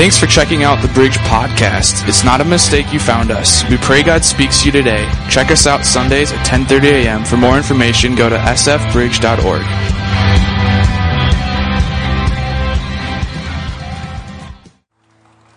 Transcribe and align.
Thanks 0.00 0.16
for 0.16 0.24
checking 0.24 0.64
out 0.64 0.80
the 0.80 0.88
Bridge 0.94 1.18
Podcast. 1.18 2.08
It's 2.08 2.24
not 2.24 2.40
a 2.40 2.44
mistake 2.46 2.90
you 2.90 2.98
found 2.98 3.30
us. 3.30 3.68
We 3.68 3.76
pray 3.76 4.02
God 4.02 4.24
speaks 4.24 4.60
to 4.60 4.64
you 4.64 4.72
today. 4.72 5.06
Check 5.28 5.50
us 5.50 5.66
out 5.66 5.84
Sundays 5.84 6.32
at 6.32 6.38
10:30 6.46 7.04
a.m. 7.04 7.22
For 7.22 7.36
more 7.36 7.58
information, 7.58 8.14
go 8.14 8.30
to 8.30 8.38
sfbridge.org. 8.38 9.60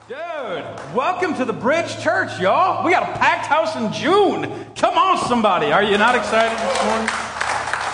Dude, 0.10 0.94
welcome 0.94 1.36
to 1.36 1.46
the 1.46 1.54
Bridge 1.54 1.98
Church, 2.02 2.38
y'all. 2.38 2.84
We 2.86 2.92
got 2.92 3.04
a 3.04 3.18
packed 3.18 3.46
house 3.46 3.78
in 3.78 3.94
June. 3.94 4.66
Come 4.76 4.98
on, 4.98 5.26
somebody. 5.26 5.72
Are 5.72 5.84
you 5.84 5.98
not 5.98 6.16
excited 6.16 6.58
this 6.58 6.84
morning? 6.84 7.08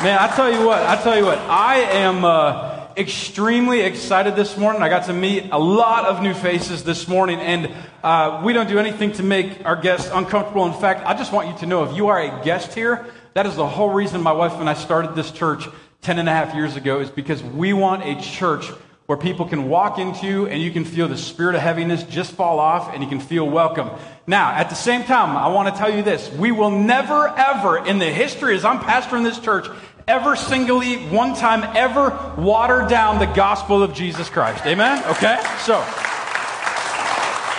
Man, 0.02 0.18
I 0.20 0.34
tell 0.36 0.52
you 0.52 0.66
what, 0.66 0.82
I 0.82 1.00
tell 1.04 1.16
you 1.16 1.26
what, 1.26 1.38
I 1.38 1.76
am. 1.76 2.26
Uh, 2.26 2.69
extremely 3.00 3.80
excited 3.80 4.36
this 4.36 4.58
morning. 4.58 4.82
I 4.82 4.90
got 4.90 5.06
to 5.06 5.14
meet 5.14 5.46
a 5.54 5.58
lot 5.58 6.04
of 6.04 6.22
new 6.22 6.34
faces 6.34 6.84
this 6.84 7.08
morning, 7.08 7.40
and 7.40 7.72
uh, 8.04 8.42
we 8.44 8.52
don't 8.52 8.68
do 8.68 8.78
anything 8.78 9.14
to 9.14 9.24
make 9.24 9.66
our 9.66 9.78
guests 9.78 10.12
uncomfortable. 10.14 10.66
In 10.66 10.74
fact, 10.74 11.08
I 11.08 11.14
just 11.14 11.32
want 11.32 11.48
you 11.48 11.58
to 11.60 11.66
know 11.66 11.86
if 11.86 11.96
you 11.96 12.10
are 12.10 12.20
a 12.20 12.44
guest 12.44 12.74
here, 12.74 13.08
that 13.36 13.46
is 13.46 13.56
the 13.56 13.66
whole 13.66 13.92
reason 13.92 14.22
my 14.22 14.34
wife 14.34 14.52
and 14.56 14.70
I 14.70 14.74
started 14.74 15.16
this 15.16 15.32
church 15.32 15.66
10 16.02 16.20
and 16.20 16.28
a 16.28 16.32
half 16.34 16.54
years 16.54 16.76
ago, 16.76 17.00
is 17.00 17.10
because 17.10 17.42
we 17.42 17.72
want 17.72 18.04
a 18.04 18.22
church 18.22 18.70
where 19.06 19.18
people 19.18 19.48
can 19.48 19.70
walk 19.70 19.98
into 19.98 20.46
and 20.48 20.62
you 20.62 20.70
can 20.70 20.86
feel 20.86 21.08
the 21.08 21.18
spirit 21.18 21.56
of 21.56 21.62
heaviness 21.62 22.04
just 22.04 22.34
fall 22.34 22.60
off 22.60 22.94
and 22.94 23.02
you 23.02 23.10
can 23.10 23.20
feel 23.20 23.50
welcome. 23.50 23.90
Now, 24.28 24.52
at 24.52 24.70
the 24.70 24.76
same 24.76 25.04
time, 25.04 25.36
I 25.36 25.48
want 25.48 25.74
to 25.74 25.80
tell 25.80 25.92
you 25.92 26.04
this. 26.04 26.30
We 26.34 26.52
will 26.52 26.70
never, 26.70 27.28
ever, 27.30 27.84
in 27.84 27.98
the 27.98 28.06
history 28.06 28.56
as 28.56 28.64
I'm 28.64 28.78
pastoring 28.78 29.24
this 29.24 29.40
church, 29.40 29.66
ever 30.10 30.36
singly, 30.36 30.98
one 31.10 31.36
time 31.36 31.64
ever 31.78 32.34
water 32.36 32.88
down 32.90 33.20
the 33.20 33.28
gospel 33.28 33.84
of 33.84 33.94
Jesus 33.94 34.28
Christ. 34.28 34.66
Amen? 34.66 35.04
Okay? 35.06 35.40
So, 35.60 35.76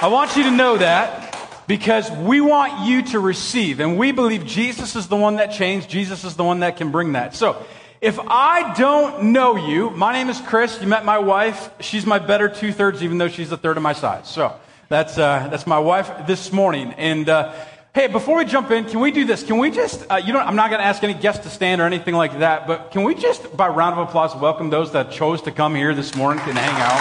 I 0.02 0.08
want 0.10 0.36
you 0.36 0.42
to 0.42 0.50
know 0.50 0.76
that 0.76 1.64
because 1.68 2.10
we 2.10 2.40
want 2.40 2.86
you 2.88 3.02
to 3.02 3.20
receive, 3.20 3.78
and 3.78 3.96
we 3.96 4.10
believe 4.10 4.44
Jesus 4.44 4.96
is 4.96 5.06
the 5.06 5.16
one 5.16 5.36
that 5.36 5.52
changed, 5.52 5.88
Jesus 5.88 6.24
is 6.24 6.34
the 6.34 6.42
one 6.42 6.60
that 6.60 6.76
can 6.76 6.90
bring 6.90 7.12
that. 7.12 7.36
So, 7.36 7.64
if 8.00 8.18
I 8.18 8.74
don't 8.74 9.32
know 9.32 9.54
you, 9.56 9.90
my 9.90 10.12
name 10.12 10.28
is 10.28 10.40
Chris. 10.40 10.80
You 10.80 10.88
met 10.88 11.04
my 11.04 11.18
wife. 11.18 11.70
She's 11.80 12.04
my 12.04 12.18
better 12.18 12.48
two 12.48 12.72
thirds, 12.72 13.02
even 13.02 13.18
though 13.18 13.28
she's 13.28 13.52
a 13.52 13.58
third 13.58 13.76
of 13.76 13.82
my 13.82 13.92
size. 13.92 14.26
So 14.26 14.56
that's 14.88 15.18
uh, 15.18 15.48
that's 15.50 15.66
my 15.66 15.78
wife 15.78 16.26
this 16.26 16.50
morning. 16.50 16.94
And 16.94 17.28
uh, 17.28 17.52
Hey, 17.92 18.06
before 18.06 18.36
we 18.36 18.44
jump 18.44 18.70
in, 18.70 18.84
can 18.84 19.00
we 19.00 19.10
do 19.10 19.24
this? 19.24 19.42
Can 19.42 19.58
we 19.58 19.72
just, 19.72 20.08
uh, 20.08 20.14
you 20.14 20.32
know, 20.32 20.38
I'm 20.38 20.54
not 20.54 20.70
going 20.70 20.78
to 20.78 20.86
ask 20.86 21.02
any 21.02 21.12
guests 21.12 21.42
to 21.42 21.50
stand 21.50 21.80
or 21.80 21.86
anything 21.86 22.14
like 22.14 22.38
that, 22.38 22.68
but 22.68 22.92
can 22.92 23.02
we 23.02 23.16
just, 23.16 23.56
by 23.56 23.66
round 23.66 23.98
of 23.98 24.06
applause, 24.06 24.32
welcome 24.36 24.70
those 24.70 24.92
that 24.92 25.10
chose 25.10 25.42
to 25.42 25.50
come 25.50 25.74
here 25.74 25.92
this 25.92 26.14
morning 26.14 26.40
and 26.46 26.56
hang 26.56 26.70
out? 26.70 27.00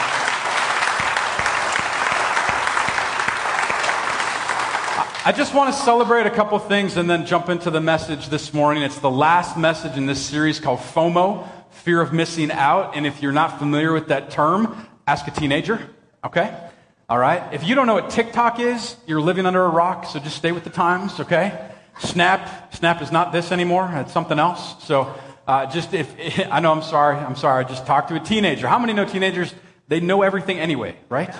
I 5.27 5.31
just 5.31 5.53
want 5.53 5.71
to 5.71 5.79
celebrate 5.79 6.25
a 6.25 6.31
couple 6.31 6.57
things 6.57 6.97
and 6.97 7.07
then 7.07 7.23
jump 7.23 7.49
into 7.49 7.69
the 7.69 7.81
message 7.81 8.29
this 8.29 8.51
morning. 8.51 8.81
It's 8.81 8.97
the 8.97 9.11
last 9.11 9.57
message 9.57 9.95
in 9.95 10.07
this 10.07 10.19
series 10.19 10.59
called 10.59 10.79
FOMO, 10.79 11.47
Fear 11.69 12.01
of 12.01 12.13
Missing 12.13 12.49
Out. 12.49 12.97
And 12.97 13.05
if 13.05 13.21
you're 13.21 13.31
not 13.31 13.59
familiar 13.59 13.93
with 13.93 14.07
that 14.07 14.31
term, 14.31 14.87
ask 15.05 15.27
a 15.27 15.31
teenager, 15.31 15.87
okay? 16.25 16.68
All 17.09 17.17
right? 17.17 17.51
If 17.53 17.63
you 17.63 17.73
don't 17.73 17.87
know 17.87 17.95
what 17.95 18.11
TikTok 18.11 18.59
is, 18.59 18.95
you're 19.07 19.19
living 19.19 19.47
under 19.47 19.63
a 19.63 19.69
rock, 19.69 20.05
so 20.05 20.19
just 20.19 20.37
stay 20.37 20.51
with 20.51 20.63
the 20.63 20.69
times, 20.69 21.19
okay? 21.19 21.71
Snap, 21.97 22.75
Snap 22.75 23.01
is 23.01 23.11
not 23.11 23.31
this 23.31 23.51
anymore, 23.51 23.89
it's 23.95 24.13
something 24.13 24.37
else. 24.37 24.75
So 24.85 25.11
uh, 25.47 25.65
just 25.65 25.95
if, 25.95 26.13
I 26.51 26.59
know 26.59 26.71
I'm 26.71 26.83
sorry, 26.83 27.17
I'm 27.17 27.35
sorry, 27.35 27.65
I 27.65 27.67
just 27.67 27.87
talked 27.87 28.09
to 28.09 28.15
a 28.15 28.19
teenager. 28.19 28.67
How 28.67 28.77
many 28.77 28.93
know 28.93 29.05
teenagers? 29.05 29.55
They 29.87 29.99
know 29.99 30.21
everything 30.21 30.59
anyway, 30.59 30.95
right? 31.09 31.33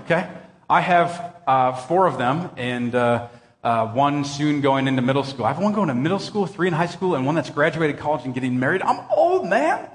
Okay? 0.00 0.28
I 0.68 0.82
have 0.82 1.34
uh, 1.46 1.72
four 1.72 2.06
of 2.06 2.18
them, 2.18 2.50
and 2.58 2.94
uh, 2.94 3.28
uh, 3.62 3.86
one 3.88 4.26
soon 4.26 4.60
going 4.60 4.88
into 4.88 5.00
middle 5.00 5.24
school. 5.24 5.46
I 5.46 5.48
have 5.54 5.58
one 5.58 5.72
going 5.72 5.88
to 5.88 5.94
middle 5.94 6.18
school, 6.18 6.44
three 6.44 6.68
in 6.68 6.74
high 6.74 6.84
school, 6.84 7.14
and 7.14 7.24
one 7.24 7.34
that's 7.34 7.48
graduated 7.48 7.96
college 7.98 8.26
and 8.26 8.34
getting 8.34 8.60
married. 8.60 8.82
I'm 8.82 9.00
old, 9.10 9.48
man. 9.48 9.88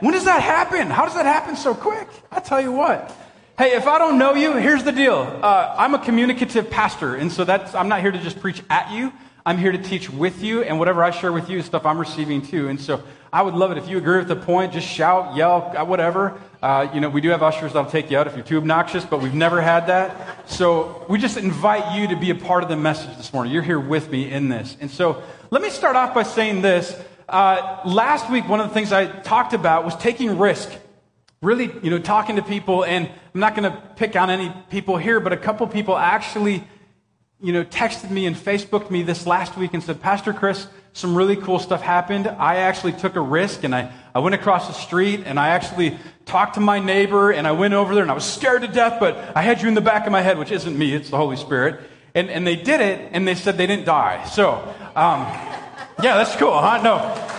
When 0.00 0.14
does 0.14 0.24
that 0.24 0.42
happen? 0.42 0.90
How 0.90 1.04
does 1.04 1.14
that 1.14 1.26
happen 1.26 1.54
so 1.54 1.74
quick? 1.74 2.08
I 2.32 2.40
tell 2.40 2.60
you 2.60 2.72
what. 2.72 3.14
Hey, 3.58 3.72
if 3.72 3.88
I 3.88 3.98
don't 3.98 4.18
know 4.18 4.34
you, 4.36 4.52
here's 4.52 4.84
the 4.84 4.92
deal. 4.92 5.18
Uh, 5.42 5.74
I'm 5.76 5.92
a 5.92 5.98
communicative 5.98 6.70
pastor, 6.70 7.16
and 7.16 7.32
so 7.32 7.42
that's, 7.42 7.74
I'm 7.74 7.88
not 7.88 8.02
here 8.02 8.12
to 8.12 8.18
just 8.20 8.38
preach 8.38 8.62
at 8.70 8.92
you. 8.92 9.12
I'm 9.44 9.58
here 9.58 9.72
to 9.72 9.78
teach 9.78 10.08
with 10.08 10.44
you, 10.44 10.62
and 10.62 10.78
whatever 10.78 11.02
I 11.02 11.10
share 11.10 11.32
with 11.32 11.50
you 11.50 11.58
is 11.58 11.64
stuff 11.64 11.84
I'm 11.84 11.98
receiving 11.98 12.40
too. 12.40 12.68
And 12.68 12.80
so 12.80 13.02
I 13.32 13.42
would 13.42 13.54
love 13.54 13.72
it 13.72 13.78
if 13.78 13.88
you 13.88 13.98
agree 13.98 14.18
with 14.18 14.28
the 14.28 14.36
point, 14.36 14.74
just 14.74 14.86
shout, 14.86 15.34
yell, 15.34 15.74
uh, 15.76 15.84
whatever. 15.84 16.40
Uh, 16.62 16.86
you 16.94 17.00
know, 17.00 17.08
we 17.08 17.20
do 17.20 17.30
have 17.30 17.42
ushers 17.42 17.72
that'll 17.72 17.90
take 17.90 18.12
you 18.12 18.16
out 18.18 18.28
if 18.28 18.36
you're 18.36 18.44
too 18.44 18.58
obnoxious, 18.58 19.04
but 19.04 19.20
we've 19.20 19.34
never 19.34 19.60
had 19.60 19.88
that. 19.88 20.48
So 20.48 21.04
we 21.08 21.18
just 21.18 21.36
invite 21.36 21.98
you 21.98 22.06
to 22.06 22.16
be 22.16 22.30
a 22.30 22.36
part 22.36 22.62
of 22.62 22.68
the 22.68 22.76
message 22.76 23.16
this 23.16 23.32
morning. 23.32 23.52
You're 23.52 23.64
here 23.64 23.80
with 23.80 24.08
me 24.08 24.30
in 24.30 24.48
this. 24.48 24.76
And 24.80 24.88
so 24.88 25.20
let 25.50 25.62
me 25.62 25.70
start 25.70 25.96
off 25.96 26.14
by 26.14 26.22
saying 26.22 26.62
this. 26.62 26.96
Uh, 27.28 27.80
last 27.84 28.30
week, 28.30 28.48
one 28.48 28.60
of 28.60 28.68
the 28.68 28.74
things 28.74 28.92
I 28.92 29.06
talked 29.06 29.52
about 29.52 29.84
was 29.84 29.96
taking 29.96 30.38
risk 30.38 30.70
really, 31.40 31.70
you 31.82 31.90
know, 31.90 31.98
talking 31.98 32.36
to 32.36 32.42
people, 32.42 32.84
and 32.84 33.08
I'm 33.38 33.40
not 33.40 33.54
going 33.54 33.70
to 33.70 33.82
pick 33.94 34.16
on 34.16 34.30
any 34.30 34.52
people 34.68 34.96
here, 34.96 35.20
but 35.20 35.32
a 35.32 35.36
couple 35.36 35.64
people 35.68 35.96
actually, 35.96 36.64
you 37.40 37.52
know, 37.52 37.62
texted 37.62 38.10
me 38.10 38.26
and 38.26 38.34
Facebooked 38.34 38.90
me 38.90 39.04
this 39.04 39.28
last 39.28 39.56
week 39.56 39.74
and 39.74 39.80
said, 39.80 40.02
Pastor 40.02 40.32
Chris, 40.32 40.66
some 40.92 41.14
really 41.14 41.36
cool 41.36 41.60
stuff 41.60 41.80
happened. 41.80 42.26
I 42.26 42.56
actually 42.56 42.94
took 42.94 43.14
a 43.14 43.20
risk 43.20 43.62
and 43.62 43.76
I, 43.76 43.92
I 44.12 44.18
went 44.18 44.34
across 44.34 44.66
the 44.66 44.72
street 44.72 45.22
and 45.24 45.38
I 45.38 45.50
actually 45.50 45.96
talked 46.26 46.54
to 46.54 46.60
my 46.60 46.80
neighbor 46.80 47.30
and 47.30 47.46
I 47.46 47.52
went 47.52 47.74
over 47.74 47.94
there 47.94 48.02
and 48.02 48.10
I 48.10 48.14
was 48.14 48.24
scared 48.24 48.62
to 48.62 48.66
death, 48.66 48.98
but 48.98 49.16
I 49.36 49.42
had 49.42 49.62
you 49.62 49.68
in 49.68 49.74
the 49.74 49.80
back 49.80 50.04
of 50.04 50.10
my 50.10 50.20
head, 50.20 50.36
which 50.36 50.50
isn't 50.50 50.76
me, 50.76 50.92
it's 50.92 51.10
the 51.10 51.16
Holy 51.16 51.36
Spirit. 51.36 51.80
And, 52.16 52.30
and 52.30 52.44
they 52.44 52.56
did 52.56 52.80
it 52.80 53.10
and 53.12 53.28
they 53.28 53.36
said 53.36 53.56
they 53.56 53.68
didn't 53.68 53.84
die. 53.84 54.24
So, 54.24 54.54
um, 54.96 55.20
yeah, 56.02 56.16
that's 56.16 56.34
cool, 56.34 56.58
huh? 56.58 56.82
No. 56.82 57.37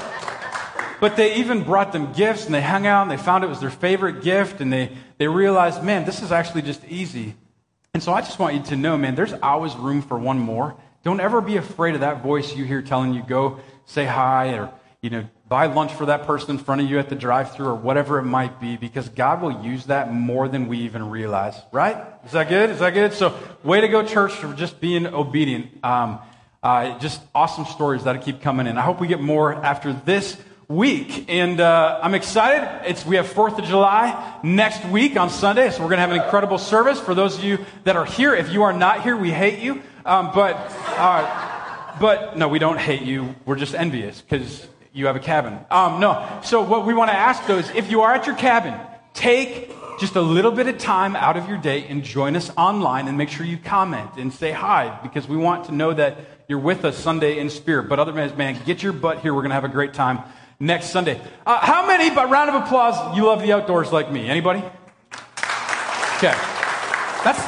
But 0.99 1.15
they 1.15 1.35
even 1.35 1.63
brought 1.63 1.93
them 1.93 2.11
gifts 2.13 2.45
and 2.45 2.53
they 2.53 2.61
hung 2.61 2.85
out 2.85 3.03
and 3.03 3.11
they 3.11 3.17
found 3.17 3.43
it 3.43 3.47
was 3.47 3.59
their 3.59 3.69
favorite 3.69 4.21
gift 4.21 4.61
and 4.61 4.71
they, 4.71 4.91
they 5.17 5.27
realized, 5.27 5.83
man, 5.83 6.05
this 6.05 6.21
is 6.21 6.31
actually 6.31 6.61
just 6.63 6.83
easy. 6.85 7.35
And 7.93 8.03
so 8.03 8.13
I 8.13 8.21
just 8.21 8.37
want 8.37 8.55
you 8.55 8.61
to 8.63 8.75
know, 8.75 8.97
man, 8.97 9.15
there's 9.15 9.33
always 9.33 9.75
room 9.75 10.01
for 10.01 10.17
one 10.17 10.39
more. 10.39 10.75
Don't 11.03 11.19
ever 11.19 11.41
be 11.41 11.57
afraid 11.57 11.95
of 11.95 12.01
that 12.01 12.21
voice 12.21 12.55
you 12.55 12.65
hear 12.65 12.81
telling 12.81 13.13
you, 13.13 13.23
go 13.23 13.59
say 13.85 14.05
hi 14.05 14.53
or, 14.53 14.71
you 15.01 15.09
know, 15.09 15.27
buy 15.47 15.65
lunch 15.65 15.91
for 15.93 16.05
that 16.05 16.27
person 16.27 16.51
in 16.51 16.57
front 16.57 16.81
of 16.81 16.89
you 16.89 16.99
at 16.99 17.09
the 17.09 17.15
drive 17.15 17.55
through 17.55 17.67
or 17.67 17.75
whatever 17.75 18.19
it 18.19 18.23
might 18.23 18.59
be 18.59 18.77
because 18.77 19.09
God 19.09 19.41
will 19.41 19.63
use 19.63 19.85
that 19.85 20.13
more 20.13 20.47
than 20.47 20.67
we 20.67 20.79
even 20.79 21.09
realize, 21.09 21.55
right? 21.71 21.97
Is 22.25 22.33
that 22.33 22.49
good? 22.49 22.69
Is 22.69 22.79
that 22.79 22.93
good? 22.93 23.13
So, 23.13 23.35
way 23.63 23.81
to 23.81 23.87
go, 23.87 24.05
church, 24.05 24.33
for 24.33 24.53
just 24.53 24.79
being 24.79 25.07
obedient. 25.07 25.83
Um, 25.83 26.19
uh, 26.61 26.99
just 26.99 27.21
awesome 27.33 27.65
stories 27.65 28.03
that 28.03 28.21
keep 28.21 28.41
coming 28.41 28.67
in. 28.67 28.77
I 28.77 28.81
hope 28.81 28.99
we 28.99 29.07
get 29.07 29.21
more 29.21 29.53
after 29.53 29.93
this 29.93 30.37
week. 30.69 31.25
And 31.29 31.59
uh, 31.59 31.99
I'm 32.03 32.13
excited. 32.13 32.87
It's, 32.87 33.03
we 33.03 33.15
have 33.15 33.25
4th 33.25 33.57
of 33.57 33.65
July 33.65 34.39
next 34.43 34.85
week 34.85 35.17
on 35.17 35.31
Sunday, 35.31 35.71
so 35.71 35.79
we're 35.79 35.89
going 35.89 35.97
to 35.97 36.01
have 36.01 36.11
an 36.11 36.21
incredible 36.21 36.59
service. 36.59 36.99
For 36.99 37.15
those 37.15 37.39
of 37.39 37.43
you 37.43 37.65
that 37.85 37.95
are 37.95 38.05
here, 38.05 38.35
if 38.35 38.51
you 38.51 38.61
are 38.61 38.71
not 38.71 39.01
here, 39.01 39.17
we 39.17 39.31
hate 39.31 39.57
you. 39.57 39.81
Um, 40.05 40.29
but, 40.31 40.55
uh, 40.89 41.97
but 41.99 42.37
no, 42.37 42.47
we 42.47 42.59
don't 42.59 42.77
hate 42.77 43.01
you. 43.01 43.33
We're 43.47 43.55
just 43.55 43.73
envious 43.73 44.21
because 44.21 44.67
you 44.93 45.07
have 45.07 45.15
a 45.15 45.19
cabin. 45.19 45.57
Um, 45.71 45.99
no. 45.99 46.39
So 46.43 46.61
what 46.61 46.85
we 46.85 46.93
want 46.93 47.09
to 47.09 47.17
ask 47.17 47.47
though 47.47 47.57
is 47.57 47.67
if 47.71 47.89
you 47.89 48.01
are 48.01 48.13
at 48.13 48.27
your 48.27 48.35
cabin, 48.35 48.79
take 49.15 49.71
just 49.99 50.15
a 50.15 50.21
little 50.21 50.51
bit 50.51 50.67
of 50.67 50.77
time 50.77 51.15
out 51.15 51.35
of 51.35 51.49
your 51.49 51.57
day 51.57 51.87
and 51.87 52.03
join 52.03 52.35
us 52.35 52.51
online 52.55 53.07
and 53.07 53.17
make 53.17 53.29
sure 53.29 53.43
you 53.43 53.57
comment 53.57 54.11
and 54.17 54.31
say 54.31 54.51
hi 54.51 54.99
because 55.01 55.27
we 55.27 55.35
want 55.35 55.65
to 55.65 55.71
know 55.71 55.93
that 55.93 56.19
you're 56.47 56.59
with 56.59 56.85
us 56.85 56.95
Sunday 56.95 57.39
in 57.39 57.49
spirit. 57.49 57.89
But 57.89 57.97
otherwise, 57.97 58.35
man, 58.35 58.61
get 58.65 58.83
your 58.83 58.93
butt 58.93 59.21
here. 59.21 59.33
We're 59.33 59.41
going 59.41 59.49
to 59.49 59.55
have 59.55 59.63
a 59.63 59.67
great 59.67 59.95
time 59.95 60.19
next 60.59 60.87
Sunday. 60.87 61.21
Uh, 61.45 61.59
how 61.59 61.87
many, 61.87 62.09
by 62.09 62.25
round 62.25 62.49
of 62.49 62.63
applause, 62.63 63.15
you 63.15 63.25
love 63.25 63.41
the 63.41 63.53
outdoors 63.53 63.91
like 63.91 64.11
me? 64.11 64.27
Anybody? 64.27 64.59
Okay. 66.17 66.35
That's, 67.23 67.39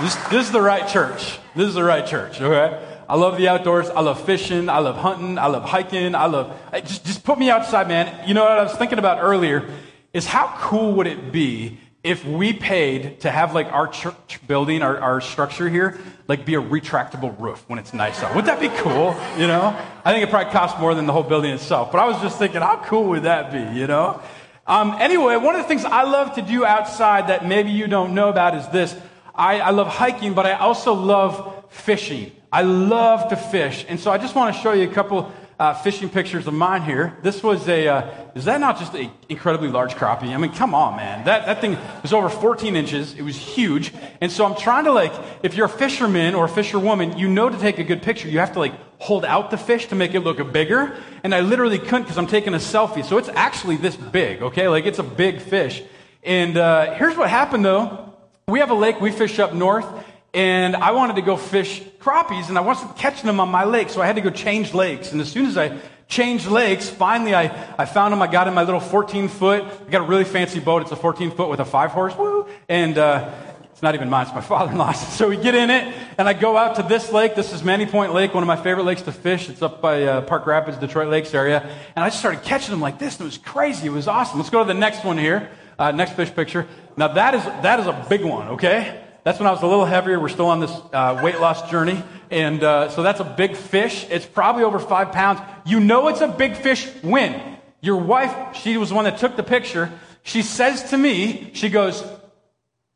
this, 0.00 0.14
this 0.30 0.46
is 0.46 0.52
the 0.52 0.62
right 0.62 0.88
church. 0.88 1.38
This 1.54 1.68
is 1.68 1.74
the 1.74 1.84
right 1.84 2.06
church, 2.06 2.40
okay? 2.40 2.84
I 3.08 3.16
love 3.16 3.36
the 3.36 3.48
outdoors. 3.48 3.88
I 3.90 4.00
love 4.00 4.24
fishing. 4.24 4.68
I 4.68 4.78
love 4.78 4.96
hunting. 4.96 5.38
I 5.38 5.46
love 5.46 5.64
hiking. 5.64 6.14
I 6.14 6.26
love, 6.26 6.58
just, 6.84 7.04
just 7.04 7.24
put 7.24 7.38
me 7.38 7.50
outside, 7.50 7.88
man. 7.88 8.28
You 8.28 8.34
know 8.34 8.44
what 8.44 8.58
I 8.58 8.62
was 8.62 8.74
thinking 8.74 8.98
about 8.98 9.22
earlier 9.22 9.68
is 10.12 10.26
how 10.26 10.54
cool 10.58 10.94
would 10.94 11.06
it 11.06 11.32
be 11.32 11.78
if 12.08 12.24
we 12.24 12.54
paid 12.54 13.20
to 13.20 13.30
have 13.30 13.54
like 13.54 13.70
our 13.70 13.86
church 13.86 14.40
building, 14.46 14.80
our, 14.80 14.98
our 14.98 15.20
structure 15.20 15.68
here, 15.68 15.98
like 16.26 16.46
be 16.46 16.54
a 16.54 16.60
retractable 16.60 17.38
roof 17.38 17.62
when 17.66 17.78
it's 17.78 17.92
nice 17.92 18.22
out. 18.22 18.34
Would 18.34 18.46
that 18.46 18.60
be 18.60 18.70
cool? 18.70 19.14
You 19.36 19.46
know? 19.46 19.78
I 20.06 20.12
think 20.12 20.26
it 20.26 20.30
probably 20.30 20.50
costs 20.50 20.80
more 20.80 20.94
than 20.94 21.04
the 21.04 21.12
whole 21.12 21.22
building 21.22 21.52
itself. 21.52 21.92
But 21.92 21.98
I 21.98 22.06
was 22.06 22.20
just 22.22 22.38
thinking, 22.38 22.62
how 22.62 22.82
cool 22.82 23.10
would 23.10 23.24
that 23.24 23.52
be, 23.52 23.78
you 23.78 23.86
know? 23.86 24.22
Um, 24.66 24.96
anyway, 24.98 25.36
one 25.36 25.54
of 25.54 25.60
the 25.60 25.68
things 25.68 25.84
I 25.84 26.04
love 26.04 26.34
to 26.36 26.42
do 26.42 26.64
outside 26.64 27.28
that 27.28 27.46
maybe 27.46 27.70
you 27.70 27.86
don't 27.86 28.14
know 28.14 28.30
about 28.30 28.54
is 28.54 28.66
this. 28.68 28.96
I, 29.34 29.60
I 29.60 29.70
love 29.70 29.88
hiking, 29.88 30.32
but 30.32 30.46
I 30.46 30.54
also 30.54 30.94
love 30.94 31.66
fishing. 31.68 32.32
I 32.50 32.62
love 32.62 33.28
to 33.28 33.36
fish. 33.36 33.84
And 33.86 34.00
so 34.00 34.10
I 34.10 34.16
just 34.16 34.34
want 34.34 34.54
to 34.54 34.62
show 34.62 34.72
you 34.72 34.88
a 34.88 34.92
couple 34.92 35.30
uh, 35.58 35.74
fishing 35.74 36.08
pictures 36.08 36.46
of 36.46 36.54
mine 36.54 36.82
here. 36.82 37.16
This 37.22 37.42
was 37.42 37.68
a, 37.68 37.88
uh, 37.88 38.10
is 38.34 38.44
that 38.44 38.60
not 38.60 38.78
just 38.78 38.94
an 38.94 39.10
incredibly 39.28 39.68
large 39.68 39.94
crappie? 39.96 40.32
I 40.32 40.36
mean, 40.36 40.52
come 40.52 40.74
on, 40.74 40.96
man. 40.96 41.24
That, 41.24 41.46
that 41.46 41.60
thing 41.60 41.76
was 42.02 42.12
over 42.12 42.28
14 42.28 42.76
inches. 42.76 43.14
It 43.14 43.22
was 43.22 43.36
huge. 43.36 43.92
And 44.20 44.30
so 44.30 44.44
I'm 44.44 44.54
trying 44.54 44.84
to 44.84 44.92
like, 44.92 45.12
if 45.42 45.56
you're 45.56 45.66
a 45.66 45.70
fisherman 45.70 46.34
or 46.34 46.44
a 46.44 46.48
fisherwoman, 46.48 47.18
you 47.18 47.28
know 47.28 47.48
to 47.48 47.58
take 47.58 47.78
a 47.78 47.84
good 47.84 48.02
picture, 48.02 48.28
you 48.28 48.38
have 48.38 48.52
to 48.52 48.60
like 48.60 48.74
hold 49.00 49.24
out 49.24 49.50
the 49.50 49.56
fish 49.56 49.86
to 49.86 49.96
make 49.96 50.14
it 50.14 50.20
look 50.20 50.52
bigger. 50.52 50.96
And 51.24 51.34
I 51.34 51.40
literally 51.40 51.78
couldn't 51.78 52.02
because 52.02 52.18
I'm 52.18 52.28
taking 52.28 52.54
a 52.54 52.58
selfie. 52.58 53.04
So 53.04 53.18
it's 53.18 53.28
actually 53.30 53.76
this 53.76 53.96
big, 53.96 54.42
okay? 54.42 54.68
Like 54.68 54.86
it's 54.86 55.00
a 55.00 55.04
big 55.04 55.40
fish. 55.40 55.82
And 56.22 56.56
uh, 56.56 56.94
here's 56.94 57.16
what 57.16 57.30
happened 57.30 57.64
though. 57.64 58.14
We 58.46 58.60
have 58.60 58.70
a 58.70 58.74
lake 58.74 59.00
we 59.00 59.10
fish 59.10 59.38
up 59.40 59.52
north 59.52 59.86
and 60.34 60.76
I 60.76 60.90
wanted 60.90 61.16
to 61.16 61.22
go 61.22 61.36
fish 61.36 61.82
crappies, 62.00 62.48
and 62.48 62.58
I 62.58 62.60
wasn't 62.60 62.96
catching 62.96 63.26
them 63.26 63.40
on 63.40 63.48
my 63.48 63.64
lake, 63.64 63.88
so 63.88 64.02
I 64.02 64.06
had 64.06 64.16
to 64.16 64.22
go 64.22 64.30
change 64.30 64.74
lakes. 64.74 65.12
And 65.12 65.20
as 65.20 65.30
soon 65.30 65.46
as 65.46 65.56
I 65.56 65.78
changed 66.06 66.46
lakes, 66.46 66.88
finally 66.88 67.34
I, 67.34 67.44
I 67.78 67.84
found 67.84 68.12
them. 68.12 68.20
I 68.22 68.26
got 68.26 68.48
in 68.48 68.54
my 68.54 68.62
little 68.62 68.80
14 68.80 69.28
foot. 69.28 69.64
I 69.64 69.90
got 69.90 70.02
a 70.02 70.08
really 70.08 70.24
fancy 70.24 70.60
boat. 70.60 70.82
It's 70.82 70.92
a 70.92 70.96
14 70.96 71.30
foot 71.30 71.48
with 71.48 71.60
a 71.60 71.64
five 71.64 71.92
horse. 71.92 72.16
Woo! 72.16 72.46
And 72.68 72.98
uh, 72.98 73.30
it's 73.70 73.82
not 73.82 73.94
even 73.94 74.10
mine. 74.10 74.26
It's 74.26 74.34
my 74.34 74.40
father-in-law's. 74.42 75.00
So 75.14 75.28
we 75.28 75.38
get 75.38 75.54
in 75.54 75.70
it, 75.70 75.94
and 76.18 76.28
I 76.28 76.34
go 76.34 76.58
out 76.58 76.76
to 76.76 76.82
this 76.82 77.10
lake. 77.10 77.34
This 77.34 77.52
is 77.52 77.62
Many 77.64 77.86
Point 77.86 78.12
Lake, 78.12 78.34
one 78.34 78.42
of 78.42 78.48
my 78.48 78.56
favorite 78.56 78.84
lakes 78.84 79.02
to 79.02 79.12
fish. 79.12 79.48
It's 79.48 79.62
up 79.62 79.80
by 79.80 80.04
uh, 80.04 80.20
Park 80.22 80.46
Rapids, 80.46 80.76
Detroit 80.76 81.08
Lakes 81.08 81.32
area. 81.32 81.62
And 81.96 82.04
I 82.04 82.08
just 82.08 82.18
started 82.18 82.42
catching 82.42 82.70
them 82.70 82.80
like 82.80 82.98
this, 82.98 83.14
and 83.14 83.22
it 83.22 83.24
was 83.24 83.38
crazy. 83.38 83.86
It 83.86 83.92
was 83.92 84.08
awesome. 84.08 84.38
Let's 84.38 84.50
go 84.50 84.60
to 84.60 84.68
the 84.68 84.78
next 84.78 85.04
one 85.04 85.16
here. 85.16 85.50
Uh, 85.78 85.92
next 85.92 86.12
fish 86.12 86.34
picture. 86.34 86.66
Now 86.96 87.08
that 87.08 87.34
is 87.34 87.44
that 87.44 87.78
is 87.80 87.86
a 87.86 88.06
big 88.08 88.24
one. 88.24 88.48
Okay. 88.48 89.04
That's 89.28 89.38
when 89.38 89.46
I 89.46 89.50
was 89.50 89.60
a 89.60 89.66
little 89.66 89.84
heavier. 89.84 90.18
We're 90.18 90.30
still 90.30 90.46
on 90.46 90.60
this 90.60 90.70
uh, 90.90 91.20
weight 91.22 91.38
loss 91.38 91.70
journey. 91.70 92.02
And 92.30 92.64
uh, 92.64 92.88
so 92.88 93.02
that's 93.02 93.20
a 93.20 93.24
big 93.24 93.56
fish. 93.56 94.06
It's 94.08 94.24
probably 94.24 94.64
over 94.64 94.78
five 94.78 95.12
pounds. 95.12 95.38
You 95.66 95.80
know 95.80 96.08
it's 96.08 96.22
a 96.22 96.28
big 96.28 96.56
fish 96.56 96.88
when 97.02 97.58
your 97.82 97.96
wife, 97.96 98.56
she 98.56 98.78
was 98.78 98.88
the 98.88 98.94
one 98.94 99.04
that 99.04 99.18
took 99.18 99.36
the 99.36 99.42
picture. 99.42 99.92
She 100.22 100.40
says 100.40 100.88
to 100.88 100.96
me, 100.96 101.50
she 101.52 101.68
goes, 101.68 102.02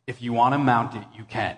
if 0.07 0.23
you 0.23 0.33
want 0.33 0.55
to 0.55 0.59
mount 0.59 0.95
it, 0.95 1.05
you 1.15 1.25
can. 1.25 1.55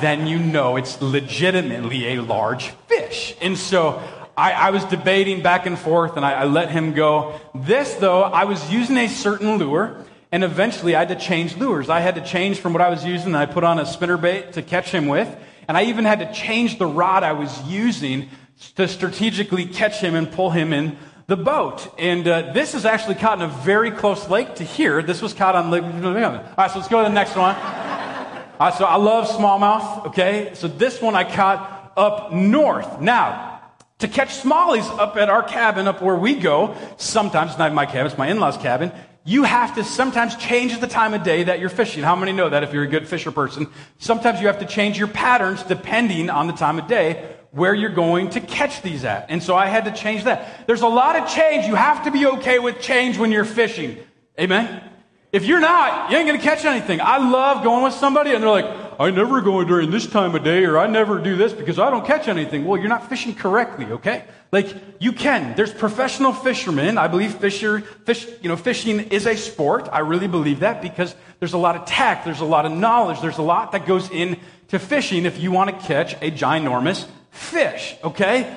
then 0.00 0.26
you 0.26 0.38
know 0.38 0.76
it's 0.76 1.02
legitimately 1.02 2.14
a 2.14 2.22
large 2.22 2.68
fish. 2.88 3.36
And 3.42 3.58
so 3.58 4.02
I, 4.38 4.52
I 4.52 4.70
was 4.70 4.86
debating 4.86 5.42
back 5.42 5.66
and 5.66 5.78
forth 5.78 6.16
and 6.16 6.24
I, 6.24 6.32
I 6.32 6.44
let 6.44 6.70
him 6.70 6.94
go. 6.94 7.38
This, 7.54 7.92
though, 7.96 8.22
I 8.22 8.44
was 8.44 8.72
using 8.72 8.96
a 8.96 9.08
certain 9.08 9.58
lure 9.58 10.02
and 10.32 10.44
eventually 10.44 10.94
I 10.94 11.00
had 11.00 11.08
to 11.08 11.16
change 11.16 11.56
lures. 11.56 11.88
I 11.88 12.00
had 12.00 12.14
to 12.14 12.20
change 12.20 12.58
from 12.60 12.72
what 12.72 12.82
I 12.82 12.88
was 12.88 13.04
using, 13.04 13.34
I 13.34 13.46
put 13.46 13.64
on 13.64 13.78
a 13.78 13.86
spinner 13.86 14.16
bait 14.16 14.52
to 14.54 14.62
catch 14.62 14.90
him 14.90 15.06
with. 15.06 15.28
And 15.68 15.76
I 15.76 15.84
even 15.84 16.04
had 16.04 16.18
to 16.18 16.32
change 16.32 16.78
the 16.78 16.86
rod 16.86 17.22
I 17.22 17.32
was 17.32 17.62
using 17.62 18.28
to 18.74 18.88
strategically 18.88 19.66
catch 19.66 20.00
him 20.00 20.14
and 20.14 20.30
pull 20.30 20.50
him 20.50 20.72
in 20.72 20.96
the 21.26 21.36
boat. 21.36 21.88
And 21.98 22.26
uh, 22.26 22.52
this 22.52 22.74
is 22.74 22.84
actually 22.84 23.14
caught 23.14 23.38
in 23.38 23.44
a 23.44 23.48
very 23.48 23.92
close 23.92 24.28
lake 24.28 24.56
to 24.56 24.64
here. 24.64 25.00
This 25.00 25.22
was 25.22 25.32
caught 25.32 25.54
on 25.54 25.70
Lake. 25.70 25.84
All 25.84 25.92
right, 25.92 26.70
so 26.70 26.78
let's 26.78 26.88
go 26.88 27.02
to 27.02 27.08
the 27.08 27.14
next 27.14 27.36
one. 27.36 27.54
All 27.54 28.66
right, 28.66 28.74
so 28.74 28.84
I 28.84 28.96
love 28.96 29.28
smallmouth. 29.28 30.06
Okay, 30.08 30.50
so 30.54 30.66
this 30.66 31.00
one 31.00 31.14
I 31.14 31.22
caught 31.22 31.92
up 31.96 32.32
north. 32.32 33.00
Now, 33.00 33.62
to 34.00 34.08
catch 34.08 34.30
smallies 34.40 34.88
up 34.98 35.16
at 35.16 35.30
our 35.30 35.42
cabin, 35.42 35.86
up 35.86 36.02
where 36.02 36.16
we 36.16 36.34
go, 36.34 36.74
sometimes, 36.96 37.56
not 37.58 37.72
my 37.72 37.86
cabin, 37.86 38.06
it's 38.06 38.18
my 38.18 38.28
in 38.28 38.40
law's 38.40 38.56
cabin, 38.56 38.92
you 39.24 39.42
have 39.42 39.74
to 39.74 39.84
sometimes 39.84 40.36
change 40.36 40.78
the 40.80 40.86
time 40.86 41.14
of 41.14 41.22
day 41.22 41.44
that 41.44 41.60
you're 41.60 41.68
fishing. 41.68 42.02
How 42.02 42.16
many 42.16 42.32
know 42.32 42.48
that 42.48 42.62
if 42.62 42.72
you're 42.72 42.84
a 42.84 42.88
good 42.88 43.06
fisher 43.06 43.30
person? 43.30 43.68
Sometimes 43.98 44.40
you 44.40 44.46
have 44.46 44.60
to 44.60 44.66
change 44.66 44.98
your 44.98 45.08
patterns 45.08 45.62
depending 45.62 46.30
on 46.30 46.46
the 46.46 46.52
time 46.52 46.78
of 46.78 46.86
day 46.86 47.36
where 47.50 47.74
you're 47.74 47.90
going 47.90 48.30
to 48.30 48.40
catch 48.40 48.80
these 48.82 49.04
at. 49.04 49.26
And 49.28 49.42
so 49.42 49.56
I 49.56 49.66
had 49.66 49.84
to 49.84 49.92
change 49.92 50.24
that. 50.24 50.66
There's 50.66 50.82
a 50.82 50.88
lot 50.88 51.16
of 51.16 51.28
change. 51.28 51.66
You 51.66 51.74
have 51.74 52.04
to 52.04 52.10
be 52.10 52.26
okay 52.26 52.58
with 52.58 52.80
change 52.80 53.18
when 53.18 53.32
you're 53.32 53.44
fishing. 53.44 53.98
Amen? 54.38 54.89
If 55.32 55.44
you're 55.44 55.60
not, 55.60 56.10
you 56.10 56.16
ain't 56.16 56.26
going 56.26 56.38
to 56.38 56.44
catch 56.44 56.64
anything. 56.64 57.00
I 57.00 57.18
love 57.18 57.62
going 57.62 57.84
with 57.84 57.94
somebody 57.94 58.32
and 58.32 58.42
they're 58.42 58.50
like, 58.50 58.66
I 58.98 59.10
never 59.10 59.40
go 59.40 59.62
during 59.62 59.92
this 59.92 60.06
time 60.06 60.34
of 60.34 60.42
day 60.42 60.64
or 60.64 60.76
I 60.76 60.88
never 60.88 61.20
do 61.20 61.36
this 61.36 61.52
because 61.52 61.78
I 61.78 61.88
don't 61.88 62.04
catch 62.04 62.26
anything. 62.26 62.64
Well, 62.64 62.80
you're 62.80 62.88
not 62.88 63.08
fishing 63.08 63.36
correctly, 63.36 63.86
okay? 63.86 64.24
Like 64.50 64.74
you 64.98 65.12
can. 65.12 65.54
There's 65.54 65.72
professional 65.72 66.32
fishermen. 66.32 66.98
I 66.98 67.06
believe 67.06 67.36
fisher, 67.36 67.80
fish, 67.80 68.26
you 68.42 68.48
know, 68.48 68.56
fishing 68.56 68.98
is 68.98 69.26
a 69.26 69.36
sport. 69.36 69.88
I 69.92 70.00
really 70.00 70.26
believe 70.26 70.60
that 70.60 70.82
because 70.82 71.14
there's 71.38 71.52
a 71.52 71.58
lot 71.58 71.76
of 71.76 71.86
tact, 71.86 72.24
there's 72.24 72.40
a 72.40 72.44
lot 72.44 72.66
of 72.66 72.72
knowledge, 72.72 73.20
there's 73.20 73.38
a 73.38 73.42
lot 73.42 73.70
that 73.72 73.86
goes 73.86 74.10
into 74.10 74.78
fishing 74.80 75.26
if 75.26 75.38
you 75.38 75.52
want 75.52 75.70
to 75.70 75.86
catch 75.86 76.14
a 76.14 76.32
ginormous 76.32 77.06
fish, 77.30 77.96
okay? 78.02 78.56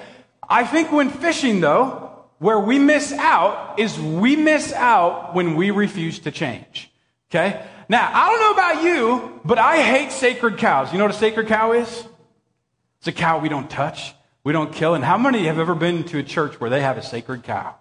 I 0.50 0.66
think 0.66 0.92
when 0.92 1.10
fishing 1.10 1.62
though, 1.62 2.12
where 2.39 2.59
we 2.59 2.80
miss 2.80 3.12
out 3.13 3.80
is 3.80 4.00
we 4.00 4.35
miss 4.35 4.74
out 4.74 5.33
when 5.33 5.56
we 5.56 5.71
refuse 5.71 6.19
to 6.19 6.31
change. 6.31 6.91
Okay? 7.30 7.65
Now, 7.89 8.09
I 8.13 8.30
don't 8.30 8.39
know 8.39 8.51
about 8.51 8.83
you, 8.83 9.41
but 9.44 9.57
I 9.57 9.81
hate 9.81 10.12
sacred 10.12 10.57
cows. 10.57 10.91
You 10.91 10.97
know 10.97 11.06
what 11.06 11.15
a 11.15 11.18
sacred 11.18 11.47
cow 11.47 11.74
is? 11.74 12.07
It's 13.00 13.07
a 13.07 13.12
cow 13.12 13.39
we 13.39 13.50
don't 13.50 13.69
touch, 13.69 14.13
we 14.44 14.53
don't 14.53 14.71
kill. 14.71 14.95
And 14.95 15.03
how 15.03 15.18
many 15.18 15.45
have 15.45 15.59
ever 15.59 15.75
been 15.75 16.03
to 16.06 16.19
a 16.19 16.24
church 16.24 16.59
where 16.59 16.69
they 16.69 16.81
have 16.81 16.97
a 16.97 17.03
sacred 17.03 17.44
cow? 17.44 17.75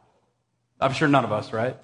I'm 0.80 0.92
sure 0.92 1.06
none 1.06 1.24
of 1.24 1.30
us, 1.30 1.52
right? 1.52 1.76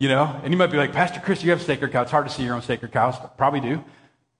You 0.00 0.08
know, 0.08 0.40
and 0.42 0.52
you 0.52 0.58
might 0.58 0.72
be 0.72 0.76
like, 0.76 0.92
Pastor 0.92 1.20
Chris, 1.20 1.44
you 1.44 1.50
have 1.50 1.62
sacred 1.62 1.92
cow. 1.92 2.02
It's 2.02 2.10
hard 2.10 2.26
to 2.26 2.32
see 2.32 2.42
your 2.42 2.54
own 2.54 2.62
sacred 2.62 2.90
cows. 2.90 3.14
Probably 3.36 3.60
do. 3.60 3.84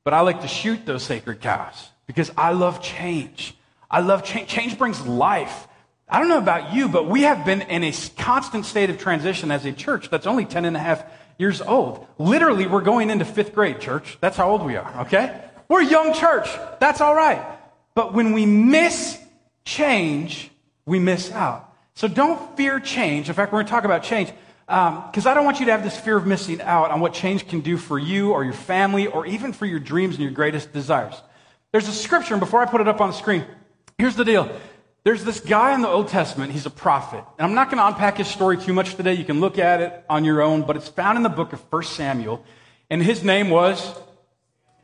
But 0.03 0.15
I 0.15 0.21
like 0.21 0.41
to 0.41 0.49
shoot 0.49 0.85
those 0.85 1.03
sacred 1.03 1.41
cows 1.41 1.91
because 2.07 2.33
I 2.37 2.53
love 2.53 2.83
change. 2.83 3.57
I 3.91 4.01
love 4.01 4.25
change. 4.25 4.49
Change 4.49 4.79
brings 4.79 5.01
life. 5.07 5.68
I 6.11 6.19
don't 6.19 6.29
know 6.29 6.39
about 6.39 6.73
you, 6.73 6.89
but 6.89 7.07
we 7.09 7.23
have 7.23 7.45
been 7.45 7.63
in 7.63 7.85
a 7.85 7.93
constant 8.17 8.65
state 8.65 8.89
of 8.89 8.99
transition 8.99 9.51
as 9.51 9.65
a 9.65 9.73
church 9.73 10.09
that's 10.09 10.27
only 10.27 10.47
10 10.47 10.65
and 10.65 10.77
a 10.77 10.81
half 10.81 11.05
years 11.39 11.61
old. 11.61 12.07
Literally, 12.19 12.67
we're 12.67 12.81
going 12.81 13.11
into 13.11 13.25
fifth 13.25 13.55
grade, 13.55 13.81
church. 13.81 14.17
That's 14.21 14.37
how 14.37 14.51
old 14.51 14.65
we 14.65 14.77
are, 14.77 15.03
okay? 15.03 15.45
We're 15.69 15.83
a 15.83 15.87
young 15.87 16.15
church. 16.15 16.49
That's 16.81 17.01
all 17.01 17.15
right. 17.15 17.45
But 17.95 18.15
when 18.15 18.33
we 18.33 18.47
miss 18.47 19.19
change, 19.65 20.51
we 20.87 20.99
miss 20.99 21.31
out. 21.31 21.75
So 21.95 22.09
don't 22.09 22.57
fear 22.57 22.81
change. 22.81 23.29
In 23.29 23.35
fact, 23.35 23.53
we're 23.53 23.59
going 23.59 23.67
to 23.67 23.71
talk 23.71 23.85
about 23.85 24.03
change 24.03 24.33
because 24.67 25.27
um, 25.27 25.31
I 25.31 25.35
don't 25.35 25.45
want 25.45 25.61
you 25.61 25.67
to 25.67 25.73
have 25.73 25.83
this 25.83 25.99
fear 25.99 26.17
of 26.17 26.27
missing 26.27 26.61
out 26.61 26.91
on 26.91 27.01
what 27.01 27.13
change 27.13 27.49
can 27.49 27.61
do 27.61 27.77
for 27.77 27.99
you 27.99 28.33
or 28.33 28.45
your 28.45 28.53
family 28.53 29.07
or 29.07 29.27
even 29.27 29.53
for 29.53 29.67
your 29.67 29.81
dreams 29.81 30.15
and 30.15 30.23
your 30.23 30.33
greatest 30.33 30.73
desires. 30.73 31.15
There's 31.73 31.89
a 31.89 31.93
scripture, 31.93 32.35
and 32.35 32.41
before 32.41 32.63
I 32.63 32.67
put 32.67 32.81
it 32.81 32.89
up 32.89 33.01
on 33.01 33.11
the 33.11 33.15
screen, 33.15 33.45
here's 33.99 34.17
the 34.17 34.25
deal. 34.25 34.51
There's 35.05 35.25
this 35.25 35.41
guy 35.41 35.75
in 35.75 35.81
the 35.81 35.89
Old 35.89 36.09
Testament, 36.09 36.53
he's 36.53 36.67
a 36.67 36.71
prophet. 36.71 37.25
And 37.39 37.47
I'm 37.47 37.55
not 37.55 37.71
going 37.71 37.79
to 37.79 37.87
unpack 37.87 38.19
his 38.19 38.29
story 38.29 38.59
too 38.59 38.73
much 38.73 38.97
today. 38.97 39.15
You 39.15 39.25
can 39.25 39.41
look 39.41 39.59
at 39.59 39.81
it 39.81 40.05
on 40.11 40.25
your 40.25 40.43
own, 40.43 40.63
but 40.63 40.77
it's 40.77 40.89
found 40.89 41.17
in 41.17 41.23
the 41.23 41.29
book 41.29 41.53
of 41.53 41.61
1 41.73 41.83
Samuel. 41.85 42.45
And 42.91 43.03
his 43.03 43.23
name 43.23 43.49
was 43.49 43.95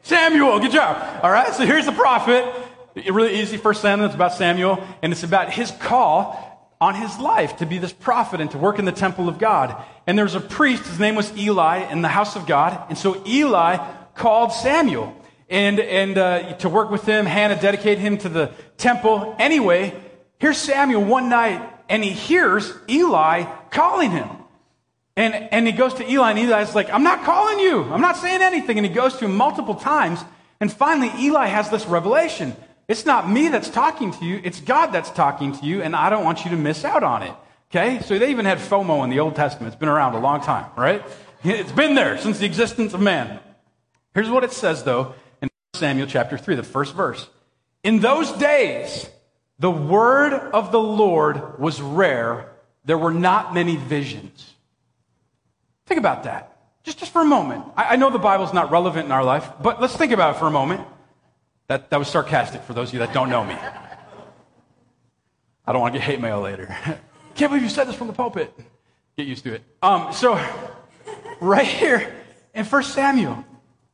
Samuel. 0.03 0.61
Good 0.61 0.73
job. 0.73 1.21
All 1.23 1.31
right, 1.31 1.53
so 1.53 1.67
here's 1.67 1.87
the 1.87 1.93
prophet. 1.93 2.45
Really 2.95 3.41
easy, 3.41 3.57
1 3.57 3.75
Samuel. 3.75 4.07
It's 4.07 4.15
about 4.15 4.35
Samuel, 4.35 4.83
and 5.03 5.13
it's 5.13 5.25
about 5.25 5.51
his 5.53 5.73
call 5.73 6.77
on 6.81 6.95
his 6.95 7.19
life 7.19 7.57
to 7.57 7.67
be 7.67 7.79
this 7.79 7.93
prophet 7.93 8.41
and 8.41 8.51
to 8.51 8.59
work 8.59 8.79
in 8.79 8.85
the 8.85 8.93
temple 8.93 9.29
of 9.29 9.39
God. 9.39 9.83
And 10.07 10.17
there 10.17 10.25
was 10.25 10.35
a 10.35 10.41
priest, 10.41 10.85
his 10.85 11.01
name 11.01 11.17
was 11.17 11.37
Eli, 11.37 11.91
in 11.91 12.03
the 12.03 12.09
house 12.09 12.37
of 12.37 12.47
God. 12.47 12.87
And 12.89 12.97
so 12.97 13.23
Eli 13.27 13.79
called 14.15 14.53
Samuel 14.53 15.15
and, 15.49 15.81
and 15.81 16.19
uh, 16.19 16.53
to 16.55 16.69
work 16.69 16.91
with 16.91 17.05
him. 17.07 17.27
Hannah 17.27 17.61
dedicated 17.61 17.99
him 17.99 18.19
to 18.19 18.29
the 18.29 18.53
temple. 18.77 19.35
Anyway, 19.39 19.99
Here's 20.45 20.59
Samuel 20.59 21.03
one 21.03 21.31
night, 21.31 21.67
and 21.89 22.05
he 22.05 22.11
hears 22.11 22.71
Eli 22.87 23.45
calling 23.71 24.11
him. 24.11 24.29
And, 25.17 25.33
and 25.33 25.67
he 25.67 25.73
goes 25.73 25.95
to 25.95 26.07
Eli, 26.07 26.33
and 26.33 26.39
Eli's 26.39 26.75
like, 26.75 26.91
I'm 26.91 27.03
not 27.03 27.25
calling 27.25 27.61
you. 27.61 27.83
I'm 27.85 28.03
not 28.03 28.19
saying 28.19 28.43
anything. 28.43 28.77
And 28.77 28.87
he 28.87 28.93
goes 28.93 29.17
to 29.17 29.25
him 29.25 29.39
multiple 29.39 29.75
times. 29.75 30.23
And 30.61 30.71
finally, 30.71 31.11
Eli 31.19 31.47
has 31.47 31.71
this 31.71 31.87
revelation. 31.87 32.55
It's 32.89 33.07
not 33.07 33.27
me 33.27 33.49
that's 33.49 33.71
talking 33.71 34.13
to 34.13 34.25
you, 34.27 34.39
it's 34.45 34.61
God 34.61 34.89
that's 34.89 35.09
talking 35.09 35.57
to 35.57 35.65
you, 35.65 35.81
and 35.81 35.97
I 35.97 36.11
don't 36.11 36.25
want 36.25 36.45
you 36.45 36.51
to 36.51 36.59
miss 36.59 36.85
out 36.85 37.03
on 37.03 37.23
it. 37.23 37.33
Okay? 37.71 38.03
So 38.03 38.19
they 38.19 38.31
even 38.31 38.45
had 38.45 38.59
FOMO 38.59 39.03
in 39.03 39.09
the 39.09 39.21
Old 39.21 39.37
Testament. 39.37 39.73
It's 39.73 39.81
been 39.81 39.89
around 39.89 40.15
a 40.15 40.21
long 40.21 40.43
time, 40.43 40.67
right? 40.77 41.03
It's 41.43 41.73
been 41.73 41.95
there 41.95 42.19
since 42.19 42.39
the 42.39 42.45
existence 42.45 42.93
of 42.93 43.01
man. 43.01 43.41
Here's 44.13 44.29
what 44.29 44.45
it 44.45 44.53
says, 44.53 44.85
though, 44.85 45.15
in 45.41 45.49
Samuel 45.73 46.07
chapter 46.07 46.37
3, 46.37 46.55
the 46.55 46.63
first 46.63 46.95
verse. 46.95 47.31
In 47.83 48.01
those 48.01 48.31
days, 48.33 49.09
the 49.59 49.71
word 49.71 50.33
of 50.33 50.73
the 50.73 50.81
Lord 50.81 51.59
was 51.59 51.81
rare. 51.81 52.53
There 52.85 52.99
were 52.99 53.13
not 53.13 53.55
many 53.55 53.77
visions. 53.77 54.55
Think 55.87 55.99
about 55.99 56.25
that. 56.25 56.57
Just, 56.83 56.99
just 56.99 57.13
for 57.13 57.23
a 57.23 57.27
moment. 57.27 57.65
I, 57.77 57.93
I 57.95 57.97
know 57.97 58.11
the 58.11 58.19
Bible's 58.19 58.53
not 58.53 58.71
relevant 58.71 59.07
in 59.07 59.13
our 59.13 59.25
life, 59.25 59.49
but 59.63 59.81
let's 59.81 59.97
think 59.97 60.13
about 60.13 60.37
it 60.37 60.39
for 60.39 60.47
a 60.47 60.51
moment. 60.51 60.83
That, 61.69 61.89
that 61.91 61.99
was 61.99 62.09
sarcastic 62.09 62.63
for 62.63 62.75
those 62.75 62.89
of 62.89 62.95
you 62.95 62.99
that 63.01 63.15
don't 63.15 63.31
know 63.31 63.43
me. 63.43 63.57
I 65.67 65.73
don't 65.73 65.81
want 65.81 65.95
to 65.95 65.99
get 65.99 66.07
hate 66.07 66.21
mail 66.21 66.41
later. 66.41 66.67
Can't 67.35 67.51
believe 67.51 67.63
you 67.63 67.71
said 67.71 67.89
this 67.89 67.97
from 67.97 68.07
the 68.07 68.13
pulpit. 68.13 68.53
Get 69.17 69.27
used 69.27 69.45
to 69.45 69.55
it. 69.55 69.63
Um, 69.83 70.13
so, 70.13 70.39
right 71.41 71.67
here 71.67 72.15
in 72.55 72.67
1 72.67 72.83
Samuel, 72.83 73.45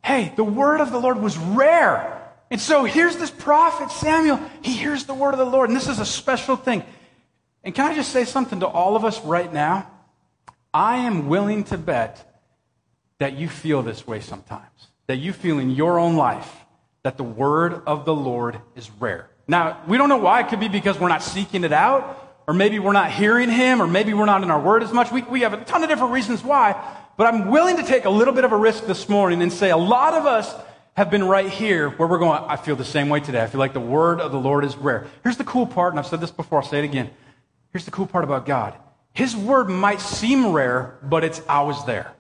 hey, 0.03 0.33
the 0.35 0.45
word 0.45 0.81
of 0.81 0.91
the 0.91 0.99
Lord 0.99 1.21
was 1.21 1.39
rare. 1.39 2.20
And 2.51 2.61
so 2.61 2.85
here's 2.85 3.17
this 3.17 3.31
prophet, 3.31 3.91
Samuel. 3.91 4.41
He 4.63 4.73
hears 4.73 5.05
the 5.05 5.15
word 5.15 5.33
of 5.33 5.39
the 5.39 5.47
Lord. 5.47 5.71
And 5.71 5.77
this 5.77 5.89
is 5.89 6.01
a 6.01 6.07
special 6.07 6.57
thing. 6.57 6.83
And 7.63 7.75
can 7.75 7.91
I 7.91 7.95
just 7.95 8.13
say 8.13 8.25
something 8.25 8.61
to 8.61 8.67
all 8.67 8.97
of 8.97 9.05
us 9.05 9.21
right 9.25 9.53
now? 9.53 9.89
I 10.75 10.99
am 10.99 11.29
willing 11.29 11.65
to 11.65 11.79
bet 11.79 12.27
that 13.19 13.35
you 13.35 13.49
feel 13.49 13.83
this 13.83 14.07
way 14.07 14.21
sometimes, 14.21 14.89
that 15.07 15.17
you 15.17 15.33
feel 15.33 15.59
in 15.59 15.71
your 15.71 15.99
own 15.99 16.17
life 16.17 16.51
that 17.03 17.17
the 17.17 17.25
word 17.25 17.83
of 17.87 18.05
the 18.05 18.15
Lord 18.15 18.61
is 18.75 18.91
rare. 18.99 19.31
Now, 19.47 19.83
we 19.87 19.97
don't 19.97 20.09
know 20.09 20.19
why. 20.19 20.41
It 20.41 20.49
could 20.49 20.61
be 20.61 20.69
because 20.69 20.99
we're 20.99 21.09
not 21.09 21.23
seeking 21.23 21.65
it 21.65 21.73
out, 21.73 22.43
or 22.47 22.55
maybe 22.55 22.79
we're 22.79 22.93
not 22.93 23.11
hearing 23.11 23.51
Him, 23.51 23.83
or 23.83 23.87
maybe 23.87 24.15
we're 24.15 24.27
not 24.27 24.43
in 24.43 24.51
our 24.51 24.61
word 24.61 24.83
as 24.83 24.93
much. 24.93 25.11
We, 25.11 25.23
we 25.23 25.41
have 25.41 25.53
a 25.53 25.65
ton 25.65 25.83
of 25.83 25.89
different 25.89 26.13
reasons 26.13 26.45
why, 26.45 26.81
but 27.17 27.27
I'm 27.27 27.51
willing 27.51 27.77
to 27.77 27.83
take 27.83 28.05
a 28.05 28.11
little 28.11 28.35
bit 28.35 28.45
of 28.45 28.53
a 28.53 28.57
risk 28.57 28.87
this 28.87 29.09
morning 29.09 29.43
and 29.43 29.53
say 29.53 29.71
a 29.71 29.77
lot 29.77 30.15
of 30.15 30.27
us 30.27 30.55
have 30.97 31.11
been 31.11 31.25
right 31.25 31.49
here 31.49 31.89
where 31.91 32.09
we're 32.09 32.19
going, 32.19 32.43
I 32.47 32.57
feel 32.57 32.77
the 32.77 32.85
same 32.85 33.09
way 33.09 33.21
today. 33.21 33.43
I 33.43 33.47
feel 33.47 33.61
like 33.61 33.73
the 33.73 33.81
word 33.81 34.21
of 34.21 34.33
the 34.33 34.41
Lord 34.41 34.65
is 34.65 34.77
rare. 34.77 35.07
Here's 35.23 35.37
the 35.37 35.45
cool 35.45 35.67
part, 35.67 35.93
and 35.93 35.99
I've 35.99 36.07
said 36.07 36.21
this 36.21 36.31
before, 36.31 36.63
I'll 36.63 36.69
say 36.69 36.81
it 36.81 36.85
again. 36.85 37.11
Here's 37.73 37.85
the 37.85 37.91
cool 37.91 38.07
part 38.07 38.25
about 38.25 38.47
God 38.47 38.75
His 39.13 39.37
word 39.37 39.69
might 39.69 40.01
seem 40.01 40.53
rare, 40.53 40.99
but 41.03 41.25
it's 41.25 41.41
always 41.49 41.85
there. 41.85 42.13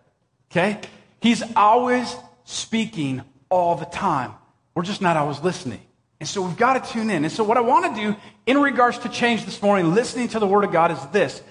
Okay? 0.50 0.81
He's 1.21 1.43
always 1.55 2.15
speaking 2.45 3.23
all 3.49 3.77
the 3.77 3.85
time. 3.87 4.35
We're 4.75 4.83
just 4.83 5.03
not 5.03 5.17
always 5.17 5.41
listening. 5.41 5.81
And 6.21 6.29
so 6.29 6.43
we've 6.43 6.57
got 6.57 6.85
to 6.85 6.93
tune 6.93 7.11
in. 7.11 7.25
And 7.25 7.33
so, 7.33 7.43
what 7.43 7.57
I 7.57 7.61
want 7.61 7.95
to 7.95 8.00
do 8.00 8.17
in 8.47 8.59
regards 8.61 8.99
to 9.00 9.09
change 9.09 9.45
this 9.45 9.62
morning, 9.62 9.95
listening 9.95 10.29
to 10.29 10.39
the 10.39 10.47
Word 10.47 10.65
of 10.65 10.73
God, 10.73 10.91
is 10.91 10.99
this. 11.12 11.43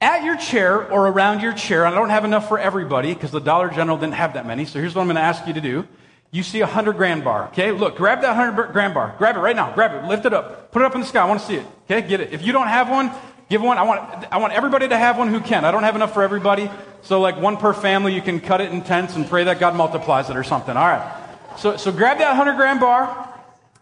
At 0.00 0.24
your 0.24 0.36
chair 0.36 0.90
or 0.90 1.08
around 1.08 1.40
your 1.40 1.52
chair, 1.52 1.86
I 1.86 1.90
don't 1.90 2.10
have 2.10 2.24
enough 2.24 2.48
for 2.48 2.58
everybody 2.58 3.14
because 3.14 3.30
the 3.30 3.40
Dollar 3.40 3.70
General 3.70 3.96
didn't 3.96 4.14
have 4.14 4.34
that 4.34 4.46
many. 4.46 4.64
So, 4.64 4.78
here's 4.80 4.94
what 4.94 5.02
I'm 5.02 5.06
going 5.06 5.16
to 5.16 5.22
ask 5.22 5.46
you 5.46 5.52
to 5.52 5.60
do. 5.60 5.86
You 6.30 6.42
see 6.42 6.60
a 6.60 6.66
100 6.66 6.96
grand 6.96 7.24
bar, 7.24 7.48
okay? 7.48 7.72
Look, 7.72 7.96
grab 7.96 8.20
that 8.22 8.36
100 8.36 8.72
grand 8.72 8.94
bar. 8.94 9.14
Grab 9.18 9.36
it 9.36 9.40
right 9.40 9.56
now. 9.56 9.72
Grab 9.72 9.92
it. 9.92 10.08
Lift 10.08 10.26
it 10.26 10.34
up. 10.34 10.72
Put 10.72 10.82
it 10.82 10.84
up 10.86 10.94
in 10.94 11.00
the 11.00 11.06
sky. 11.06 11.22
I 11.22 11.24
want 11.24 11.40
to 11.40 11.46
see 11.46 11.56
it, 11.56 11.66
okay? 11.84 12.06
Get 12.06 12.20
it. 12.20 12.32
If 12.32 12.42
you 12.42 12.52
don't 12.52 12.68
have 12.68 12.90
one, 12.90 13.10
give 13.48 13.62
one. 13.62 13.78
I 13.78 13.82
want, 13.82 14.26
I 14.32 14.38
want 14.38 14.52
everybody 14.52 14.88
to 14.88 14.96
have 14.96 15.18
one 15.18 15.28
who 15.28 15.40
can. 15.40 15.64
I 15.64 15.70
don't 15.70 15.84
have 15.84 15.96
enough 15.96 16.12
for 16.12 16.22
everybody. 16.22 16.70
So, 17.02 17.20
like 17.20 17.40
one 17.40 17.56
per 17.56 17.72
family, 17.72 18.14
you 18.14 18.20
can 18.20 18.40
cut 18.40 18.60
it 18.60 18.72
in 18.72 18.82
tenths 18.82 19.16
and 19.16 19.26
pray 19.28 19.44
that 19.44 19.60
God 19.60 19.76
multiplies 19.76 20.28
it 20.28 20.36
or 20.36 20.42
something. 20.42 20.76
All 20.76 20.86
right. 20.86 21.24
So, 21.56 21.76
so 21.76 21.92
grab 21.92 22.18
that 22.18 22.36
100 22.36 22.56
grand 22.56 22.80
bar. 22.80 23.32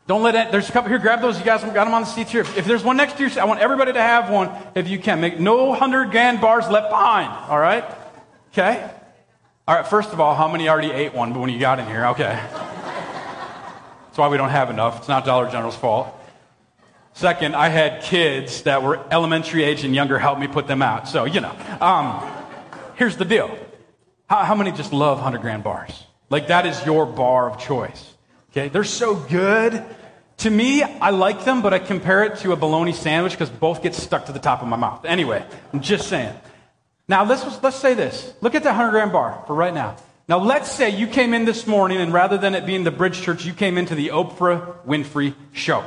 Don't 0.06 0.22
let 0.22 0.34
it, 0.34 0.52
there's 0.52 0.68
a 0.68 0.72
couple 0.72 0.90
here, 0.90 0.98
grab 0.98 1.22
those. 1.22 1.38
You 1.38 1.44
guys 1.44 1.62
got 1.64 1.86
them 1.86 1.94
on 1.94 2.02
the 2.02 2.06
seats 2.06 2.30
here. 2.30 2.42
If 2.42 2.66
there's 2.66 2.84
one 2.84 2.98
next 2.98 3.16
to 3.16 3.26
you, 3.26 3.40
I 3.40 3.44
want 3.44 3.60
everybody 3.60 3.94
to 3.94 4.02
have 4.02 4.28
one 4.28 4.50
if 4.74 4.86
you 4.86 4.98
can. 4.98 5.20
Make 5.20 5.40
no 5.40 5.64
100 5.70 6.10
grand 6.10 6.42
bars 6.42 6.68
left 6.68 6.90
behind. 6.90 7.30
All 7.48 7.58
right? 7.58 7.84
Okay? 8.52 8.90
All 9.66 9.74
right, 9.74 9.86
first 9.86 10.12
of 10.12 10.20
all, 10.20 10.34
how 10.34 10.46
many 10.46 10.68
already 10.68 10.90
ate 10.90 11.14
one 11.14 11.32
when 11.32 11.48
you 11.48 11.58
got 11.58 11.80
in 11.80 11.86
here? 11.86 12.04
Okay. 12.08 12.38
That's 12.38 14.18
why 14.18 14.28
we 14.28 14.36
don't 14.36 14.50
have 14.50 14.68
enough. 14.68 14.98
It's 14.98 15.08
not 15.08 15.24
Dollar 15.24 15.50
General's 15.50 15.74
fault. 15.74 16.14
Second, 17.14 17.56
I 17.56 17.70
had 17.70 18.02
kids 18.02 18.64
that 18.64 18.82
were 18.82 19.00
elementary 19.10 19.64
age 19.64 19.82
and 19.82 19.94
younger 19.94 20.18
help 20.18 20.38
me 20.38 20.48
put 20.48 20.66
them 20.66 20.82
out. 20.82 21.08
So, 21.08 21.24
you 21.24 21.40
know. 21.40 21.56
Um, 21.80 22.30
here's 22.96 23.16
the 23.16 23.24
deal. 23.24 23.56
How, 24.28 24.44
how 24.44 24.54
many 24.54 24.70
just 24.70 24.92
love 24.92 25.16
100 25.16 25.40
grand 25.40 25.64
bars? 25.64 26.04
Like 26.28 26.48
that 26.48 26.66
is 26.66 26.84
your 26.84 27.06
bar 27.06 27.50
of 27.50 27.58
choice. 27.58 28.12
Okay? 28.50 28.68
They're 28.68 28.84
so 28.84 29.14
good. 29.14 29.82
To 30.38 30.50
me, 30.50 30.82
I 30.82 31.08
like 31.08 31.46
them, 31.46 31.62
but 31.62 31.72
I 31.72 31.78
compare 31.78 32.24
it 32.24 32.36
to 32.40 32.52
a 32.52 32.56
bologna 32.56 32.92
sandwich 32.92 33.32
because 33.32 33.48
both 33.48 33.82
get 33.82 33.94
stuck 33.94 34.26
to 34.26 34.32
the 34.32 34.38
top 34.38 34.60
of 34.60 34.68
my 34.68 34.76
mouth. 34.76 35.06
Anyway, 35.06 35.42
I'm 35.72 35.80
just 35.80 36.08
saying. 36.08 36.34
Now, 37.06 37.24
let's, 37.24 37.62
let's 37.62 37.76
say 37.76 37.94
this. 37.94 38.32
Look 38.40 38.54
at 38.54 38.62
that 38.62 38.70
100 38.70 38.90
grand 38.90 39.12
bar 39.12 39.44
for 39.46 39.54
right 39.54 39.74
now. 39.74 39.96
Now, 40.26 40.38
let's 40.38 40.70
say 40.70 40.88
you 40.88 41.06
came 41.06 41.34
in 41.34 41.44
this 41.44 41.66
morning, 41.66 42.00
and 42.00 42.12
rather 42.12 42.38
than 42.38 42.54
it 42.54 42.64
being 42.64 42.82
the 42.82 42.90
Bridge 42.90 43.20
Church, 43.20 43.44
you 43.44 43.52
came 43.52 43.76
into 43.76 43.94
the 43.94 44.08
Oprah 44.08 44.74
Winfrey 44.86 45.34
Show. 45.52 45.84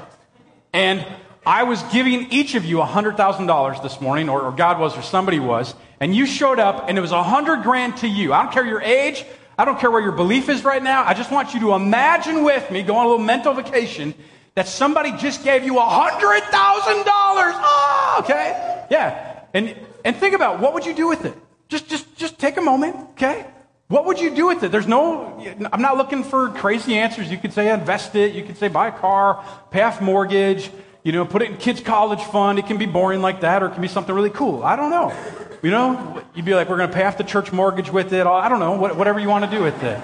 And 0.74 1.04
I 1.44 1.64
was 1.64 1.82
giving 1.92 2.32
each 2.32 2.54
of 2.54 2.66
you 2.66 2.78
$100,000 2.78 3.82
this 3.82 4.00
morning, 4.00 4.30
or, 4.30 4.42
or 4.42 4.52
God 4.52 4.80
was, 4.80 4.96
or 4.96 5.02
somebody 5.02 5.40
was, 5.40 5.74
and 6.00 6.16
you 6.16 6.28
showed 6.28 6.60
up, 6.60 6.88
and 6.88 7.00
it 7.00 7.02
was 7.02 7.12
100 7.12 7.64
grand 7.64 7.98
to 7.98 8.08
you. 8.08 8.32
I 8.32 8.44
don't 8.44 8.52
care 8.52 8.66
your 8.66 8.82
age, 8.82 9.26
I 9.58 9.66
don't 9.66 9.80
care 9.80 9.90
where 9.90 10.02
your 10.02 10.12
belief 10.12 10.50
is 10.50 10.64
right 10.64 10.84
now. 10.84 11.04
I 11.04 11.16
just 11.16 11.32
want 11.32 11.56
you 11.56 11.62
to 11.62 11.74
imagine 11.74 12.44
with 12.44 12.70
me, 12.70 12.84
go 12.84 12.96
on 12.96 13.06
a 13.08 13.10
little 13.10 13.26
mental 13.26 13.54
vacation, 13.54 14.14
that 14.54 14.68
somebody 14.68 15.14
just 15.14 15.44
gave 15.44 15.64
you 15.64 15.74
$100,000. 15.74 15.80
Oh, 15.80 17.06
ah, 17.10 18.20
okay? 18.20 18.86
Yeah. 18.92 19.40
And, 19.56 19.76
and 20.08 20.16
think 20.16 20.34
about 20.34 20.62
what 20.62 20.74
would 20.74 20.86
you 20.86 20.94
do 20.94 21.06
with 21.06 21.26
it? 21.26 21.36
Just, 21.68 21.90
just, 21.90 22.16
just 22.16 22.40
take 22.40 22.56
a 22.56 22.62
moment, 22.62 22.96
okay? 23.12 23.46
What 23.90 24.06
would 24.06 24.22
you 24.22 24.34
do 24.34 24.48
with 24.48 24.64
it? 24.64 24.72
There's 24.72 24.88
no, 24.88 25.38
I'm 25.74 25.82
not 25.82 25.98
looking 25.98 26.24
for 26.24 26.48
crazy 26.48 26.96
answers. 26.96 27.30
You 27.30 27.38
could 27.38 27.52
say 27.52 27.74
invest 27.74 28.16
it. 28.16 28.34
You 28.34 28.44
could 28.46 28.56
say 28.56 28.70
buy 28.70 28.88
a 28.88 28.92
car, 28.94 29.44
pay 29.70 29.82
off 29.82 30.00
mortgage, 30.00 30.72
you 31.04 31.12
know, 31.12 31.26
put 31.26 31.42
it 31.42 31.52
in 31.52 31.58
kids' 31.58 31.82
college 31.82 32.22
fund. 32.22 32.58
It 32.58 32.68
can 32.68 32.78
be 32.78 32.86
boring 32.86 33.22
like 33.22 33.42
that 33.42 33.62
or 33.62 33.66
it 33.66 33.74
can 33.74 33.82
be 33.82 33.90
something 33.90 34.16
really 34.16 34.30
cool. 34.30 34.64
I 34.64 34.78
don't 34.78 34.92
know. 34.92 35.14
You 35.62 35.72
know, 35.72 36.24
you'd 36.34 36.46
be 36.46 36.54
like, 36.54 36.70
we're 36.70 36.78
going 36.78 36.90
to 36.90 36.96
pay 36.96 37.04
off 37.04 37.18
the 37.18 37.26
church 37.26 37.52
mortgage 37.52 37.92
with 37.92 38.14
it. 38.14 38.26
I 38.26 38.48
don't 38.48 38.62
know, 38.62 38.78
whatever 38.78 39.20
you 39.20 39.28
want 39.28 39.44
to 39.44 39.52
do 39.52 39.62
with 39.62 39.84
it. 39.84 40.02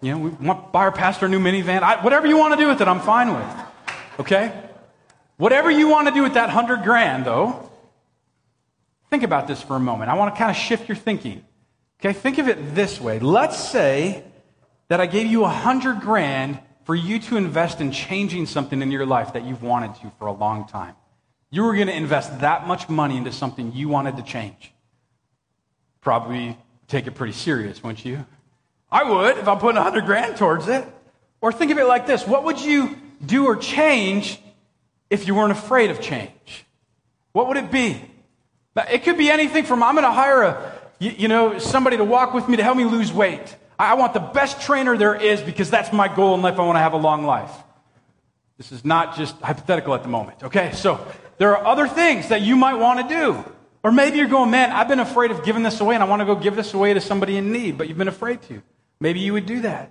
You 0.00 0.12
know, 0.12 0.18
we 0.18 0.30
want 0.30 0.72
buy 0.72 0.80
our 0.80 0.92
pastor 0.92 1.26
a 1.26 1.28
new 1.28 1.38
minivan. 1.38 1.82
I, 1.82 2.02
whatever 2.02 2.26
you 2.26 2.36
want 2.36 2.54
to 2.54 2.60
do 2.60 2.66
with 2.66 2.80
it, 2.80 2.88
I'm 2.88 3.00
fine 3.00 3.32
with. 3.32 3.56
Okay? 4.18 4.52
Whatever 5.36 5.70
you 5.70 5.86
want 5.86 6.08
to 6.08 6.14
do 6.14 6.24
with 6.24 6.34
that 6.34 6.50
hundred 6.50 6.82
grand, 6.82 7.24
though, 7.24 7.70
think 9.14 9.22
about 9.22 9.46
this 9.46 9.62
for 9.62 9.76
a 9.76 9.80
moment. 9.80 10.10
I 10.10 10.14
want 10.14 10.34
to 10.34 10.38
kind 10.38 10.50
of 10.50 10.56
shift 10.56 10.88
your 10.88 10.96
thinking. 10.96 11.44
Okay? 12.00 12.12
Think 12.12 12.38
of 12.38 12.48
it 12.48 12.74
this 12.74 13.00
way. 13.00 13.18
Let's 13.20 13.56
say 13.56 14.24
that 14.88 15.00
I 15.00 15.06
gave 15.06 15.26
you 15.28 15.44
a 15.44 15.48
hundred 15.48 16.00
grand 16.00 16.58
for 16.84 16.94
you 16.94 17.18
to 17.20 17.36
invest 17.36 17.80
in 17.80 17.92
changing 17.92 18.46
something 18.46 18.82
in 18.82 18.90
your 18.90 19.06
life 19.06 19.32
that 19.34 19.44
you've 19.44 19.62
wanted 19.62 19.94
to 20.02 20.12
for 20.18 20.26
a 20.26 20.32
long 20.32 20.66
time. 20.66 20.96
You 21.50 21.62
were 21.62 21.74
going 21.74 21.86
to 21.86 21.96
invest 21.96 22.40
that 22.40 22.66
much 22.66 22.88
money 22.88 23.16
into 23.16 23.32
something 23.32 23.72
you 23.72 23.88
wanted 23.88 24.16
to 24.16 24.22
change 24.22 24.74
probably 26.04 26.56
take 26.86 27.06
it 27.06 27.12
pretty 27.12 27.32
serious, 27.32 27.82
wouldn't 27.82 28.04
you? 28.04 28.24
I 28.92 29.10
would 29.10 29.38
if 29.38 29.48
I'm 29.48 29.58
putting 29.58 29.78
a 29.78 29.82
100 29.82 30.04
grand 30.04 30.36
towards 30.36 30.68
it. 30.68 30.84
Or 31.40 31.50
think 31.50 31.72
of 31.72 31.78
it 31.78 31.86
like 31.86 32.06
this 32.06 32.26
what 32.26 32.44
would 32.44 32.60
you 32.60 32.96
do 33.24 33.46
or 33.46 33.56
change 33.56 34.38
if 35.10 35.26
you 35.26 35.34
weren't 35.34 35.52
afraid 35.52 35.90
of 35.90 36.00
change? 36.00 36.66
What 37.32 37.48
would 37.48 37.56
it 37.56 37.70
be? 37.70 38.00
It 38.76 39.04
could 39.04 39.16
be 39.16 39.30
anything 39.30 39.64
from 39.64 39.82
I'm 39.82 39.94
going 39.94 40.04
to 40.04 40.12
hire 40.12 40.42
a, 40.42 40.72
you, 40.98 41.10
you, 41.10 41.28
know, 41.28 41.58
somebody 41.58 41.96
to 41.96 42.04
walk 42.04 42.34
with 42.34 42.48
me 42.48 42.56
to 42.56 42.62
help 42.62 42.76
me 42.76 42.84
lose 42.84 43.12
weight. 43.12 43.56
I 43.78 43.94
want 43.94 44.14
the 44.14 44.20
best 44.20 44.60
trainer 44.60 44.96
there 44.96 45.14
is 45.14 45.40
because 45.40 45.70
that's 45.70 45.92
my 45.92 46.08
goal 46.08 46.34
in 46.34 46.42
life. 46.42 46.58
I 46.58 46.64
want 46.64 46.76
to 46.76 46.80
have 46.80 46.92
a 46.92 46.98
long 46.98 47.24
life. 47.24 47.52
This 48.56 48.72
is 48.72 48.84
not 48.84 49.16
just 49.16 49.40
hypothetical 49.40 49.94
at 49.94 50.02
the 50.02 50.08
moment. 50.08 50.42
Okay, 50.44 50.72
so 50.72 51.04
there 51.38 51.56
are 51.56 51.66
other 51.66 51.88
things 51.88 52.28
that 52.28 52.42
you 52.42 52.56
might 52.56 52.74
want 52.74 53.08
to 53.08 53.14
do. 53.14 53.44
Or 53.82 53.92
maybe 53.92 54.18
you're 54.18 54.28
going, 54.28 54.50
man, 54.50 54.72
I've 54.72 54.88
been 54.88 55.00
afraid 55.00 55.30
of 55.30 55.44
giving 55.44 55.62
this 55.62 55.80
away 55.80 55.94
and 55.94 56.02
I 56.02 56.06
want 56.06 56.20
to 56.20 56.26
go 56.26 56.34
give 56.34 56.56
this 56.56 56.72
away 56.72 56.94
to 56.94 57.00
somebody 57.00 57.36
in 57.36 57.52
need, 57.52 57.76
but 57.76 57.88
you've 57.88 57.98
been 57.98 58.08
afraid 58.08 58.42
to. 58.42 58.62
Maybe 59.00 59.20
you 59.20 59.32
would 59.34 59.46
do 59.46 59.60
that. 59.60 59.90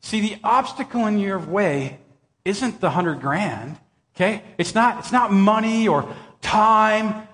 See, 0.00 0.20
the 0.20 0.36
obstacle 0.44 1.06
in 1.06 1.18
your 1.18 1.38
way 1.38 1.98
isn't 2.44 2.80
the 2.80 2.90
hundred 2.90 3.20
grand, 3.20 3.78
okay? 4.14 4.42
It's 4.58 4.74
not, 4.74 4.98
it's 4.98 5.12
not 5.12 5.32
money 5.32 5.88
or 5.88 6.14
time. 6.42 7.27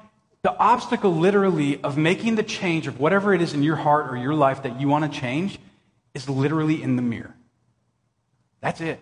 The 0.45 0.55
obstacle 0.59 1.17
literally 1.17 1.83
of 1.83 1.97
making 1.97 2.35
the 2.35 2.43
change 2.43 2.87
of 2.87 3.01
whatever 3.01 3.33
it 3.33 3.41
is 3.41 3.55
in 3.55 3.63
your 3.63 3.77
heart 3.77 4.13
or 4.13 4.17
your 4.19 4.35
life 4.35 4.65
that 4.65 4.79
you 4.79 4.89
want 4.89 5.11
to 5.11 5.21
change 5.21 5.59
is 6.13 6.29
literally 6.29 6.83
in 6.83 6.97
the 6.97 7.03
mirror. 7.03 7.35
That's 8.61 8.83
it. 8.83 9.01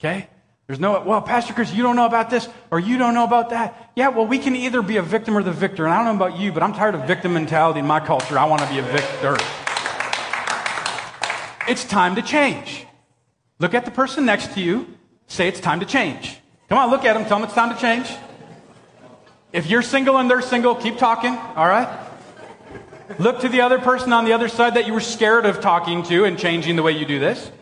Okay? 0.00 0.26
There's 0.66 0.80
no, 0.80 1.02
well, 1.02 1.20
Pastor 1.20 1.52
Chris, 1.52 1.74
you 1.74 1.82
don't 1.82 1.96
know 1.96 2.06
about 2.06 2.30
this 2.30 2.48
or 2.70 2.80
you 2.80 2.96
don't 2.96 3.12
know 3.12 3.24
about 3.24 3.50
that. 3.50 3.92
Yeah, 3.94 4.08
well, 4.08 4.26
we 4.26 4.38
can 4.38 4.56
either 4.56 4.80
be 4.80 4.96
a 4.96 5.02
victim 5.02 5.36
or 5.36 5.42
the 5.42 5.52
victor. 5.52 5.84
And 5.84 5.92
I 5.92 6.02
don't 6.02 6.18
know 6.18 6.24
about 6.26 6.40
you, 6.40 6.50
but 6.50 6.62
I'm 6.62 6.72
tired 6.72 6.94
of 6.94 7.06
victim 7.06 7.34
mentality 7.34 7.80
in 7.80 7.86
my 7.86 8.00
culture. 8.00 8.38
I 8.38 8.46
want 8.46 8.62
to 8.62 8.68
be 8.70 8.78
a 8.78 8.82
victor. 8.82 9.36
It's 11.68 11.84
time 11.84 12.14
to 12.14 12.22
change. 12.22 12.86
Look 13.58 13.74
at 13.74 13.84
the 13.84 13.90
person 13.90 14.24
next 14.24 14.54
to 14.54 14.62
you. 14.62 14.86
Say 15.26 15.46
it's 15.46 15.60
time 15.60 15.80
to 15.80 15.86
change. 15.86 16.38
Come 16.70 16.78
on, 16.78 16.88
look 16.88 17.04
at 17.04 17.12
them. 17.12 17.26
Tell 17.26 17.36
them 17.38 17.44
it's 17.44 17.54
time 17.54 17.74
to 17.74 17.78
change. 17.78 18.10
If 19.54 19.70
you're 19.70 19.82
single 19.82 20.18
and 20.18 20.28
they're 20.28 20.42
single, 20.42 20.74
keep 20.74 20.98
talking. 20.98 21.30
All 21.30 21.68
right? 21.68 21.88
Look 23.20 23.42
to 23.42 23.48
the 23.48 23.60
other 23.60 23.78
person 23.78 24.12
on 24.12 24.24
the 24.24 24.32
other 24.32 24.48
side 24.48 24.74
that 24.74 24.88
you 24.88 24.92
were 24.92 25.00
scared 25.00 25.46
of 25.46 25.60
talking 25.60 26.02
to 26.04 26.24
and 26.24 26.36
changing 26.36 26.74
the 26.74 26.82
way 26.82 26.90
you 26.90 27.06
do 27.06 27.20
this 27.20 27.52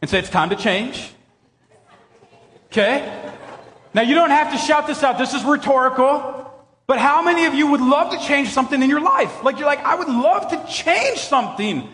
and 0.00 0.08
say 0.08 0.20
it's 0.20 0.30
time 0.30 0.50
to 0.50 0.56
change. 0.56 1.12
Okay? 2.66 3.32
Now, 3.92 4.02
you 4.02 4.14
don't 4.14 4.30
have 4.30 4.52
to 4.52 4.58
shout 4.58 4.86
this 4.86 5.02
out. 5.02 5.18
This 5.18 5.34
is 5.34 5.42
rhetorical. 5.42 6.36
But 6.86 7.00
how 7.00 7.20
many 7.20 7.46
of 7.46 7.54
you 7.54 7.66
would 7.66 7.80
love 7.80 8.12
to 8.12 8.24
change 8.24 8.50
something 8.50 8.80
in 8.80 8.88
your 8.88 9.00
life? 9.00 9.42
Like, 9.42 9.58
you're 9.58 9.66
like, 9.66 9.84
I 9.84 9.96
would 9.96 10.08
love 10.08 10.50
to 10.50 10.72
change 10.72 11.18
something. 11.18 11.88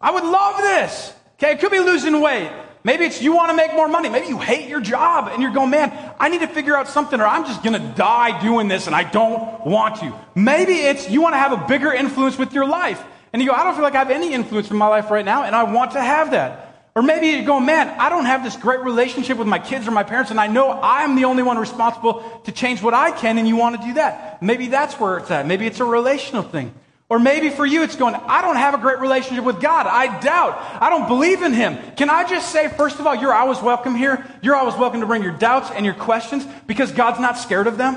I 0.00 0.10
would 0.10 0.24
love 0.24 0.56
this. 0.58 1.14
Okay? 1.34 1.52
It 1.52 1.60
could 1.60 1.70
be 1.70 1.78
losing 1.78 2.20
weight. 2.20 2.50
Maybe 2.84 3.04
it's 3.04 3.20
you 3.20 3.34
want 3.34 3.50
to 3.50 3.56
make 3.56 3.74
more 3.74 3.88
money. 3.88 4.08
Maybe 4.08 4.28
you 4.28 4.38
hate 4.38 4.68
your 4.68 4.80
job 4.80 5.28
and 5.32 5.42
you're 5.42 5.52
going, 5.52 5.70
man, 5.70 5.92
I 6.18 6.28
need 6.28 6.40
to 6.40 6.46
figure 6.46 6.76
out 6.76 6.88
something 6.88 7.20
or 7.20 7.26
I'm 7.26 7.44
just 7.44 7.62
going 7.62 7.80
to 7.80 7.88
die 7.96 8.40
doing 8.42 8.68
this 8.68 8.86
and 8.86 8.94
I 8.94 9.04
don't 9.04 9.66
want 9.66 9.96
to. 9.96 10.14
Maybe 10.34 10.74
it's 10.74 11.10
you 11.10 11.20
want 11.20 11.34
to 11.34 11.38
have 11.38 11.52
a 11.52 11.66
bigger 11.66 11.92
influence 11.92 12.38
with 12.38 12.52
your 12.52 12.66
life. 12.66 13.02
And 13.32 13.42
you 13.42 13.48
go, 13.48 13.54
I 13.54 13.64
don't 13.64 13.74
feel 13.74 13.82
like 13.82 13.94
I 13.94 13.98
have 13.98 14.10
any 14.10 14.32
influence 14.32 14.70
in 14.70 14.76
my 14.76 14.86
life 14.86 15.10
right 15.10 15.24
now 15.24 15.42
and 15.42 15.54
I 15.54 15.64
want 15.64 15.92
to 15.92 16.00
have 16.00 16.30
that. 16.30 16.68
Or 16.98 17.02
maybe 17.02 17.28
you're 17.28 17.44
going, 17.44 17.64
man, 17.64 17.88
I 18.00 18.08
don't 18.08 18.24
have 18.24 18.42
this 18.42 18.56
great 18.56 18.80
relationship 18.80 19.38
with 19.38 19.46
my 19.46 19.60
kids 19.60 19.86
or 19.86 19.92
my 19.92 20.02
parents, 20.02 20.32
and 20.32 20.40
I 20.40 20.48
know 20.48 20.72
I'm 20.82 21.14
the 21.14 21.26
only 21.26 21.44
one 21.44 21.56
responsible 21.56 22.42
to 22.44 22.50
change 22.50 22.82
what 22.82 22.92
I 22.92 23.12
can, 23.12 23.38
and 23.38 23.46
you 23.46 23.54
want 23.54 23.80
to 23.80 23.86
do 23.86 23.94
that. 23.94 24.42
Maybe 24.42 24.66
that's 24.66 24.98
where 24.98 25.18
it's 25.18 25.30
at. 25.30 25.46
Maybe 25.46 25.64
it's 25.64 25.78
a 25.78 25.84
relational 25.84 26.42
thing. 26.42 26.74
Or 27.10 27.18
maybe 27.18 27.48
for 27.48 27.64
you, 27.64 27.82
it's 27.82 27.96
going, 27.96 28.14
I 28.14 28.42
don't 28.42 28.56
have 28.56 28.74
a 28.74 28.78
great 28.78 28.98
relationship 28.98 29.42
with 29.42 29.62
God. 29.62 29.86
I 29.86 30.20
doubt. 30.20 30.58
I 30.80 30.90
don't 30.90 31.08
believe 31.08 31.42
in 31.42 31.54
Him. 31.54 31.78
Can 31.96 32.10
I 32.10 32.28
just 32.28 32.52
say, 32.52 32.68
first 32.68 33.00
of 33.00 33.06
all, 33.06 33.14
you're 33.14 33.32
always 33.32 33.62
welcome 33.62 33.94
here. 33.94 34.26
You're 34.42 34.56
always 34.56 34.76
welcome 34.76 35.00
to 35.00 35.06
bring 35.06 35.22
your 35.22 35.32
doubts 35.32 35.70
and 35.70 35.86
your 35.86 35.94
questions 35.94 36.46
because 36.66 36.92
God's 36.92 37.18
not 37.18 37.38
scared 37.38 37.66
of 37.66 37.78
them. 37.78 37.96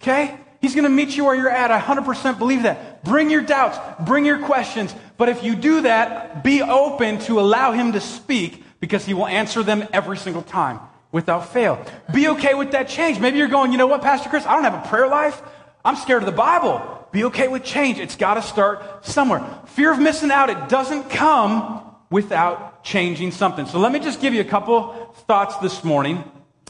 Okay? 0.00 0.36
He's 0.60 0.74
going 0.74 0.84
to 0.84 0.90
meet 0.90 1.16
you 1.16 1.24
where 1.24 1.36
you're 1.36 1.50
at. 1.50 1.70
I 1.70 1.80
100% 1.80 2.38
believe 2.38 2.64
that. 2.64 3.04
Bring 3.04 3.30
your 3.30 3.42
doubts, 3.42 3.78
bring 4.04 4.24
your 4.24 4.40
questions. 4.40 4.92
But 5.16 5.28
if 5.28 5.44
you 5.44 5.54
do 5.54 5.82
that, 5.82 6.42
be 6.42 6.62
open 6.62 7.18
to 7.20 7.38
allow 7.38 7.72
Him 7.72 7.92
to 7.92 8.00
speak 8.00 8.64
because 8.80 9.04
He 9.04 9.14
will 9.14 9.26
answer 9.26 9.62
them 9.62 9.86
every 9.92 10.16
single 10.16 10.42
time 10.42 10.80
without 11.12 11.52
fail. 11.52 11.84
Be 12.12 12.28
okay 12.28 12.54
with 12.54 12.72
that 12.72 12.88
change. 12.88 13.20
Maybe 13.20 13.38
you're 13.38 13.48
going, 13.48 13.70
you 13.70 13.78
know 13.78 13.86
what, 13.86 14.02
Pastor 14.02 14.28
Chris, 14.28 14.46
I 14.46 14.54
don't 14.54 14.64
have 14.64 14.84
a 14.84 14.88
prayer 14.88 15.06
life. 15.06 15.40
I'm 15.84 15.96
scared 15.96 16.22
of 16.22 16.26
the 16.26 16.32
Bible. 16.32 17.01
Be 17.12 17.24
okay 17.24 17.48
with 17.48 17.62
change. 17.62 17.98
It's 17.98 18.16
got 18.16 18.34
to 18.34 18.42
start 18.42 19.04
somewhere. 19.04 19.44
Fear 19.66 19.92
of 19.92 19.98
missing 20.00 20.30
out, 20.30 20.50
it 20.50 20.68
doesn't 20.68 21.10
come 21.10 21.84
without 22.10 22.82
changing 22.84 23.30
something. 23.30 23.66
So 23.66 23.78
let 23.78 23.92
me 23.92 24.00
just 24.00 24.20
give 24.20 24.34
you 24.34 24.40
a 24.40 24.44
couple 24.44 25.14
thoughts 25.26 25.56
this 25.58 25.84
morning 25.84 26.24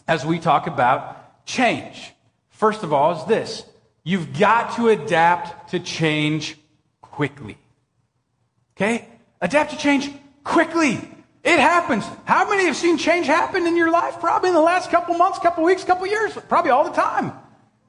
as 0.09 0.27
we 0.27 0.39
talk 0.39 0.67
about 0.67 1.47
change. 1.47 2.13
First 2.51 2.83
of 2.83 2.93
all, 2.93 3.21
is 3.21 3.25
this 3.27 3.65
You've 4.05 4.37
got 4.37 4.77
to 4.77 4.89
adapt 4.89 5.71
to 5.71 5.79
change 5.79 6.57
quickly. 7.01 7.57
Okay? 8.77 9.09
Adapt 9.41 9.71
to 9.71 9.77
change 9.77 10.11
quickly. 10.43 11.01
It 11.45 11.59
happens. 11.59 12.05
How 12.25 12.49
many 12.49 12.67
have 12.67 12.77
seen 12.77 12.99
change 12.99 13.27
happen 13.27 13.67
in 13.67 13.77
your 13.77 13.91
life? 13.91 14.19
Probably 14.19 14.49
in 14.49 14.55
the 14.55 14.61
last 14.61 14.91
couple 14.91 15.15
months, 15.15 15.39
couple 15.39 15.65
weeks, 15.65 15.85
couple 15.85 16.07
years. 16.07 16.33
Probably 16.49 16.71
all 16.71 16.85
the 16.85 16.97
time. 16.97 17.33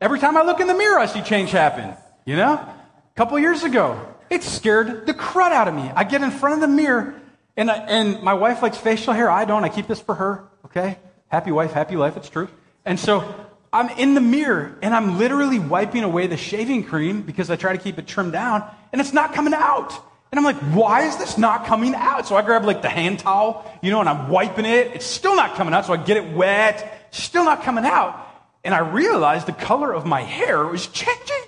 Every 0.01 0.19
time 0.19 0.38
I 0.38 0.43
look 0.43 0.60
in 0.60 0.67
the 0.67 0.74
mirror, 0.74 1.00
I 1.00 1.05
see 1.05 1.22
change 1.22 1.51
happen. 1.51 1.95
You 2.25 2.36
know? 2.36 2.53
A 2.53 3.15
couple 3.15 3.38
years 3.39 3.63
ago, 3.63 4.00
it 4.30 4.44
scared 4.44 5.06
the 5.06 5.13
crud 5.13 5.51
out 5.51 5.68
of 5.68 5.74
me. 5.74 5.92
I 5.96 6.03
get 6.03 6.22
in 6.22 6.32
front 6.32 6.56
of 6.56 6.62
the 6.62 6.68
mirror, 6.68 7.20
and, 7.56 7.70
I, 7.70 7.77
and 7.77 8.24
my 8.24 8.34
wife 8.34 8.62
likes 8.62 8.77
facial 8.77 9.13
hair. 9.13 9.30
I 9.30 9.46
don't. 9.46 9.63
I 9.63 9.70
keep 9.70 9.88
this 9.88 10.00
for 10.00 10.15
her. 10.15 10.46
Okay? 10.65 10.98
Happy 11.27 11.51
wife, 11.51 11.72
happy 11.72 11.96
life. 11.96 12.18
It's 12.18 12.30
true. 12.30 12.48
And 12.86 13.00
so 13.00 13.24
I'm 13.72 13.89
in 13.98 14.13
the 14.13 14.22
mirror 14.22 14.77
and 14.82 14.94
I'm 14.94 15.18
literally 15.18 15.58
wiping 15.58 16.03
away 16.03 16.27
the 16.27 16.38
shaving 16.38 16.84
cream 16.84 17.24
because 17.24 17.50
I 17.50 17.56
try 17.56 17.75
to 17.75 17.82
keep 17.82 17.98
it 17.98 18.06
trimmed 18.06 18.34
down 18.34 18.63
and 18.92 19.01
it's 19.01 19.13
not 19.13 19.34
coming 19.34 19.53
out. 19.53 19.94
And 20.32 20.39
I'm 20.39 20.46
like, 20.46 20.58
why 20.75 21.03
is 21.08 21.18
this 21.18 21.38
not 21.38 21.65
coming 21.65 21.96
out? 21.96 22.27
So 22.27 22.36
I 22.36 22.42
grab 22.42 22.65
like 22.65 22.82
the 22.82 22.89
hand 22.89 23.20
towel, 23.20 23.72
you 23.82 23.92
know, 23.92 24.00
and 24.00 24.10
I'm 24.10 24.30
wiping 24.30 24.65
it. 24.65 24.92
It's 24.94 25.06
still 25.06 25.36
not 25.36 25.56
coming 25.56 25.74
out. 25.74 25.86
So 25.86 25.94
I 25.94 25.98
get 25.98 26.18
it 26.18 26.34
wet, 26.34 27.08
still 27.12 27.46
not 27.46 27.63
coming 27.63 27.86
out. 27.86 28.20
And 28.63 28.74
I 28.74 28.80
realized 28.80 29.48
the 29.48 29.53
color 29.53 29.94
of 29.94 30.06
my 30.06 30.22
hair 30.22 30.65
was 30.65 30.88
changing. 30.88 31.44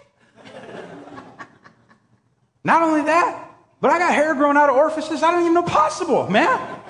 Not 2.66 2.82
only 2.82 3.04
that, 3.04 3.52
but 3.80 3.92
I 3.92 4.00
got 4.00 4.14
hair 4.14 4.34
growing 4.34 4.58
out 4.58 4.70
of 4.70 4.76
orifices 4.76 5.22
I 5.24 5.32
don't 5.32 5.42
even 5.42 5.54
know 5.54 5.64
possible, 5.64 6.28
man. 6.30 6.82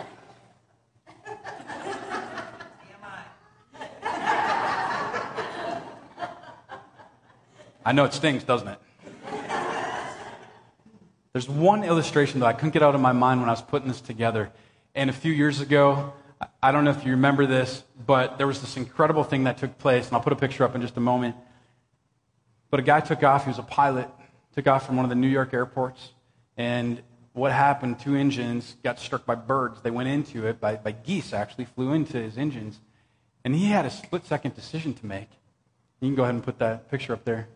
I 7.88 7.91
know 7.91 8.05
it 8.05 8.13
stings, 8.13 8.44
doesn't 8.44 8.67
it? 8.67 8.79
There's 11.34 11.48
one 11.48 11.84
illustration 11.84 12.39
that 12.39 12.48
I 12.48 12.53
couldn't 12.53 12.72
get 12.72 12.82
out 12.82 12.96
of 12.96 13.01
my 13.01 13.12
mind 13.12 13.41
when 13.41 13.50
I 13.50 13.51
was 13.51 13.62
putting 13.62 13.89
this 13.89 14.01
together. 14.01 14.51
And 14.96 15.10
a 15.10 15.13
few 15.13 15.32
years 15.32 15.60
ago, 15.60 16.13
I 16.63 16.72
don't 16.72 16.86
know 16.86 16.91
if 16.91 17.05
you 17.05 17.12
remember 17.12 17.46
this, 17.46 17.84
but 18.08 18.38
there 18.38 18.48
was 18.48 18.62
this 18.62 18.77
incredible 18.77 19.24
thing 19.24 19.44
that 19.44 19.58
took 19.58 19.77
place, 19.77 20.08
and 20.08 20.15
I'll 20.15 20.24
put 20.24 20.34
a 20.34 20.38
picture 20.38 20.63
up 20.63 20.74
in 20.74 20.82
just 20.82 20.96
a 20.98 21.01
moment. 21.01 21.36
But 22.72 22.79
a 22.79 22.84
guy 22.84 23.01
took 23.01 23.22
off, 23.24 23.44
he 23.44 23.50
was 23.50 23.60
a 23.60 23.63
pilot, 23.63 24.08
took 24.56 24.68
off 24.68 24.86
from 24.86 24.96
one 24.96 25.06
of 25.06 25.10
the 25.10 25.16
New 25.16 25.28
York 25.28 25.54
airports, 25.54 26.12
and 26.58 27.02
what 27.34 27.52
happened, 27.52 28.00
two 28.00 28.16
engines 28.16 28.78
got 28.82 28.98
struck 28.98 29.26
by 29.26 29.36
birds. 29.36 29.82
They 29.82 29.92
went 29.92 30.08
into 30.08 30.48
it, 30.48 30.62
by, 30.62 30.76
by 30.78 30.94
geese 30.94 31.34
actually, 31.34 31.66
flew 31.66 31.92
into 31.92 32.18
his 32.18 32.38
engines. 32.38 32.80
And 33.44 33.54
he 33.54 33.66
had 33.66 33.86
a 33.86 33.92
split 33.92 34.26
second 34.26 34.56
decision 34.56 34.94
to 34.94 35.06
make. 35.06 35.30
You 36.00 36.08
can 36.08 36.15
go 36.15 36.24
ahead 36.24 36.36
and 36.36 36.44
put 36.44 36.60
that 36.60 36.89
picture 36.89 37.13
up 37.13 37.26
there. 37.26 37.48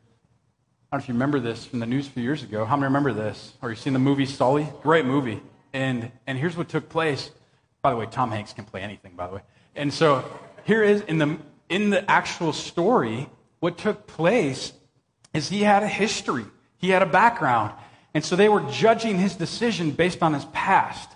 I 0.91 0.95
don't 0.95 0.99
know 0.99 1.03
if 1.03 1.07
you 1.07 1.13
remember 1.13 1.39
this 1.39 1.65
from 1.65 1.79
the 1.79 1.85
news 1.85 2.07
a 2.07 2.09
few 2.09 2.23
years 2.23 2.43
ago. 2.43 2.65
How 2.65 2.75
many 2.75 2.85
remember 2.85 3.13
this? 3.13 3.53
Or 3.61 3.69
you 3.69 3.75
seen 3.75 3.93
the 3.93 3.99
movie 3.99 4.25
Sully? 4.25 4.67
Great 4.81 5.05
movie. 5.05 5.41
And, 5.71 6.11
and 6.27 6.37
here's 6.37 6.57
what 6.57 6.67
took 6.67 6.89
place. 6.89 7.31
By 7.81 7.91
the 7.91 7.95
way, 7.95 8.07
Tom 8.11 8.31
Hanks 8.31 8.51
can 8.51 8.65
play 8.65 8.81
anything, 8.81 9.15
by 9.15 9.27
the 9.27 9.35
way. 9.35 9.41
And 9.75 9.93
so 9.93 10.29
here 10.65 10.83
is 10.83 11.01
in 11.01 11.19
the, 11.19 11.37
in 11.69 11.89
the 11.89 12.09
actual 12.09 12.51
story, 12.51 13.29
what 13.59 13.77
took 13.77 14.07
place 14.07 14.73
is 15.33 15.47
he 15.47 15.61
had 15.61 15.83
a 15.83 15.87
history, 15.87 16.45
he 16.79 16.89
had 16.89 17.03
a 17.03 17.05
background. 17.05 17.71
And 18.13 18.25
so 18.25 18.35
they 18.35 18.49
were 18.49 18.61
judging 18.71 19.17
his 19.19 19.35
decision 19.35 19.91
based 19.91 20.23
on 20.23 20.33
his 20.33 20.45
past. 20.45 21.09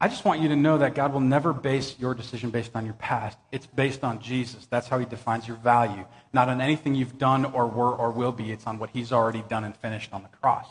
I 0.00 0.08
just 0.08 0.24
want 0.24 0.40
you 0.40 0.48
to 0.48 0.56
know 0.56 0.78
that 0.78 0.94
God 0.94 1.12
will 1.12 1.20
never 1.20 1.52
base 1.52 1.98
your 1.98 2.14
decision 2.14 2.50
based 2.50 2.76
on 2.76 2.84
your 2.84 2.94
past. 2.94 3.38
It's 3.50 3.66
based 3.66 4.04
on 4.04 4.20
Jesus. 4.20 4.66
That's 4.66 4.88
how 4.88 4.98
he 4.98 5.06
defines 5.06 5.48
your 5.48 5.56
value. 5.56 6.04
Not 6.34 6.48
on 6.48 6.60
anything 6.60 6.94
you've 6.94 7.18
done 7.18 7.46
or 7.46 7.66
were 7.66 7.94
or 7.94 8.10
will 8.10 8.32
be. 8.32 8.52
It's 8.52 8.66
on 8.66 8.78
what 8.78 8.90
he's 8.90 9.10
already 9.10 9.42
done 9.48 9.64
and 9.64 9.74
finished 9.74 10.12
on 10.12 10.22
the 10.22 10.28
cross. 10.28 10.68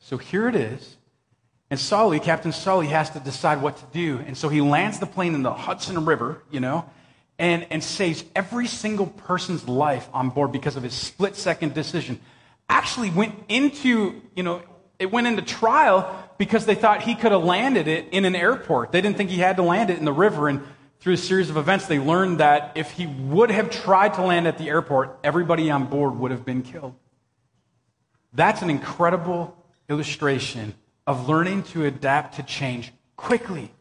So 0.00 0.16
here 0.16 0.48
it 0.48 0.56
is. 0.56 0.96
And 1.70 1.78
Sully, 1.78 2.18
Captain 2.18 2.52
Sully, 2.52 2.86
has 2.86 3.10
to 3.10 3.20
decide 3.20 3.60
what 3.60 3.76
to 3.76 3.84
do. 3.92 4.18
And 4.26 4.36
so 4.36 4.48
he 4.48 4.62
lands 4.62 4.98
the 4.98 5.06
plane 5.06 5.34
in 5.34 5.42
the 5.42 5.52
Hudson 5.52 6.02
River, 6.06 6.42
you 6.50 6.60
know, 6.60 6.88
and, 7.38 7.66
and 7.68 7.84
saves 7.84 8.24
every 8.34 8.66
single 8.66 9.06
person's 9.06 9.68
life 9.68 10.08
on 10.14 10.30
board 10.30 10.52
because 10.52 10.76
of 10.76 10.82
his 10.82 10.94
split 10.94 11.36
second 11.36 11.74
decision. 11.74 12.18
Actually 12.68 13.10
went 13.10 13.34
into, 13.48 14.20
you 14.34 14.42
know, 14.42 14.62
it 14.98 15.10
went 15.10 15.26
into 15.26 15.42
trial 15.42 16.24
because 16.38 16.66
they 16.66 16.74
thought 16.74 17.02
he 17.02 17.14
could 17.14 17.32
have 17.32 17.44
landed 17.44 17.88
it 17.88 18.08
in 18.12 18.24
an 18.24 18.36
airport. 18.36 18.92
They 18.92 19.00
didn't 19.00 19.16
think 19.16 19.30
he 19.30 19.38
had 19.38 19.56
to 19.56 19.62
land 19.62 19.90
it 19.90 19.98
in 19.98 20.04
the 20.04 20.12
river. 20.12 20.48
And 20.48 20.62
through 21.00 21.14
a 21.14 21.18
series 21.18 21.50
of 21.50 21.56
events, 21.56 21.86
they 21.86 21.98
learned 21.98 22.38
that 22.38 22.72
if 22.74 22.92
he 22.92 23.06
would 23.06 23.50
have 23.50 23.70
tried 23.70 24.14
to 24.14 24.22
land 24.22 24.46
at 24.46 24.58
the 24.58 24.68
airport, 24.68 25.18
everybody 25.22 25.70
on 25.70 25.86
board 25.86 26.18
would 26.18 26.30
have 26.30 26.44
been 26.44 26.62
killed. 26.62 26.94
That's 28.32 28.62
an 28.62 28.70
incredible 28.70 29.56
illustration 29.88 30.74
of 31.06 31.28
learning 31.28 31.62
to 31.64 31.86
adapt 31.86 32.36
to 32.36 32.42
change 32.42 32.92
quickly. 33.16 33.72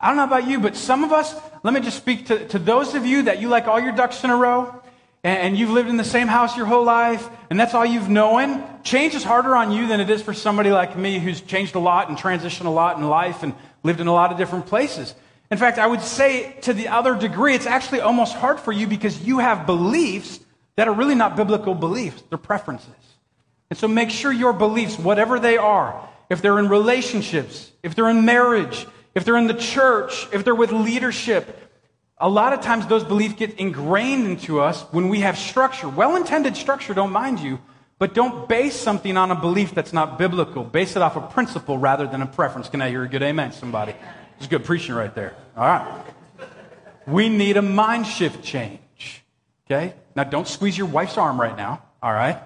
I 0.00 0.08
don't 0.08 0.16
know 0.16 0.24
about 0.24 0.46
you, 0.46 0.60
but 0.60 0.76
some 0.76 1.04
of 1.04 1.12
us, 1.12 1.34
let 1.62 1.74
me 1.74 1.80
just 1.80 1.96
speak 1.96 2.26
to, 2.26 2.46
to 2.48 2.58
those 2.58 2.94
of 2.94 3.06
you 3.06 3.22
that 3.22 3.40
you 3.40 3.48
like 3.48 3.66
all 3.66 3.80
your 3.80 3.92
ducks 3.92 4.22
in 4.24 4.30
a 4.30 4.36
row 4.36 4.82
and 5.26 5.58
you've 5.58 5.70
lived 5.70 5.88
in 5.88 5.96
the 5.96 6.04
same 6.04 6.28
house 6.28 6.56
your 6.56 6.66
whole 6.66 6.84
life, 6.84 7.28
and 7.50 7.58
that's 7.58 7.74
all 7.74 7.84
you've 7.84 8.08
known, 8.08 8.64
change 8.84 9.14
is 9.14 9.24
harder 9.24 9.56
on 9.56 9.72
you 9.72 9.88
than 9.88 10.00
it 10.00 10.08
is 10.08 10.22
for 10.22 10.32
somebody 10.32 10.70
like 10.70 10.96
me 10.96 11.18
who's 11.18 11.40
changed 11.40 11.74
a 11.74 11.80
lot 11.80 12.08
and 12.08 12.16
transitioned 12.16 12.66
a 12.66 12.70
lot 12.70 12.96
in 12.96 13.08
life 13.08 13.42
and 13.42 13.52
lived 13.82 14.00
in 14.00 14.06
a 14.06 14.12
lot 14.12 14.30
of 14.30 14.38
different 14.38 14.66
places. 14.66 15.16
In 15.50 15.58
fact, 15.58 15.78
I 15.78 15.86
would 15.86 16.00
say 16.00 16.52
to 16.62 16.72
the 16.72 16.88
other 16.88 17.16
degree, 17.16 17.54
it's 17.54 17.66
actually 17.66 18.00
almost 18.00 18.34
hard 18.34 18.60
for 18.60 18.70
you 18.70 18.86
because 18.86 19.20
you 19.22 19.40
have 19.40 19.66
beliefs 19.66 20.38
that 20.76 20.86
are 20.86 20.94
really 20.94 21.16
not 21.16 21.34
biblical 21.34 21.74
beliefs, 21.74 22.22
they're 22.28 22.38
preferences. 22.38 22.90
And 23.68 23.76
so 23.76 23.88
make 23.88 24.10
sure 24.10 24.30
your 24.30 24.52
beliefs, 24.52 24.96
whatever 24.96 25.40
they 25.40 25.56
are, 25.56 26.08
if 26.30 26.40
they're 26.40 26.60
in 26.60 26.68
relationships, 26.68 27.72
if 27.82 27.96
they're 27.96 28.10
in 28.10 28.24
marriage, 28.24 28.86
if 29.16 29.24
they're 29.24 29.36
in 29.36 29.48
the 29.48 29.54
church, 29.54 30.28
if 30.32 30.44
they're 30.44 30.54
with 30.54 30.70
leadership, 30.70 31.65
a 32.18 32.28
lot 32.28 32.52
of 32.52 32.60
times 32.60 32.86
those 32.86 33.04
beliefs 33.04 33.34
get 33.34 33.58
ingrained 33.58 34.26
into 34.26 34.60
us 34.60 34.82
when 34.90 35.08
we 35.08 35.20
have 35.20 35.36
structure. 35.36 35.88
Well 35.88 36.16
intended 36.16 36.56
structure, 36.56 36.94
don't 36.94 37.12
mind 37.12 37.40
you, 37.40 37.58
but 37.98 38.14
don't 38.14 38.48
base 38.48 38.74
something 38.74 39.16
on 39.16 39.30
a 39.30 39.34
belief 39.34 39.74
that's 39.74 39.92
not 39.92 40.18
biblical. 40.18 40.64
Base 40.64 40.96
it 40.96 41.02
off 41.02 41.16
a 41.16 41.20
principle 41.20 41.78
rather 41.78 42.06
than 42.06 42.22
a 42.22 42.26
preference. 42.26 42.68
Can 42.68 42.80
I 42.80 42.88
hear 42.88 43.04
a 43.04 43.08
good 43.08 43.22
amen, 43.22 43.52
somebody? 43.52 43.94
It's 44.38 44.46
good 44.46 44.64
preaching 44.64 44.94
right 44.94 45.14
there. 45.14 45.34
All 45.56 45.66
right. 45.66 46.04
We 47.06 47.28
need 47.28 47.56
a 47.56 47.62
mind 47.62 48.06
shift 48.06 48.42
change. 48.42 48.80
Okay? 49.66 49.94
Now, 50.14 50.24
don't 50.24 50.48
squeeze 50.48 50.76
your 50.76 50.86
wife's 50.86 51.18
arm 51.18 51.40
right 51.40 51.56
now. 51.56 51.82
All 52.02 52.12
right? 52.12 52.38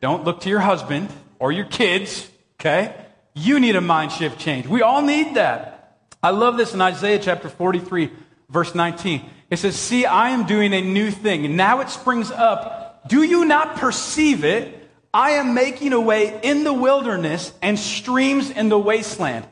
Don't 0.00 0.24
look 0.24 0.40
to 0.42 0.48
your 0.48 0.60
husband 0.60 1.10
or 1.38 1.52
your 1.52 1.66
kids. 1.66 2.28
Okay? 2.58 2.94
You 3.34 3.60
need 3.60 3.76
a 3.76 3.80
mind 3.80 4.12
shift 4.12 4.38
change. 4.38 4.66
We 4.66 4.82
all 4.82 5.02
need 5.02 5.34
that. 5.34 5.98
I 6.22 6.30
love 6.30 6.56
this 6.56 6.74
in 6.74 6.80
Isaiah 6.80 7.18
chapter 7.18 7.48
43 7.48 8.10
verse 8.50 8.74
19. 8.74 9.24
It 9.50 9.58
says, 9.58 9.76
See, 9.76 10.06
I 10.06 10.30
am 10.30 10.46
doing 10.46 10.72
a 10.72 10.80
new 10.80 11.10
thing. 11.10 11.56
Now 11.56 11.80
it 11.80 11.90
springs 11.90 12.30
up. 12.30 13.08
Do 13.08 13.22
you 13.22 13.44
not 13.44 13.76
perceive 13.76 14.44
it? 14.44 14.76
I 15.12 15.32
am 15.32 15.54
making 15.54 15.92
a 15.92 16.00
way 16.00 16.38
in 16.42 16.62
the 16.62 16.72
wilderness 16.72 17.52
and 17.62 17.78
streams 17.78 18.50
in 18.50 18.68
the 18.68 18.78
wasteland. 18.78 19.46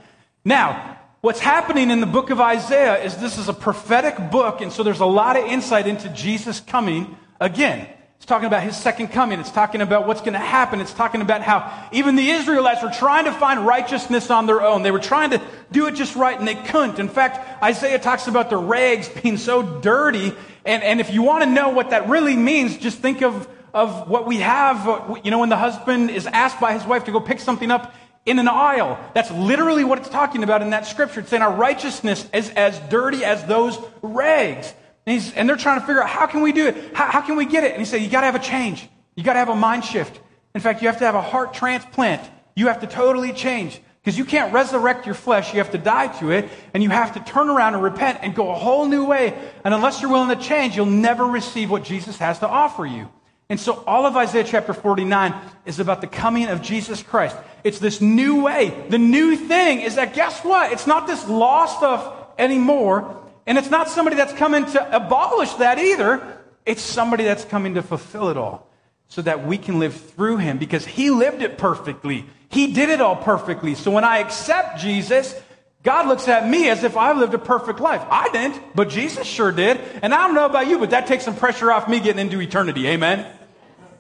Now, 0.45 0.99
what's 1.21 1.41
happening 1.41 1.91
in 1.91 2.01
the 2.01 2.07
book 2.07 2.31
of 2.31 2.41
Isaiah 2.41 3.03
is 3.03 3.17
this 3.17 3.39
is 3.39 3.49
a 3.49 3.53
prophetic 3.53 4.31
book, 4.31 4.61
and 4.61 4.73
so 4.73 4.83
there's 4.83 5.01
a 5.01 5.07
lot 5.07 5.37
of 5.37 5.45
insight 5.47 5.89
into 5.89 6.09
Jesus 6.11 6.61
coming 6.61 7.17
again. 7.41 7.89
Talking 8.29 8.47
about 8.47 8.63
his 8.63 8.77
second 8.77 9.09
coming. 9.09 9.41
It's 9.41 9.51
talking 9.51 9.81
about 9.81 10.07
what's 10.07 10.21
going 10.21 10.35
to 10.35 10.39
happen. 10.39 10.83
It's 10.83 10.93
talking 10.93 11.23
about 11.23 11.41
how 11.41 11.89
even 11.93 12.15
the 12.15 12.29
Israelites 12.29 12.83
were 12.83 12.91
trying 12.91 13.25
to 13.25 13.33
find 13.33 13.67
righteousness 13.67 14.31
on 14.31 14.45
their 14.45 14.61
own. 14.61 14.83
They 14.83 14.91
were 14.91 14.99
trying 14.99 15.31
to 15.31 15.41
do 15.73 15.87
it 15.87 15.95
just 15.95 16.15
right 16.15 16.39
and 16.39 16.47
they 16.47 16.55
couldn't. 16.55 16.99
In 16.99 17.09
fact, 17.09 17.65
Isaiah 17.65 17.99
talks 17.99 18.27
about 18.27 18.51
the 18.51 18.59
rags 18.59 19.09
being 19.09 19.39
so 19.39 19.81
dirty. 19.81 20.35
And, 20.67 20.83
and 20.83 21.01
if 21.01 21.11
you 21.11 21.23
want 21.23 21.43
to 21.45 21.49
know 21.49 21.71
what 21.71 21.89
that 21.89 22.11
really 22.11 22.37
means, 22.37 22.77
just 22.77 22.99
think 22.99 23.23
of, 23.23 23.49
of 23.73 24.11
what 24.11 24.27
we 24.27 24.37
have. 24.37 24.85
You 25.25 25.31
know, 25.31 25.39
when 25.39 25.49
the 25.49 25.57
husband 25.57 26.11
is 26.11 26.27
asked 26.27 26.61
by 26.61 26.75
his 26.75 26.85
wife 26.85 27.05
to 27.05 27.13
go 27.13 27.21
pick 27.21 27.41
something 27.41 27.71
up 27.71 27.95
in 28.27 28.39
an 28.39 28.47
aisle. 28.47 28.99
That's 29.15 29.31
literally 29.31 29.85
what 29.85 30.01
it's 30.01 30.11
talking 30.11 30.43
about 30.43 30.61
in 30.61 30.69
that 30.71 30.85
scripture. 30.85 31.21
It's 31.21 31.31
saying 31.31 31.43
our 31.43 31.55
righteousness 31.55 32.29
is 32.35 32.51
as 32.51 32.79
dirty 32.91 33.25
as 33.25 33.43
those 33.47 33.79
rags. 34.03 34.75
And, 35.09 35.33
and, 35.37 35.49
they're 35.49 35.57
trying 35.57 35.81
to 35.81 35.87
figure 35.87 36.03
out 36.03 36.11
how 36.11 36.27
can 36.27 36.43
we 36.43 36.53
do 36.53 36.67
it? 36.67 36.95
How, 36.95 37.11
how 37.11 37.21
can 37.23 37.37
we 37.37 37.47
get 37.47 37.65
it? 37.65 37.71
And 37.73 37.79
he 37.79 37.87
said, 37.87 38.03
you 38.03 38.11
got 38.11 38.21
to 38.21 38.27
have 38.27 38.35
a 38.35 38.41
change. 38.41 38.87
You 39.17 39.23
got 39.25 39.33
to 39.33 39.39
have 39.39 39.49
a 39.49 39.55
mind 39.55 39.85
shift. 39.85 40.21
In 40.55 40.61
fact, 40.61 40.83
you 40.83 40.89
have 40.89 40.99
to 40.99 41.05
have 41.07 41.15
a 41.15 41.23
heart 41.23 41.55
transplant. 41.55 42.23
You 42.55 42.67
have 42.67 42.81
to 42.81 42.87
totally 42.87 43.33
change 43.33 43.81
because 44.03 44.19
you 44.19 44.25
can't 44.27 44.53
resurrect 44.53 45.07
your 45.07 45.15
flesh. 45.15 45.53
You 45.55 45.61
have 45.61 45.71
to 45.71 45.79
die 45.79 46.09
to 46.19 46.31
it 46.31 46.51
and 46.75 46.83
you 46.83 46.91
have 46.91 47.15
to 47.15 47.21
turn 47.21 47.49
around 47.49 47.75
and 47.75 47.83
repent 47.83 48.19
and 48.23 48.35
go 48.35 48.51
a 48.51 48.55
whole 48.55 48.87
new 48.87 49.07
way. 49.07 49.33
And 49.65 49.73
unless 49.73 50.03
you're 50.03 50.11
willing 50.11 50.37
to 50.37 50.43
change, 50.43 50.77
you'll 50.77 50.87
never 50.87 51.25
receive 51.25 51.71
what 51.71 51.85
Jesus 51.85 52.19
has 52.19 52.41
to 52.41 52.49
offer 52.49 52.85
you. 52.85 53.09
And 53.49 53.59
so 53.59 53.83
all 53.87 54.05
of 54.05 54.15
Isaiah 54.15 54.45
chapter 54.45 54.75
49 54.75 55.35
is 55.65 55.81
about 55.81 56.03
the 56.03 56.07
coming 56.07 56.49
of 56.49 56.61
Jesus 56.61 57.03
Christ. 57.03 57.35
It's 57.65 57.79
this 57.79 58.01
new 58.01 58.43
way. 58.43 58.75
The 58.91 58.99
new 58.99 59.37
thing 59.37 59.81
is 59.81 59.95
that 59.95 60.13
guess 60.13 60.45
what? 60.45 60.71
It's 60.71 60.87
not 60.87 61.07
this 61.07 61.27
law 61.27 61.65
stuff 61.65 62.15
anymore. 62.39 63.23
And 63.49 63.57
it's 63.57 63.71
not 63.71 63.89
somebody 63.89 64.15
that's 64.15 64.35
coming 64.35 64.67
to 64.67 64.95
abolish 64.97 65.55
that 65.55 65.79
either. 65.79 66.21
It's 66.67 66.83
somebody 66.83 67.25
that's 67.25 67.47
coming 67.47 67.75
to 67.77 67.83
fulfill 67.83 68.29
it 68.29 68.37
all 68.37 68.69
so 69.09 69.23
that 69.23 69.47
we 69.47 69.57
can 69.57 69.79
live 69.79 69.95
through 69.95 70.37
him 70.37 70.59
because 70.59 70.85
he 70.85 71.09
lived 71.09 71.41
it 71.41 71.57
perfectly. 71.57 72.27
He 72.51 72.75
did 72.75 72.91
it 72.91 73.01
all 73.01 73.17
perfectly. 73.17 73.75
So 73.75 73.91
when 73.91 74.05
I 74.05 74.19
accept 74.19 74.79
Jesus, 74.79 75.35
God 75.83 76.09
looks 76.09 76.29
at 76.29 76.47
me 76.47 76.69
as 76.69 76.85
if 76.85 76.99
I 76.99 77.13
lived 77.15 77.33
a 77.33 77.39
perfect 77.39 77.81
life. 77.81 78.03
I 78.11 78.29
didn't, 78.29 78.63
but 78.75 78.91
Jesus 78.91 79.27
sure 79.27 79.51
did. 79.51 79.81
And 80.03 80.13
I 80.13 80.27
don't 80.27 80.35
know 80.35 80.45
about 80.45 80.67
you, 80.67 80.79
but 80.79 80.91
that 80.91 81.07
takes 81.07 81.25
some 81.25 81.35
pressure 81.35 81.73
off 81.73 81.89
me 81.89 82.01
getting 82.01 82.21
into 82.21 82.43
eternity. 82.43 82.87
Amen. 82.87 83.27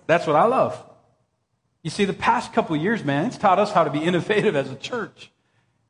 That's 0.07 0.27
what 0.27 0.37
I 0.37 0.45
love. 0.45 0.79
You 1.83 1.89
see, 1.89 2.05
the 2.05 2.13
past 2.13 2.53
couple 2.53 2.77
years, 2.77 3.03
man, 3.03 3.25
it's 3.25 3.39
taught 3.39 3.59
us 3.59 3.73
how 3.73 3.85
to 3.85 3.91
be 3.91 4.01
innovative 4.01 4.55
as 4.55 4.71
a 4.71 4.77
church. 4.77 5.31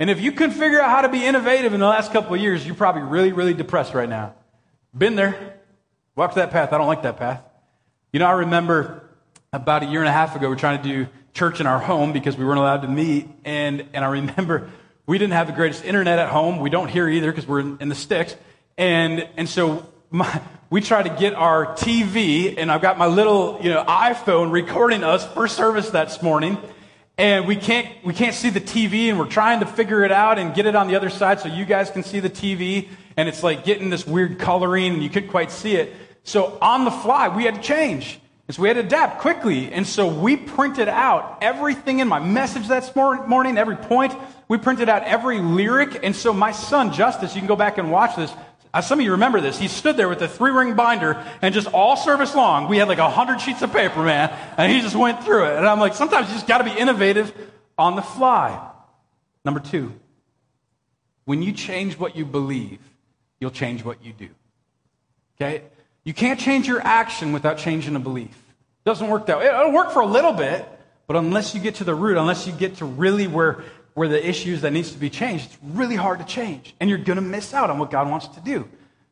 And 0.01 0.11
if 0.11 0.21
you 0.21 0.33
couldn't 0.33 0.55
figure 0.55 0.81
out 0.81 0.91
how 0.91 1.01
to 1.03 1.09
be 1.09 1.25
innovative 1.25 1.75
in 1.75 1.81
the 1.81 1.87
last 1.87 2.13
couple 2.13 2.35
of 2.35 2.41
years, 2.41 2.65
you're 2.65 2.77
probably 2.77 3.03
really, 3.03 3.33
really 3.33 3.55
depressed 3.55 3.95
right 3.95 4.09
now. 4.09 4.35
Been 4.97 5.17
there. 5.17 5.55
Walked 6.15 6.37
that 6.37 6.51
path. 6.51 6.73
I 6.73 6.79
don't 6.79 6.87
like 6.87 7.03
that 7.03 7.17
path. 7.17 7.43
You 8.13 8.21
know, 8.21 8.27
I 8.27 8.33
remember 8.33 9.09
about 9.53 9.83
a 9.83 9.87
year 9.87 10.01
and 10.01 10.09
a 10.09 10.13
half 10.13 10.37
ago, 10.37 10.47
we 10.47 10.51
were 10.51 10.57
trying 10.57 10.83
to 10.83 10.89
do 10.89 11.09
church 11.33 11.61
in 11.61 11.67
our 11.67 11.79
home 11.79 12.13
because 12.13 12.37
we 12.37 12.45
weren't 12.45 12.59
allowed 12.59 12.83
to 12.83 12.89
meet. 12.89 13.29
And, 13.45 13.87
and 13.93 14.05
I 14.05 14.09
remember 14.09 14.71
we 15.07 15.19
didn't 15.19 15.35
have 15.35 15.47
the 15.47 15.53
greatest 15.53 15.85
internet 15.85 16.19
at 16.19 16.29
home. 16.29 16.61
We 16.61 16.71
don't 16.71 16.89
hear 16.89 17.09
either 17.09 17.31
because 17.31 17.47
we're 17.47 17.61
in, 17.61 17.79
in 17.81 17.89
the 17.89 17.95
sticks. 17.95 18.37
And, 18.77 19.29
and 19.37 19.49
so 19.49 19.87
my, 20.11 20.41
we 20.71 20.81
try 20.81 21.03
to 21.03 21.09
get 21.09 21.35
our 21.35 21.75
TV, 21.75 22.57
and 22.59 22.71
I've 22.71 22.83
got 22.83 22.99
my 22.99 23.07
little 23.07 23.59
you 23.63 23.71
know, 23.71 23.83
iPhone 23.85 24.53
recording 24.53 25.03
us 25.03 25.27
for 25.27 25.49
service 25.49 25.91
this 25.91 26.23
morning. 26.23 26.59
And 27.19 27.49
we 27.49 27.57
can't, 27.57 27.89
we 28.05 28.15
can't 28.15 28.35
see 28.35 28.49
the 28.49 28.61
TV, 28.61 29.09
and 29.09 29.19
we're 29.19 29.27
trying 29.27 29.59
to 29.59 29.67
figure 29.67 30.05
it 30.05 30.13
out 30.13 30.39
and 30.39 30.55
get 30.55 30.67
it 30.67 30.77
on 30.77 30.87
the 30.87 30.95
other 30.95 31.11
side 31.11 31.41
so 31.41 31.49
you 31.49 31.65
guys 31.65 31.91
can 31.91 32.05
see 32.05 32.21
the 32.21 32.31
TV. 32.31 32.89
And 33.17 33.29
it's 33.29 33.43
like 33.43 33.65
getting 33.65 33.91
this 33.91 34.07
weird 34.07 34.39
coloring, 34.39 34.95
and 34.95 35.03
you 35.03 35.11
couldn't 35.11 35.31
quite 35.31 35.51
see 35.51 35.75
it. 35.75 35.93
So 36.23 36.57
on 36.63 36.85
the 36.85 36.93
fly, 36.93 37.27
we 37.27 37.45
had 37.45 37.57
to 37.57 37.61
change. 37.61 38.21
And 38.47 38.55
so 38.55 38.63
we 38.63 38.69
had 38.69 38.75
to 38.75 38.85
adapt 38.85 39.21
quickly. 39.21 39.73
And 39.73 39.85
so 39.85 40.07
we 40.07 40.37
printed 40.37 40.87
out 40.87 41.39
everything 41.43 41.99
in 41.99 42.07
my 42.07 42.21
message 42.21 42.69
that 42.69 42.95
morning, 42.95 43.59
every 43.59 43.77
point. 43.77 44.15
We 44.47 44.57
printed 44.57 44.89
out 44.89 45.03
every 45.03 45.41
lyric. 45.41 45.99
And 46.05 46.15
so 46.15 46.33
my 46.33 46.53
son, 46.53 46.93
Justice, 46.93 47.35
you 47.35 47.41
can 47.41 47.49
go 47.49 47.57
back 47.57 47.79
and 47.79 47.91
watch 47.91 48.15
this. 48.15 48.33
Uh, 48.73 48.81
some 48.81 48.99
of 48.99 49.05
you 49.05 49.13
remember 49.13 49.41
this. 49.41 49.59
He 49.59 49.69
stood 49.69 49.97
there 49.97 50.09
with 50.09 50.21
a 50.23 50.29
three 50.29 50.51
ring 50.51 50.75
binder 50.75 51.25
and 51.41 51.55
just 51.55 51.69
all 51.69 51.97
service 51.97 52.35
long, 52.35 52.69
we 52.69 52.79
had 52.79 52.89
like 52.89 52.99
a 52.99 53.11
hundred 53.11 53.41
sheets 53.41 53.63
of 53.63 53.73
paper, 53.73 54.03
man, 54.03 54.35
and 54.57 54.71
he 54.71 54.81
just 54.81 54.97
went 54.97 55.25
through 55.25 55.47
it. 55.47 55.57
And 55.57 55.67
I'm 55.67 55.81
like, 55.81 55.95
sometimes 55.95 56.29
you 56.29 56.35
just 56.35 56.47
got 56.47 56.59
to 56.59 56.65
be 56.65 56.73
innovative 56.73 57.33
on 57.79 57.97
the 57.97 58.03
fly. 58.03 58.71
Number 59.45 59.61
two, 59.61 59.95
when 61.25 61.43
you 61.43 61.53
change 61.53 61.99
what 61.99 62.17
you 62.17 62.25
believe, 62.25 62.81
you'll 63.41 63.51
change 63.51 63.85
what 63.85 64.05
you 64.05 64.13
do. 64.13 64.29
Okay? 65.37 65.63
You 66.05 66.13
can't 66.13 66.41
change 66.41 66.67
your 66.67 66.81
action 66.81 67.33
without 67.33 67.59
changing 67.59 67.97
a 67.97 68.01
belief. 68.01 68.31
It 68.31 68.85
doesn't 68.85 69.09
work 69.09 69.27
that 69.27 69.39
way. 69.39 69.47
It'll 69.47 69.73
work 69.73 69.93
for 69.93 70.01
a 70.01 70.07
little 70.07 70.33
bit, 70.33 70.67
but 71.07 71.17
unless 71.17 71.55
you 71.55 71.61
get 71.61 71.77
to 71.77 71.85
the 71.85 71.95
root, 71.95 72.19
unless 72.19 72.47
you 72.47 72.53
get 72.53 72.77
to 72.77 72.85
really 72.85 73.27
where 73.27 73.63
where 73.99 74.09
the 74.09 74.27
issues 74.27 74.61
that 74.61 74.73
needs 74.73 74.93
to 74.93 74.99
be 74.99 75.11
changed, 75.11 75.47
it's 75.47 75.59
really 75.63 75.97
hard 75.97 76.21
to 76.21 76.25
change. 76.25 76.75
And 76.79 76.89
you're 76.89 77.01
going 77.01 77.17
to 77.17 77.23
miss 77.23 77.53
out 77.53 77.69
on 77.69 77.79
what 77.79 77.91
God 77.91 78.09
wants 78.09 78.29
to 78.29 78.41
do. 78.41 78.69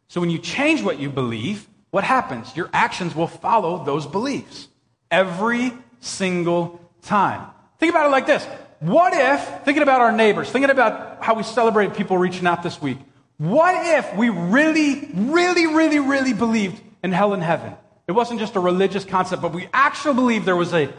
So 0.06 0.20
when 0.20 0.30
you 0.30 0.38
change 0.38 0.80
what 0.82 1.00
you 1.00 1.10
believe, 1.10 1.66
what 1.90 2.04
happens? 2.04 2.56
Your 2.56 2.70
actions 2.72 3.14
will 3.14 3.26
follow 3.26 3.84
those 3.84 4.06
beliefs 4.06 4.68
every 5.10 5.72
single 5.98 6.80
time. 7.02 7.48
Think 7.78 7.90
about 7.90 8.06
it 8.06 8.10
like 8.10 8.26
this. 8.26 8.44
What 8.78 9.12
if, 9.12 9.64
thinking 9.64 9.82
about 9.82 10.00
our 10.00 10.12
neighbors, 10.12 10.50
thinking 10.50 10.70
about 10.70 11.24
how 11.24 11.34
we 11.34 11.42
celebrated 11.42 11.96
people 11.96 12.16
reaching 12.16 12.46
out 12.46 12.62
this 12.62 12.80
week, 12.80 12.98
what 13.38 13.74
if 13.98 14.16
we 14.16 14.28
really, 14.28 15.10
really, 15.14 15.66
really, 15.66 15.98
really 15.98 16.32
believed 16.32 16.80
in 17.02 17.10
hell 17.10 17.34
and 17.34 17.42
heaven? 17.42 17.74
It 18.06 18.12
wasn't 18.12 18.38
just 18.38 18.54
a 18.54 18.60
religious 18.60 19.04
concept, 19.04 19.42
but 19.42 19.52
we 19.52 19.68
actually 19.72 20.14
believed 20.14 20.46
there 20.46 20.54
was 20.54 20.72
a 20.72 20.92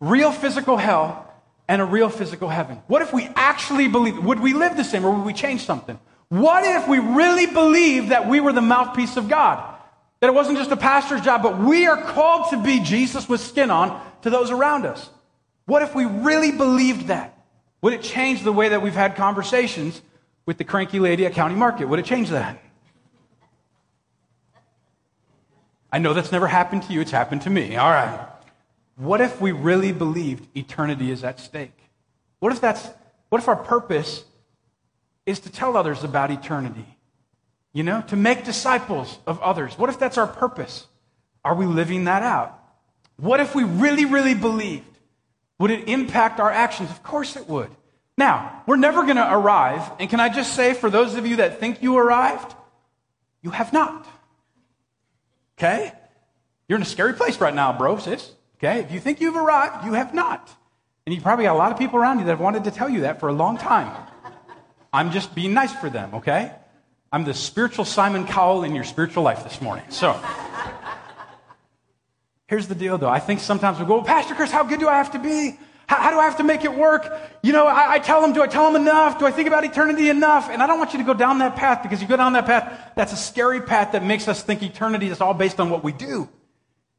real 0.00 0.32
physical 0.32 0.76
hell 0.76 1.27
and 1.68 1.82
a 1.82 1.84
real 1.84 2.08
physical 2.08 2.48
heaven? 2.48 2.80
What 2.86 3.02
if 3.02 3.12
we 3.12 3.28
actually 3.36 3.88
believe? 3.88 4.24
Would 4.24 4.40
we 4.40 4.54
live 4.54 4.76
the 4.76 4.84
same 4.84 5.04
or 5.04 5.12
would 5.12 5.24
we 5.24 5.34
change 5.34 5.64
something? 5.64 5.98
What 6.30 6.64
if 6.64 6.88
we 6.88 6.98
really 6.98 7.46
believed 7.46 8.10
that 8.10 8.28
we 8.28 8.40
were 8.40 8.52
the 8.52 8.62
mouthpiece 8.62 9.16
of 9.16 9.28
God? 9.28 9.76
That 10.20 10.28
it 10.28 10.34
wasn't 10.34 10.58
just 10.58 10.70
a 10.70 10.76
pastor's 10.76 11.20
job, 11.20 11.42
but 11.42 11.58
we 11.58 11.86
are 11.86 12.02
called 12.02 12.50
to 12.50 12.62
be 12.62 12.80
Jesus 12.80 13.28
with 13.28 13.40
skin 13.40 13.70
on 13.70 14.02
to 14.22 14.30
those 14.30 14.50
around 14.50 14.84
us. 14.84 15.08
What 15.66 15.82
if 15.82 15.94
we 15.94 16.06
really 16.06 16.50
believed 16.50 17.08
that? 17.08 17.38
Would 17.82 17.92
it 17.92 18.02
change 18.02 18.42
the 18.42 18.52
way 18.52 18.70
that 18.70 18.82
we've 18.82 18.94
had 18.94 19.14
conversations 19.14 20.00
with 20.46 20.58
the 20.58 20.64
cranky 20.64 20.98
lady 20.98 21.26
at 21.26 21.34
County 21.34 21.54
Market? 21.54 21.88
Would 21.88 22.00
it 22.00 22.06
change 22.06 22.30
that? 22.30 22.60
I 25.92 25.98
know 25.98 26.14
that's 26.14 26.32
never 26.32 26.46
happened 26.46 26.82
to 26.84 26.92
you, 26.92 27.00
it's 27.00 27.10
happened 27.10 27.42
to 27.42 27.50
me. 27.50 27.76
All 27.76 27.90
right. 27.90 28.26
What 28.98 29.20
if 29.20 29.40
we 29.40 29.52
really 29.52 29.92
believed 29.92 30.48
eternity 30.56 31.12
is 31.12 31.22
at 31.22 31.38
stake? 31.38 31.78
What 32.40 32.52
if 32.52 32.60
that's 32.60 32.88
what 33.28 33.40
if 33.40 33.46
our 33.46 33.56
purpose 33.56 34.24
is 35.24 35.38
to 35.40 35.50
tell 35.50 35.76
others 35.76 36.02
about 36.02 36.32
eternity? 36.32 36.84
You 37.72 37.84
know, 37.84 38.02
to 38.08 38.16
make 38.16 38.44
disciples 38.44 39.18
of 39.24 39.40
others. 39.40 39.78
What 39.78 39.88
if 39.88 40.00
that's 40.00 40.18
our 40.18 40.26
purpose? 40.26 40.86
Are 41.44 41.54
we 41.54 41.64
living 41.64 42.04
that 42.04 42.22
out? 42.22 42.58
What 43.18 43.38
if 43.38 43.54
we 43.54 43.62
really, 43.62 44.04
really 44.04 44.34
believed? 44.34 44.98
Would 45.60 45.70
it 45.70 45.88
impact 45.88 46.40
our 46.40 46.50
actions? 46.50 46.90
Of 46.90 47.02
course 47.02 47.36
it 47.36 47.48
would. 47.48 47.70
Now, 48.16 48.62
we're 48.66 48.76
never 48.76 49.04
going 49.04 49.16
to 49.16 49.32
arrive. 49.32 49.92
And 50.00 50.10
can 50.10 50.18
I 50.18 50.28
just 50.28 50.54
say, 50.54 50.74
for 50.74 50.90
those 50.90 51.14
of 51.14 51.24
you 51.24 51.36
that 51.36 51.60
think 51.60 51.82
you 51.82 51.96
arrived, 51.96 52.54
you 53.42 53.50
have 53.50 53.72
not. 53.72 54.06
Okay? 55.56 55.92
You're 56.68 56.76
in 56.76 56.82
a 56.82 56.86
scary 56.86 57.14
place 57.14 57.40
right 57.40 57.54
now, 57.54 57.76
bro, 57.76 57.98
sis. 57.98 58.32
Okay? 58.58 58.80
If 58.80 58.92
you 58.92 59.00
think 59.00 59.20
you've 59.20 59.36
arrived, 59.36 59.84
you 59.84 59.92
have 59.94 60.14
not. 60.14 60.50
And 61.06 61.14
you 61.14 61.20
probably 61.20 61.44
got 61.44 61.54
a 61.54 61.58
lot 61.58 61.72
of 61.72 61.78
people 61.78 61.98
around 61.98 62.18
you 62.18 62.24
that 62.26 62.32
have 62.32 62.40
wanted 62.40 62.64
to 62.64 62.70
tell 62.70 62.88
you 62.88 63.00
that 63.02 63.20
for 63.20 63.28
a 63.28 63.32
long 63.32 63.56
time. 63.56 63.94
I'm 64.92 65.10
just 65.10 65.34
being 65.34 65.54
nice 65.54 65.72
for 65.72 65.88
them, 65.88 66.14
okay? 66.16 66.52
I'm 67.12 67.24
the 67.24 67.34
spiritual 67.34 67.84
Simon 67.84 68.26
Cowell 68.26 68.64
in 68.64 68.74
your 68.74 68.84
spiritual 68.84 69.22
life 69.22 69.44
this 69.44 69.62
morning. 69.62 69.84
So, 69.88 70.20
here's 72.46 72.68
the 72.68 72.74
deal 72.74 72.98
though. 72.98 73.08
I 73.08 73.20
think 73.20 73.40
sometimes 73.40 73.78
we 73.78 73.86
go, 73.86 73.96
well, 73.96 74.04
Pastor 74.04 74.34
Chris, 74.34 74.50
how 74.50 74.64
good 74.64 74.80
do 74.80 74.88
I 74.88 74.96
have 74.96 75.12
to 75.12 75.18
be? 75.18 75.58
How, 75.86 75.96
how 75.96 76.10
do 76.10 76.18
I 76.18 76.24
have 76.24 76.36
to 76.38 76.44
make 76.44 76.64
it 76.64 76.74
work? 76.74 77.10
You 77.42 77.52
know, 77.52 77.66
I, 77.66 77.94
I, 77.94 77.98
tell 77.98 78.20
them, 78.20 78.34
do 78.34 78.42
I 78.42 78.46
tell 78.46 78.70
them 78.70 78.82
enough? 78.82 79.18
Do 79.18 79.26
I 79.26 79.30
think 79.30 79.48
about 79.48 79.64
eternity 79.64 80.10
enough? 80.10 80.50
And 80.50 80.62
I 80.62 80.66
don't 80.66 80.78
want 80.78 80.92
you 80.92 80.98
to 80.98 81.04
go 81.04 81.14
down 81.14 81.38
that 81.38 81.56
path 81.56 81.82
because 81.82 82.02
you 82.02 82.08
go 82.08 82.16
down 82.16 82.34
that 82.34 82.44
path, 82.44 82.92
that's 82.94 83.12
a 83.12 83.16
scary 83.16 83.62
path 83.62 83.92
that 83.92 84.04
makes 84.04 84.28
us 84.28 84.42
think 84.42 84.62
eternity 84.62 85.08
is 85.08 85.22
all 85.22 85.32
based 85.32 85.60
on 85.60 85.70
what 85.70 85.82
we 85.82 85.92
do. 85.92 86.28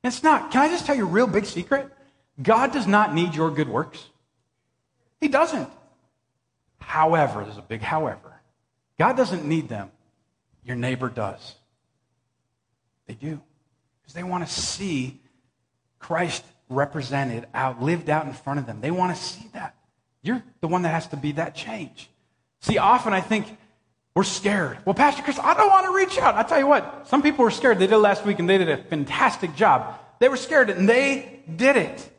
It's 0.04 0.24
not. 0.24 0.52
Can 0.52 0.62
I 0.62 0.70
just 0.70 0.86
tell 0.86 0.96
you 0.96 1.04
a 1.04 1.10
real 1.10 1.28
big 1.28 1.46
secret? 1.46 1.92
God 2.42 2.72
does 2.72 2.88
not 2.88 3.14
need 3.14 3.36
your 3.36 3.52
good 3.52 3.68
works. 3.68 4.06
He 5.20 5.28
doesn't. 5.28 5.70
However, 6.80 7.44
there's 7.44 7.58
a 7.58 7.62
big 7.62 7.82
however. 7.82 8.42
God 8.98 9.18
doesn't 9.18 9.46
need 9.46 9.70
them. 9.70 9.92
Your 10.64 10.76
neighbor 10.76 11.10
does. 11.10 11.56
They 13.08 13.14
do. 13.14 13.42
Because 14.02 14.14
they 14.14 14.24
want 14.24 14.48
to 14.48 14.54
see 14.54 15.20
Christ 16.00 16.44
represented 16.70 17.48
out, 17.54 17.82
lived 17.82 18.10
out 18.10 18.26
in 18.26 18.34
front 18.34 18.60
of 18.60 18.66
them. 18.66 18.82
They 18.82 18.92
want 18.92 19.16
to 19.16 19.22
see 19.22 19.50
that. 19.54 19.76
You're 20.22 20.44
the 20.62 20.68
one 20.68 20.84
that 20.84 20.90
has 20.90 21.08
to 21.08 21.18
be 21.18 21.34
that 21.34 21.56
change. 21.56 22.10
See, 22.62 22.78
often 22.78 23.14
I 23.14 23.22
think 23.22 23.58
we're 24.20 24.24
scared. 24.26 24.78
Well, 24.84 24.96
Pastor 24.96 25.24
Chris, 25.24 25.40
I 25.40 25.54
don't 25.54 25.70
want 25.70 25.86
to 25.86 25.94
reach 25.94 26.18
out. 26.18 26.36
I 26.36 26.44
tell 26.44 26.60
you 26.60 26.68
what, 26.68 27.08
some 27.08 27.22
people 27.22 27.46
were 27.46 27.52
scared. 27.52 27.80
They 27.80 27.88
did 27.88 27.96
last 27.96 28.26
week 28.26 28.38
and 28.40 28.50
they 28.50 28.58
did 28.58 28.68
a 28.68 28.76
fantastic 28.76 29.56
job. 29.56 29.98
They 30.20 30.28
were 30.28 30.36
scared 30.36 30.70
and 30.70 30.90
they 30.90 31.40
did 31.56 31.78
it. 31.78 32.10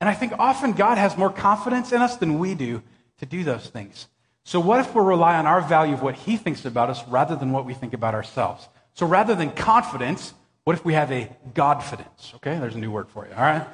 And 0.00 0.08
I 0.08 0.14
think 0.14 0.32
often 0.38 0.72
God 0.72 0.96
has 0.96 1.18
more 1.18 1.28
confidence 1.28 1.92
in 1.92 2.00
us 2.00 2.16
than 2.16 2.38
we 2.38 2.54
do 2.54 2.82
to 3.18 3.26
do 3.26 3.44
those 3.44 3.68
things. 3.68 4.08
So, 4.42 4.58
what 4.58 4.80
if 4.80 4.94
we 4.94 5.02
rely 5.02 5.36
on 5.36 5.44
our 5.44 5.60
value 5.60 5.92
of 5.92 6.00
what 6.00 6.14
He 6.14 6.38
thinks 6.38 6.64
about 6.64 6.88
us 6.88 7.06
rather 7.08 7.36
than 7.36 7.52
what 7.52 7.66
we 7.66 7.74
think 7.74 7.92
about 7.92 8.14
ourselves? 8.14 8.66
So, 8.94 9.04
rather 9.04 9.34
than 9.34 9.50
confidence, 9.50 10.32
what 10.64 10.72
if 10.78 10.82
we 10.86 10.94
have 10.94 11.12
a 11.12 11.28
Godfidence? 11.52 12.34
Okay, 12.36 12.58
there's 12.58 12.74
a 12.74 12.78
new 12.78 12.90
word 12.90 13.10
for 13.10 13.26
you, 13.26 13.34
all 13.34 13.42
right? 13.42 13.68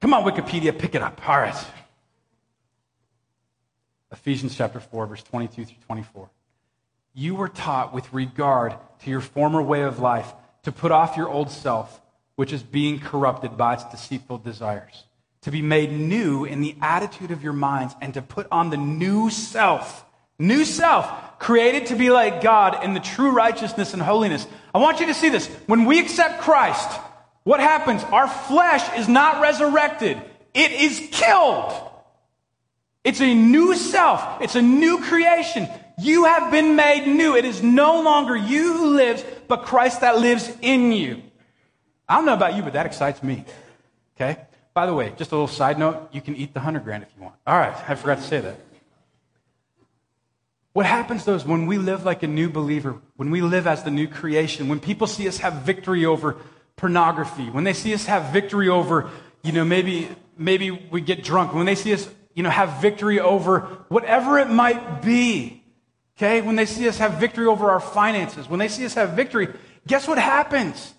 Come 0.00 0.14
on, 0.14 0.24
Wikipedia, 0.24 0.76
pick 0.76 0.94
it 0.94 1.02
up. 1.02 1.20
All 1.28 1.36
right. 1.36 1.66
Ephesians 4.10 4.56
chapter 4.56 4.80
4, 4.80 5.06
verse 5.06 5.22
22 5.22 5.66
through 5.66 5.76
24. 5.84 6.30
You 7.14 7.34
were 7.34 7.48
taught 7.48 7.92
with 7.92 8.12
regard 8.12 8.74
to 9.00 9.10
your 9.10 9.20
former 9.20 9.62
way 9.62 9.82
of 9.82 9.98
life 9.98 10.32
to 10.62 10.72
put 10.72 10.92
off 10.92 11.16
your 11.16 11.28
old 11.28 11.50
self, 11.50 12.00
which 12.36 12.52
is 12.52 12.62
being 12.62 13.00
corrupted 13.00 13.56
by 13.56 13.74
its 13.74 13.84
deceitful 13.84 14.38
desires 14.38 15.04
to 15.42 15.50
be 15.50 15.62
made 15.62 15.90
new 15.90 16.44
in 16.44 16.60
the 16.60 16.76
attitude 16.82 17.30
of 17.30 17.42
your 17.42 17.52
minds 17.52 17.94
and 18.00 18.14
to 18.14 18.22
put 18.22 18.46
on 18.50 18.70
the 18.70 18.76
new 18.76 19.30
self. 19.30 20.04
New 20.38 20.64
self, 20.64 21.38
created 21.38 21.86
to 21.86 21.96
be 21.96 22.10
like 22.10 22.42
God 22.42 22.84
in 22.84 22.94
the 22.94 23.00
true 23.00 23.30
righteousness 23.30 23.92
and 23.92 24.02
holiness. 24.02 24.46
I 24.74 24.78
want 24.78 25.00
you 25.00 25.06
to 25.06 25.14
see 25.14 25.28
this. 25.28 25.48
When 25.66 25.84
we 25.84 25.98
accept 25.98 26.42
Christ, 26.42 26.90
what 27.44 27.60
happens? 27.60 28.02
Our 28.04 28.28
flesh 28.28 28.98
is 28.98 29.08
not 29.08 29.40
resurrected, 29.40 30.20
it 30.54 30.72
is 30.72 31.08
killed. 31.10 31.72
It's 33.02 33.22
a 33.22 33.34
new 33.34 33.74
self, 33.76 34.42
it's 34.42 34.56
a 34.56 34.62
new 34.62 35.00
creation. 35.00 35.68
You 36.00 36.24
have 36.24 36.50
been 36.50 36.76
made 36.76 37.06
new. 37.06 37.36
It 37.36 37.44
is 37.44 37.62
no 37.62 38.00
longer 38.00 38.34
you 38.34 38.72
who 38.72 38.96
lives, 38.96 39.22
but 39.48 39.64
Christ 39.64 40.00
that 40.00 40.18
lives 40.18 40.50
in 40.62 40.92
you. 40.92 41.22
I 42.08 42.16
don't 42.16 42.24
know 42.24 42.34
about 42.34 42.56
you, 42.56 42.62
but 42.62 42.72
that 42.72 42.86
excites 42.86 43.22
me. 43.22 43.44
Okay? 44.16 44.40
By 44.72 44.86
the 44.86 44.94
way, 44.94 45.12
just 45.18 45.30
a 45.32 45.34
little 45.34 45.46
side 45.46 45.78
note, 45.78 46.08
you 46.12 46.22
can 46.22 46.36
eat 46.36 46.54
the 46.54 46.60
100 46.60 46.84
grand 46.84 47.02
if 47.02 47.10
you 47.16 47.22
want. 47.22 47.34
All 47.46 47.58
right, 47.58 47.74
I 47.86 47.94
forgot 47.96 48.18
to 48.18 48.24
say 48.24 48.40
that. 48.40 48.58
What 50.72 50.86
happens 50.86 51.24
though 51.24 51.34
is 51.34 51.44
when 51.44 51.66
we 51.66 51.76
live 51.76 52.04
like 52.04 52.22
a 52.22 52.28
new 52.28 52.48
believer, 52.48 52.96
when 53.16 53.30
we 53.30 53.42
live 53.42 53.66
as 53.66 53.82
the 53.82 53.90
new 53.90 54.06
creation, 54.06 54.68
when 54.68 54.80
people 54.80 55.06
see 55.06 55.28
us 55.28 55.38
have 55.38 55.54
victory 55.62 56.06
over 56.06 56.36
pornography, 56.76 57.50
when 57.50 57.64
they 57.64 57.72
see 57.72 57.92
us 57.92 58.06
have 58.06 58.32
victory 58.32 58.68
over, 58.68 59.10
you 59.42 59.52
know, 59.52 59.64
maybe, 59.64 60.08
maybe 60.38 60.70
we 60.70 61.00
get 61.00 61.22
drunk, 61.24 61.52
when 61.52 61.66
they 61.66 61.74
see 61.74 61.92
us, 61.92 62.08
you 62.34 62.42
know, 62.42 62.50
have 62.50 62.80
victory 62.80 63.20
over 63.20 63.60
whatever 63.88 64.38
it 64.38 64.48
might 64.48 65.02
be, 65.02 65.59
okay, 66.20 66.42
when 66.42 66.54
they 66.56 66.66
see 66.66 66.86
us 66.86 66.98
have 66.98 67.14
victory 67.14 67.46
over 67.46 67.70
our 67.70 67.80
finances, 67.80 68.48
when 68.48 68.58
they 68.58 68.68
see 68.68 68.84
us 68.84 68.94
have 68.94 69.10
victory, 69.10 69.48
guess 69.86 70.06
what 70.06 70.18
happens? 70.18 70.92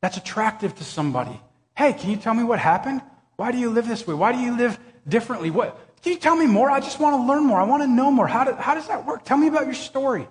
That's 0.00 0.16
attractive 0.16 0.74
to 0.76 0.84
somebody. 0.84 1.40
Hey, 1.76 1.92
can 1.92 2.10
you 2.10 2.16
tell 2.16 2.34
me 2.34 2.42
what 2.42 2.58
happened? 2.58 3.00
Why 3.36 3.52
do 3.52 3.58
you 3.58 3.70
live 3.70 3.86
this 3.86 4.06
way? 4.06 4.14
Why 4.14 4.32
do 4.32 4.38
you 4.38 4.56
live 4.56 4.78
differently? 5.06 5.50
What, 5.50 5.78
can 6.02 6.12
you 6.12 6.18
tell 6.18 6.34
me 6.34 6.46
more? 6.46 6.68
I 6.68 6.80
just 6.80 6.98
want 6.98 7.16
to 7.16 7.26
learn 7.26 7.44
more. 7.44 7.60
I 7.60 7.64
want 7.64 7.82
to 7.84 7.86
know 7.86 8.10
more. 8.10 8.26
How, 8.26 8.44
do, 8.44 8.52
how 8.54 8.74
does 8.74 8.88
that 8.88 9.06
work? 9.06 9.24
Tell 9.24 9.36
me 9.36 9.46
about 9.46 9.66
your 9.66 9.74
story. 9.74 10.26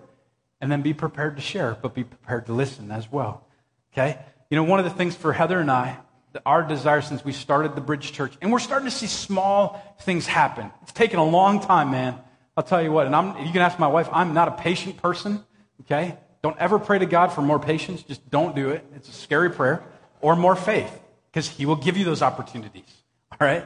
And 0.60 0.70
then 0.70 0.82
be 0.82 0.94
prepared 0.94 1.38
to 1.38 1.42
share, 1.42 1.78
but 1.82 1.94
be 1.94 2.04
prepared 2.04 2.48
to 2.48 2.54
listen 2.54 2.92
as 2.92 3.10
well. 3.10 3.48
Okay? 3.94 4.20
You 4.50 4.58
know, 4.58 4.64
one 4.64 4.80
of 4.80 4.86
the 4.86 4.92
things 4.92 5.16
for 5.16 5.32
Heather 5.32 5.60
and 5.60 5.72
I, 5.72 5.98
our 6.46 6.64
desire 6.64 7.02
since 7.02 7.24
we 7.24 7.32
started 7.32 7.76
the 7.76 7.82
Bridge 7.82 8.12
Church, 8.12 8.34
and 8.42 8.52
we're 8.52 8.60
starting 8.60 8.86
to 8.86 8.94
see 8.94 9.08
small 9.08 9.98
things 10.02 10.28
happen. 10.28 10.70
It's 10.82 10.92
taken 10.92 11.20
a 11.20 11.26
long 11.26 11.62
time, 11.62 11.92
man. 11.92 12.20
I'll 12.60 12.64
tell 12.64 12.82
you 12.82 12.92
what, 12.92 13.06
and 13.06 13.16
I'm, 13.16 13.38
you 13.46 13.54
can 13.54 13.62
ask 13.62 13.80
my 13.80 13.88
wife, 13.88 14.10
I'm 14.12 14.34
not 14.34 14.50
a 14.50 14.52
patient 14.52 14.98
person, 14.98 15.46
okay? 15.84 16.18
Don't 16.42 16.58
ever 16.60 16.78
pray 16.78 17.00
to 17.00 17.06
God 17.06 17.32
for 17.32 17.42
more 17.42 17.58
patience. 17.58 18.04
Just 18.04 18.30
don't 18.30 18.54
do 18.54 18.72
it. 18.72 18.86
It's 18.98 19.08
a 19.08 19.14
scary 19.14 19.50
prayer. 19.50 19.82
Or 20.20 20.36
more 20.36 20.58
faith 20.58 20.92
because 21.32 21.48
He 21.48 21.66
will 21.66 21.78
give 21.78 21.96
you 21.96 22.04
those 22.04 22.22
opportunities. 22.22 22.84
All 23.32 23.48
right? 23.48 23.66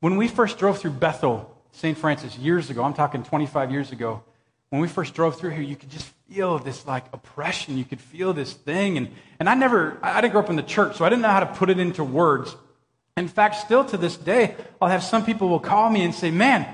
When 0.00 0.16
we 0.16 0.26
first 0.26 0.56
drove 0.56 0.78
through 0.78 0.92
Bethel, 0.92 1.54
St. 1.72 1.98
Francis, 1.98 2.38
years 2.38 2.70
ago, 2.70 2.82
I'm 2.82 2.94
talking 2.94 3.24
25 3.24 3.70
years 3.70 3.92
ago, 3.92 4.22
when 4.70 4.80
we 4.80 4.88
first 4.88 5.12
drove 5.12 5.38
through 5.38 5.50
here, 5.50 5.60
you 5.60 5.76
could 5.76 5.90
just 5.90 6.10
feel 6.26 6.58
this 6.58 6.86
like 6.86 7.04
oppression. 7.12 7.76
You 7.76 7.84
could 7.84 8.00
feel 8.00 8.32
this 8.32 8.54
thing. 8.54 8.96
And, 8.96 9.10
and 9.38 9.50
I 9.50 9.54
never, 9.54 9.98
I 10.02 10.22
didn't 10.22 10.32
grow 10.32 10.40
up 10.40 10.48
in 10.48 10.56
the 10.56 10.62
church, 10.62 10.96
so 10.96 11.04
I 11.04 11.10
didn't 11.10 11.20
know 11.20 11.28
how 11.28 11.40
to 11.40 11.54
put 11.54 11.68
it 11.68 11.78
into 11.78 12.04
words. 12.04 12.56
In 13.18 13.28
fact, 13.28 13.56
still 13.56 13.84
to 13.84 13.98
this 13.98 14.16
day, 14.16 14.56
I'll 14.80 14.88
have 14.88 15.04
some 15.04 15.26
people 15.26 15.50
will 15.50 15.60
call 15.60 15.90
me 15.90 16.02
and 16.04 16.14
say, 16.14 16.30
man, 16.30 16.66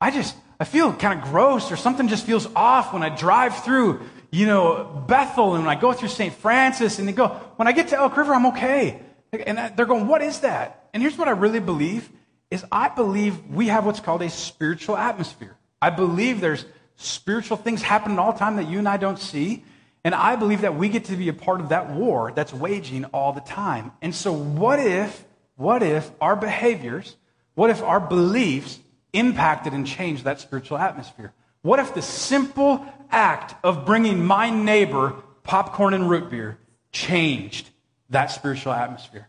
I 0.00 0.10
just, 0.10 0.34
I 0.58 0.64
feel 0.64 0.92
kind 0.92 1.18
of 1.18 1.26
gross 1.26 1.70
or 1.70 1.76
something 1.76 2.08
just 2.08 2.24
feels 2.24 2.48
off 2.56 2.92
when 2.92 3.02
I 3.02 3.10
drive 3.10 3.62
through, 3.64 4.02
you 4.30 4.46
know, 4.46 5.04
Bethel 5.06 5.54
and 5.54 5.66
when 5.66 5.76
I 5.76 5.80
go 5.80 5.92
through 5.92 6.08
St. 6.08 6.34
Francis 6.34 6.98
and 6.98 7.06
they 7.06 7.12
go, 7.12 7.28
when 7.56 7.68
I 7.68 7.72
get 7.72 7.88
to 7.88 7.96
Elk 7.96 8.16
River, 8.16 8.34
I'm 8.34 8.46
okay. 8.46 9.00
And 9.32 9.76
they're 9.76 9.86
going, 9.86 10.06
what 10.06 10.22
is 10.22 10.40
that? 10.40 10.88
And 10.94 11.02
here's 11.02 11.18
what 11.18 11.28
I 11.28 11.32
really 11.32 11.60
believe 11.60 12.08
is 12.50 12.64
I 12.72 12.88
believe 12.88 13.46
we 13.46 13.68
have 13.68 13.84
what's 13.84 14.00
called 14.00 14.22
a 14.22 14.30
spiritual 14.30 14.96
atmosphere. 14.96 15.56
I 15.82 15.90
believe 15.90 16.40
there's 16.40 16.64
spiritual 16.96 17.56
things 17.56 17.82
happening 17.82 18.18
all 18.18 18.32
the 18.32 18.38
time 18.38 18.56
that 18.56 18.68
you 18.68 18.78
and 18.78 18.88
I 18.88 18.96
don't 18.96 19.18
see. 19.18 19.64
And 20.04 20.14
I 20.14 20.36
believe 20.36 20.60
that 20.60 20.76
we 20.76 20.88
get 20.88 21.06
to 21.06 21.16
be 21.16 21.28
a 21.28 21.32
part 21.32 21.60
of 21.60 21.70
that 21.70 21.90
war 21.90 22.32
that's 22.34 22.52
waging 22.52 23.06
all 23.06 23.32
the 23.32 23.40
time. 23.40 23.92
And 24.00 24.14
so 24.14 24.32
what 24.32 24.78
if, 24.78 25.24
what 25.56 25.82
if 25.82 26.10
our 26.20 26.36
behaviors, 26.36 27.16
what 27.54 27.70
if 27.70 27.82
our 27.82 28.00
beliefs 28.00 28.78
impacted 29.18 29.72
and 29.72 29.86
changed 29.86 30.24
that 30.24 30.40
spiritual 30.40 30.78
atmosphere? 30.78 31.32
What 31.62 31.80
if 31.80 31.94
the 31.94 32.02
simple 32.02 32.86
act 33.10 33.54
of 33.64 33.84
bringing 33.84 34.24
my 34.24 34.50
neighbor 34.50 35.16
popcorn 35.42 35.94
and 35.94 36.10
root 36.10 36.30
beer 36.30 36.58
changed 36.92 37.70
that 38.10 38.26
spiritual 38.26 38.72
atmosphere. 38.72 39.28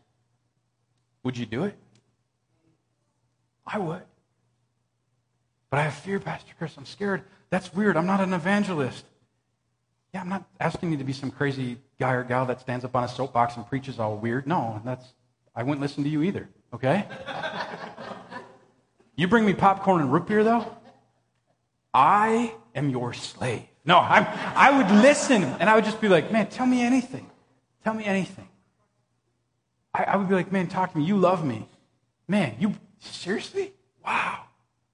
Would 1.23 1.37
you 1.37 1.45
do 1.45 1.63
it? 1.65 1.75
I 3.65 3.79
would. 3.79 4.03
But 5.69 5.79
I 5.79 5.83
have 5.83 5.93
fear, 5.93 6.19
Pastor 6.19 6.53
Chris. 6.57 6.75
I'm 6.77 6.85
scared. 6.85 7.23
That's 7.49 7.73
weird. 7.73 7.97
I'm 7.97 8.05
not 8.05 8.21
an 8.21 8.33
evangelist. 8.33 9.03
Yeah, 10.13 10.21
I'm 10.21 10.29
not 10.29 10.45
asking 10.59 10.91
you 10.91 10.97
to 10.97 11.03
be 11.03 11.13
some 11.13 11.31
crazy 11.31 11.77
guy 11.99 12.13
or 12.13 12.23
gal 12.23 12.45
that 12.45 12.61
stands 12.61 12.85
up 12.85 12.95
on 12.95 13.03
a 13.03 13.07
soapbox 13.07 13.57
and 13.57 13.67
preaches 13.67 13.99
all 13.99 14.15
weird. 14.15 14.47
No, 14.47 14.81
that's 14.85 15.05
I 15.53 15.63
wouldn't 15.63 15.81
listen 15.81 16.03
to 16.03 16.09
you 16.09 16.21
either, 16.21 16.47
okay? 16.73 17.05
you 19.17 19.27
bring 19.27 19.45
me 19.45 19.53
popcorn 19.53 20.01
and 20.01 20.13
root 20.13 20.27
beer 20.27 20.43
though? 20.45 20.65
I 21.93 22.53
am 22.75 22.89
your 22.89 23.13
slave. 23.13 23.63
No, 23.83 23.97
I'm, 23.97 24.25
I 24.55 24.77
would 24.77 25.01
listen 25.01 25.43
and 25.43 25.69
I 25.69 25.75
would 25.75 25.83
just 25.83 25.99
be 25.99 26.07
like, 26.07 26.31
man, 26.31 26.47
tell 26.47 26.65
me 26.65 26.81
anything. 26.81 27.29
Tell 27.83 27.93
me 27.93 28.05
anything. 28.05 28.47
I, 29.93 30.03
I 30.03 30.15
would 30.17 30.29
be 30.29 30.35
like, 30.35 30.51
man, 30.51 30.67
talk 30.67 30.91
to 30.91 30.97
me. 30.97 31.03
You 31.03 31.17
love 31.17 31.43
me. 31.43 31.67
Man, 32.27 32.55
you 32.59 32.75
seriously? 32.99 33.73
Wow. 34.05 34.43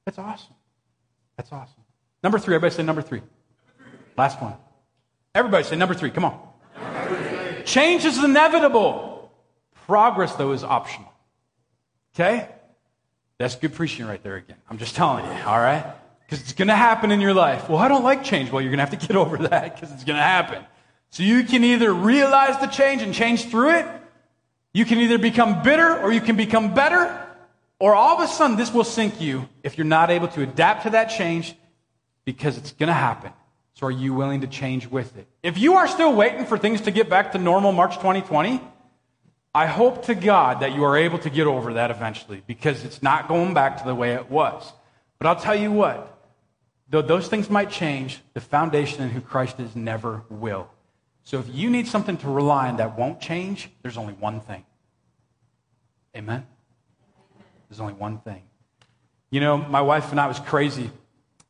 That's 0.06 0.18
awesome. 0.18 0.56
That's 1.38 1.52
awesome. 1.52 1.84
Number 2.24 2.40
three, 2.40 2.56
everybody 2.56 2.76
say 2.76 2.84
number 2.84 3.02
three. 3.02 3.22
Last 4.18 4.42
one. 4.42 4.54
Everybody 5.36 5.64
say 5.64 5.76
number 5.76 5.96
three. 5.96 6.12
Come 6.12 6.26
on. 6.26 6.40
Change 7.66 8.06
is 8.06 8.24
inevitable. 8.24 9.32
Progress, 9.88 10.36
though, 10.36 10.52
is 10.52 10.64
optional. 10.64 11.12
Okay? 12.16 12.48
That's 13.44 13.58
good 13.58 13.74
preaching 13.74 14.06
right 14.06 14.24
there 14.24 14.38
again. 14.38 14.56
I'm 14.70 14.78
just 14.78 14.96
telling 14.96 15.26
you, 15.26 15.44
all 15.46 15.60
right? 15.60 15.86
Because 16.26 16.40
it's 16.40 16.54
going 16.54 16.70
to 16.70 16.76
happen 16.76 17.12
in 17.12 17.20
your 17.20 17.34
life. 17.34 17.68
Well, 17.68 17.78
I 17.78 17.90
don't 17.90 18.06
like 18.06 18.24
change. 18.24 18.50
Well, 18.50 18.62
you're 18.62 18.72
going 18.72 18.78
to 18.78 18.86
have 18.90 18.98
to 18.98 19.08
get 19.08 19.18
over 19.18 19.38
that 19.50 19.76
because 19.76 19.92
it's 19.92 20.06
going 20.06 20.16
to 20.16 20.24
happen. 20.24 20.64
So 21.10 21.24
you 21.24 21.44
can 21.44 21.62
either 21.66 21.94
realize 21.94 22.58
the 22.62 22.68
change 22.68 23.02
and 23.02 23.14
change 23.14 23.50
through 23.50 23.72
it, 23.80 23.86
you 24.74 24.86
can 24.86 24.98
either 25.00 25.18
become 25.18 25.62
bitter 25.62 26.00
or 26.00 26.14
you 26.14 26.22
can 26.22 26.38
become 26.38 26.74
better, 26.74 27.20
or 27.80 27.94
all 27.94 28.18
of 28.18 28.24
a 28.24 28.32
sudden 28.32 28.56
this 28.56 28.74
will 28.74 28.86
sink 28.86 29.20
you 29.20 29.50
if 29.62 29.78
you're 29.78 29.84
not 29.84 30.10
able 30.10 30.30
to 30.30 30.42
adapt 30.42 30.84
to 30.84 30.92
that 30.92 31.08
change 31.08 31.54
because 32.24 32.58
it's 32.58 32.72
going 32.72 32.88
to 32.88 32.94
happen. 32.94 33.34
So 33.74 33.88
are 33.88 33.92
you 33.92 34.14
willing 34.14 34.40
to 34.40 34.48
change 34.48 34.88
with 34.88 35.18
it? 35.18 35.28
If 35.44 35.58
you 35.58 35.74
are 35.74 35.90
still 35.90 36.16
waiting 36.16 36.46
for 36.46 36.58
things 36.58 36.80
to 36.82 36.92
get 36.92 37.10
back 37.10 37.34
to 37.34 37.38
normal 37.38 37.74
March 37.74 37.96
2020, 37.98 38.62
I 39.56 39.68
hope 39.68 40.06
to 40.06 40.16
God 40.16 40.62
that 40.62 40.74
you 40.74 40.84
are 40.84 40.98
able 40.98 41.20
to 41.20 41.30
get 41.30 41.46
over 41.46 41.74
that 41.74 41.92
eventually 41.92 42.42
because 42.48 42.84
it's 42.84 43.04
not 43.04 43.28
going 43.28 43.54
back 43.54 43.78
to 43.78 43.86
the 43.86 43.94
way 43.94 44.14
it 44.14 44.32
was. 44.32 44.74
But 45.20 45.28
I'll 45.28 45.40
tell 45.40 45.56
you 45.56 45.72
what, 45.72 46.18
though 46.90 47.04
those 47.04 47.28
things 47.28 47.50
might 47.50 47.70
change, 47.70 48.22
the 48.34 48.42
foundation 48.42 49.04
in 49.04 49.10
who 49.10 49.22
Christ 49.22 49.60
is 49.60 49.76
never 49.76 50.24
will. 50.30 50.70
So 51.24 51.40
if 51.40 51.46
you 51.54 51.70
need 51.70 51.88
something 51.88 52.18
to 52.18 52.30
rely 52.30 52.68
on 52.68 52.78
that 52.78 52.98
won't 52.98 53.22
change, 53.22 53.70
there's 53.84 53.98
only 53.98 54.14
one 54.14 54.42
thing. 54.42 54.66
Amen? 56.18 56.46
There's 57.70 57.80
only 57.80 57.94
one 57.94 58.20
thing. 58.20 58.42
You 59.30 59.40
know, 59.40 59.58
my 59.58 59.82
wife 59.82 60.12
and 60.12 60.20
I 60.20 60.28
was 60.28 60.40
crazy. 60.40 60.90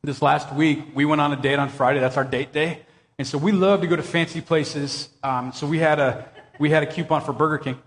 This 0.02 0.20
last 0.20 0.54
week, 0.54 0.94
we 0.94 1.06
went 1.06 1.22
on 1.22 1.32
a 1.32 1.36
date 1.36 1.58
on 1.58 1.70
Friday. 1.70 2.00
That's 2.00 2.18
our 2.18 2.24
date 2.24 2.52
day. 2.52 2.82
And 3.18 3.26
so 3.26 3.38
we 3.38 3.52
love 3.52 3.80
to 3.80 3.86
go 3.86 3.96
to 3.96 4.02
fancy 4.02 4.42
places. 4.42 5.08
Um, 5.22 5.52
so 5.52 5.66
we 5.66 5.78
had, 5.78 5.98
a, 5.98 6.28
we 6.58 6.68
had 6.70 6.82
a 6.82 6.86
coupon 6.86 7.22
for 7.22 7.32
Burger 7.32 7.58
King. 7.58 7.78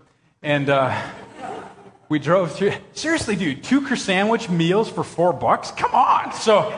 And 0.42 0.70
uh, 0.70 0.96
we 2.08 2.20
drove 2.20 2.52
through. 2.52 2.72
Seriously, 2.92 3.34
dude, 3.34 3.64
two 3.64 3.84
sandwich 3.96 4.48
meals 4.48 4.88
for 4.88 5.02
four 5.02 5.32
bucks? 5.32 5.72
Come 5.72 5.92
on. 5.92 6.32
So 6.32 6.72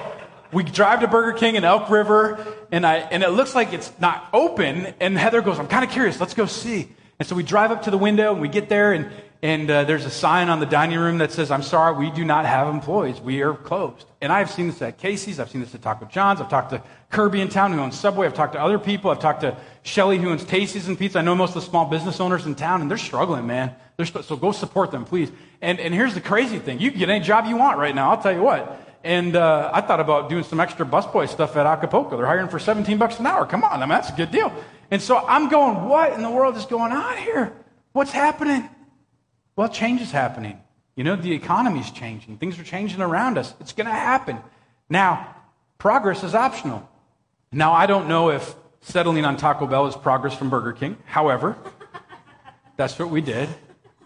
we 0.51 0.63
drive 0.63 1.01
to 1.01 1.09
Burger 1.09 1.37
King 1.37 1.57
in 1.57 1.65
Elk 1.65 1.91
River, 1.91 2.45
and, 2.73 2.87
I, 2.87 2.97
and 2.97 3.23
it 3.23 3.29
looks 3.31 3.55
like 3.55 3.75
it's 3.75 3.93
not 4.01 4.29
open. 4.33 4.95
And 4.99 5.19
Heather 5.19 5.43
goes, 5.43 5.59
I'm 5.59 5.69
kind 5.69 5.85
of 5.85 5.91
curious. 5.91 6.19
Let's 6.19 6.33
go 6.33 6.47
see. 6.47 6.89
And 7.19 7.29
so 7.29 7.37
we 7.37 7.43
drive 7.43 7.71
up 7.71 7.83
to 7.83 7.91
the 7.91 7.99
window 7.99 8.33
and 8.33 8.41
we 8.41 8.49
get 8.49 8.71
there, 8.71 8.95
and, 8.95 9.11
and 9.43 9.71
uh, 9.71 9.85
there's 9.85 10.05
a 10.05 10.11
sign 10.11 10.51
on 10.51 10.61
the 10.61 10.67
dining 10.67 10.99
room 10.99 11.19
that 11.19 11.33
says, 11.33 11.51
I'm 11.51 11.63
sorry, 11.63 11.97
we 11.97 12.11
do 12.11 12.25
not 12.27 12.45
have 12.45 12.69
employees. 12.69 13.21
We 13.21 13.41
are 13.41 13.55
closed. 13.55 14.05
And 14.21 14.31
I've 14.31 14.51
seen 14.51 14.67
this 14.67 14.83
at 14.83 14.99
Casey's. 14.99 15.41
I've 15.41 15.51
seen 15.51 15.63
this 15.63 15.75
at 15.75 15.81
Taco 15.81 16.05
John's. 16.05 16.43
I've 16.43 16.51
talked 16.51 16.71
to 16.71 16.83
Kirby 17.09 17.41
in 17.41 17.49
town 17.49 17.73
who 17.73 17.81
owns 17.81 17.99
Subway. 17.99 18.27
I've 18.27 18.35
talked 18.35 18.53
to 18.53 18.61
other 18.61 18.79
people. 18.79 19.11
I've 19.11 19.19
talked 19.19 19.41
to 19.41 19.57
Shelly 19.83 20.19
who 20.19 20.29
owns 20.29 20.45
Tasty's 20.45 20.89
and 20.89 20.99
Pizza. 20.99 21.21
I 21.21 21.23
know 21.23 21.35
most 21.35 21.51
of 21.57 21.63
the 21.65 21.71
small 21.71 21.87
business 21.87 22.21
owners 22.21 22.45
in 22.45 22.55
town, 22.55 22.83
and 22.83 22.91
they're 22.91 22.99
struggling, 22.99 23.47
man. 23.47 23.75
They're 23.97 24.05
st- 24.05 24.27
so 24.27 24.37
go 24.37 24.53
support 24.53 24.91
them, 24.91 25.07
please. 25.07 25.33
And, 25.63 25.81
and 25.81 25.95
here's 25.95 26.13
the 26.13 26.21
crazy 26.21 26.59
thing. 26.59 26.79
You 26.79 26.91
can 26.91 26.99
get 26.99 27.09
any 27.09 27.25
job 27.25 27.47
you 27.47 27.57
want 27.57 27.79
right 27.79 27.95
now. 27.95 28.11
I'll 28.11 28.23
tell 28.23 28.35
you 28.35 28.43
what. 28.43 28.79
And 29.05 29.37
uh, 29.37 29.71
I 29.73 29.81
thought 29.81 30.01
about 30.01 30.29
doing 30.29 30.45
some 30.45 30.61
extra 30.61 30.85
busboy 30.85 31.31
stuff 31.31 31.57
at 31.57 31.65
Acapulco. 31.65 32.19
They're 32.19 32.27
hiring 32.27 32.49
for 32.49 32.59
17 32.59 32.99
bucks 32.99 33.19
an 33.19 33.27
hour. 33.27 33.47
Come 33.47 33.65
on, 33.65 33.73
I 33.73 33.81
mean, 33.81 33.89
that's 33.89 34.11
a 34.11 34.17
good 34.17 34.31
deal. 34.31 34.53
And 34.91 35.01
so 35.01 35.17
I'm 35.17 35.49
going, 35.49 35.89
what 35.89 36.13
in 36.13 36.21
the 36.21 36.31
world 36.31 36.59
is 36.59 36.67
going 36.67 36.93
on 36.93 37.17
here? 37.17 37.55
What's 37.93 38.11
happening? 38.11 38.69
Well, 39.61 39.69
change 39.69 40.01
is 40.01 40.11
happening. 40.11 40.59
You 40.97 41.05
know, 41.05 41.17
the 41.17 41.35
economy 41.35 41.81
is 41.81 41.91
changing. 41.91 42.39
Things 42.39 42.59
are 42.59 42.65
changing 42.65 43.03
around 43.03 43.37
us. 43.37 43.53
It's 43.61 43.75
going 43.75 43.89
to 43.89 43.93
happen. 43.93 44.39
Now, 44.89 45.37
progress 45.77 46.25
is 46.25 46.35
optional. 46.35 46.89
Now, 47.53 47.75
I 47.75 47.85
don't 47.85 48.09
know 48.09 48.31
if 48.31 48.55
settling 48.81 49.27
on 49.27 49.37
Taco 49.37 49.67
Bell 49.67 49.87
is 49.87 49.95
progress 49.95 50.35
from 50.35 50.49
Burger 50.49 50.73
King. 50.73 50.97
However, 51.05 51.59
that's 52.79 52.99
what 52.99 53.11
we 53.11 53.21
did. 53.21 53.51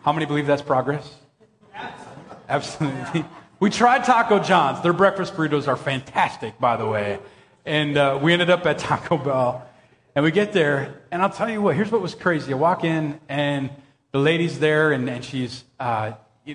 How 0.02 0.12
many 0.12 0.26
believe 0.26 0.48
that's 0.48 0.60
progress? 0.60 1.08
Absolutely. 2.48 3.24
We 3.60 3.70
tried 3.70 4.02
Taco 4.02 4.40
John's. 4.40 4.80
Their 4.80 4.92
breakfast 4.92 5.34
burritos 5.34 5.68
are 5.68 5.76
fantastic, 5.76 6.58
by 6.58 6.76
the 6.76 6.86
way. 6.88 7.20
And 7.64 7.96
uh, 7.96 8.18
we 8.20 8.32
ended 8.32 8.50
up 8.50 8.66
at 8.66 8.78
Taco 8.80 9.18
Bell. 9.18 9.64
And 10.16 10.24
we 10.24 10.32
get 10.32 10.52
there, 10.52 11.00
and 11.12 11.22
I'll 11.22 11.30
tell 11.30 11.48
you 11.48 11.62
what, 11.62 11.76
here's 11.76 11.92
what 11.92 12.02
was 12.02 12.16
crazy. 12.16 12.52
I 12.52 12.56
walk 12.56 12.82
in, 12.82 13.20
and 13.28 13.70
the 14.14 14.20
lady's 14.20 14.61
there, 14.61 14.92
and, 14.92 15.11
and 15.11 15.24
she's, 15.24 15.64
uh, 15.81 16.12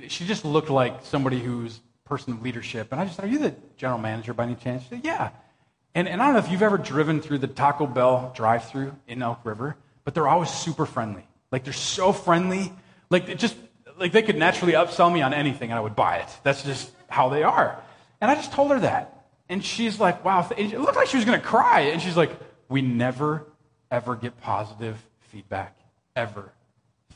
she 0.08 0.26
just 0.26 0.46
looked 0.46 0.70
like 0.70 1.04
somebody 1.04 1.42
who's 1.42 1.82
person 2.06 2.32
of 2.32 2.42
leadership. 2.42 2.88
And 2.94 3.02
I 3.02 3.04
just 3.04 3.18
said, 3.18 3.26
Are 3.26 3.28
you 3.28 3.38
the 3.38 3.54
general 3.76 4.00
manager 4.00 4.34
by 4.34 4.46
any 4.46 4.56
chance? 4.56 4.84
She 4.84 4.90
said, 4.92 5.02
Yeah. 5.04 5.32
And, 5.94 6.08
and 6.08 6.22
I 6.22 6.26
don't 6.28 6.36
know 6.36 6.40
if 6.40 6.50
you've 6.50 6.62
ever 6.62 6.78
driven 6.78 7.20
through 7.20 7.40
the 7.40 7.48
Taco 7.48 7.86
Bell 7.86 8.32
drive 8.34 8.70
through 8.70 8.96
in 9.10 9.22
Elk 9.22 9.42
River, 9.44 9.76
but 10.06 10.14
they're 10.14 10.30
always 10.30 10.50
super 10.50 10.86
friendly. 10.86 11.28
Like, 11.52 11.66
they're 11.66 11.74
so 11.74 12.14
friendly. 12.14 12.72
Like, 13.10 13.38
just, 13.38 13.58
like 13.98 14.14
they 14.14 14.22
could 14.22 14.38
naturally 14.38 14.74
upsell 14.74 15.12
me 15.12 15.22
on 15.22 15.34
anything, 15.34 15.70
and 15.72 15.78
I 15.78 15.82
would 15.82 15.98
buy 15.98 16.20
it. 16.20 16.30
That's 16.44 16.64
just 16.64 16.90
how 17.10 17.28
they 17.28 17.44
are. 17.44 17.78
And 18.22 18.32
I 18.32 18.36
just 18.36 18.54
told 18.54 18.72
her 18.72 18.80
that. 18.80 19.26
And 19.50 19.66
she's 19.66 20.00
like, 20.00 20.24
Wow. 20.24 20.50
It 20.58 20.80
looked 20.80 20.96
like 20.96 21.10
she 21.10 21.18
was 21.18 21.26
going 21.26 21.42
to 21.42 21.46
cry. 21.46 21.82
And 21.92 22.02
she's 22.02 22.16
like, 22.16 22.32
We 22.70 22.82
never 22.82 23.46
ever 23.92 24.16
get 24.16 24.40
positive 24.40 24.96
feedback, 25.20 25.78
ever. 26.16 26.54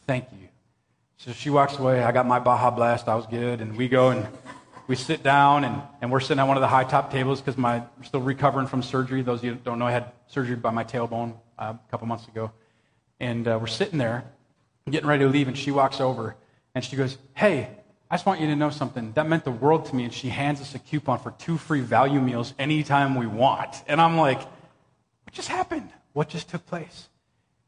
Thank 0.06 0.26
you. 0.32 0.50
So 1.18 1.32
she 1.32 1.50
walks 1.50 1.78
away. 1.78 2.04
I 2.04 2.12
got 2.12 2.26
my 2.26 2.39
Baja 2.39 2.70
Blast. 2.72 3.08
I 3.08 3.16
was 3.16 3.26
good. 3.28 3.62
And 3.62 3.78
we 3.78 3.88
go 3.88 4.10
and 4.10 4.28
we 4.88 4.96
sit 4.96 5.24
down, 5.24 5.63
and, 5.63 5.82
and 6.02 6.12
we're 6.12 6.20
sitting 6.20 6.39
at 6.39 6.48
one 6.48 6.58
of 6.58 6.62
the 6.62 6.68
high 6.68 6.84
top 6.84 7.12
tables 7.12 7.39
because 7.39 7.62
I'm 7.63 7.86
still 8.04 8.20
recovering 8.20 8.68
from 8.68 8.84
surgery. 8.84 9.22
Those 9.22 9.39
of 9.39 9.46
you 9.46 9.56
don't 9.56 9.80
know, 9.80 9.88
I 9.88 9.92
had 9.92 10.12
surgery 10.28 10.58
by 10.58 10.72
my 10.72 10.84
tailbone 10.84 11.36
uh, 11.58 11.74
a 11.76 11.92
couple 11.92 12.08
months 12.08 12.28
ago. 12.28 12.52
And 13.20 13.48
uh, 13.48 13.58
we're 13.62 13.68
sitting 13.68 13.98
there, 13.98 14.26
getting 14.89 15.08
ready 15.08 15.24
to 15.24 15.30
leave, 15.30 15.48
and 15.48 15.58
she 15.58 15.72
walks 15.72 16.02
over 16.02 16.36
and 16.76 16.84
she 16.84 16.96
goes, 16.96 17.18
Hey, 17.34 17.70
I 18.12 18.16
just 18.16 18.26
want 18.26 18.42
you 18.42 18.48
to 18.48 18.56
know 18.56 18.70
something. 18.70 19.13
That 19.13 19.28
meant 19.28 19.46
the 19.46 19.52
world 19.52 19.86
to 19.86 19.96
me. 19.96 20.04
And 20.04 20.13
she 20.13 20.30
hands 20.30 20.60
us 20.60 20.76
a 20.76 20.80
coupon 20.80 21.20
for 21.20 21.32
two 21.32 21.58
free 21.58 21.82
value 21.82 22.20
meals 22.20 22.54
anytime 22.60 23.16
we 23.16 23.28
want. 23.28 23.84
And 23.88 24.02
I'm 24.02 24.18
like, 24.18 24.39
What 24.42 25.32
just 25.32 25.48
happened? 25.48 25.89
What 26.12 26.28
just 26.30 26.50
took 26.50 26.66
place? 26.66 27.08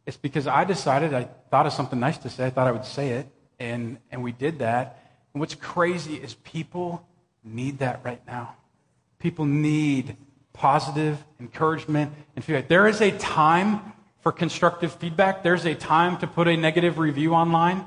It's 0.05 0.17
because 0.17 0.47
I 0.47 0.63
decided, 0.63 1.13
I 1.13 1.27
thought 1.49 1.65
of 1.65 1.73
something 1.73 1.99
nice 1.99 2.17
to 2.19 2.29
say. 2.29 2.45
I 2.45 2.49
thought 2.49 2.67
I 2.67 2.71
would 2.71 2.85
say 2.85 3.09
it. 3.11 3.27
And, 3.59 3.97
and 4.11 4.23
we 4.23 4.31
did 4.31 4.59
that. 4.59 4.99
And 5.33 5.39
what's 5.39 5.55
crazy 5.55 6.15
is 6.15 6.35
people 6.35 7.07
need 7.43 7.79
that 7.79 8.01
right 8.03 8.21
now. 8.27 8.55
People 9.19 9.45
need 9.45 10.17
positive 10.53 11.23
encouragement 11.39 12.13
and 12.35 12.43
feedback. 12.45 12.67
There 12.67 12.87
is 12.87 13.01
a 13.01 13.11
time 13.17 13.93
for 14.21 14.31
constructive 14.31 14.91
feedback, 14.93 15.43
there's 15.43 15.65
a 15.65 15.75
time 15.75 16.17
to 16.17 16.25
put 16.25 16.47
a 16.47 16.57
negative 16.57 16.97
review 16.97 17.35
online. 17.35 17.85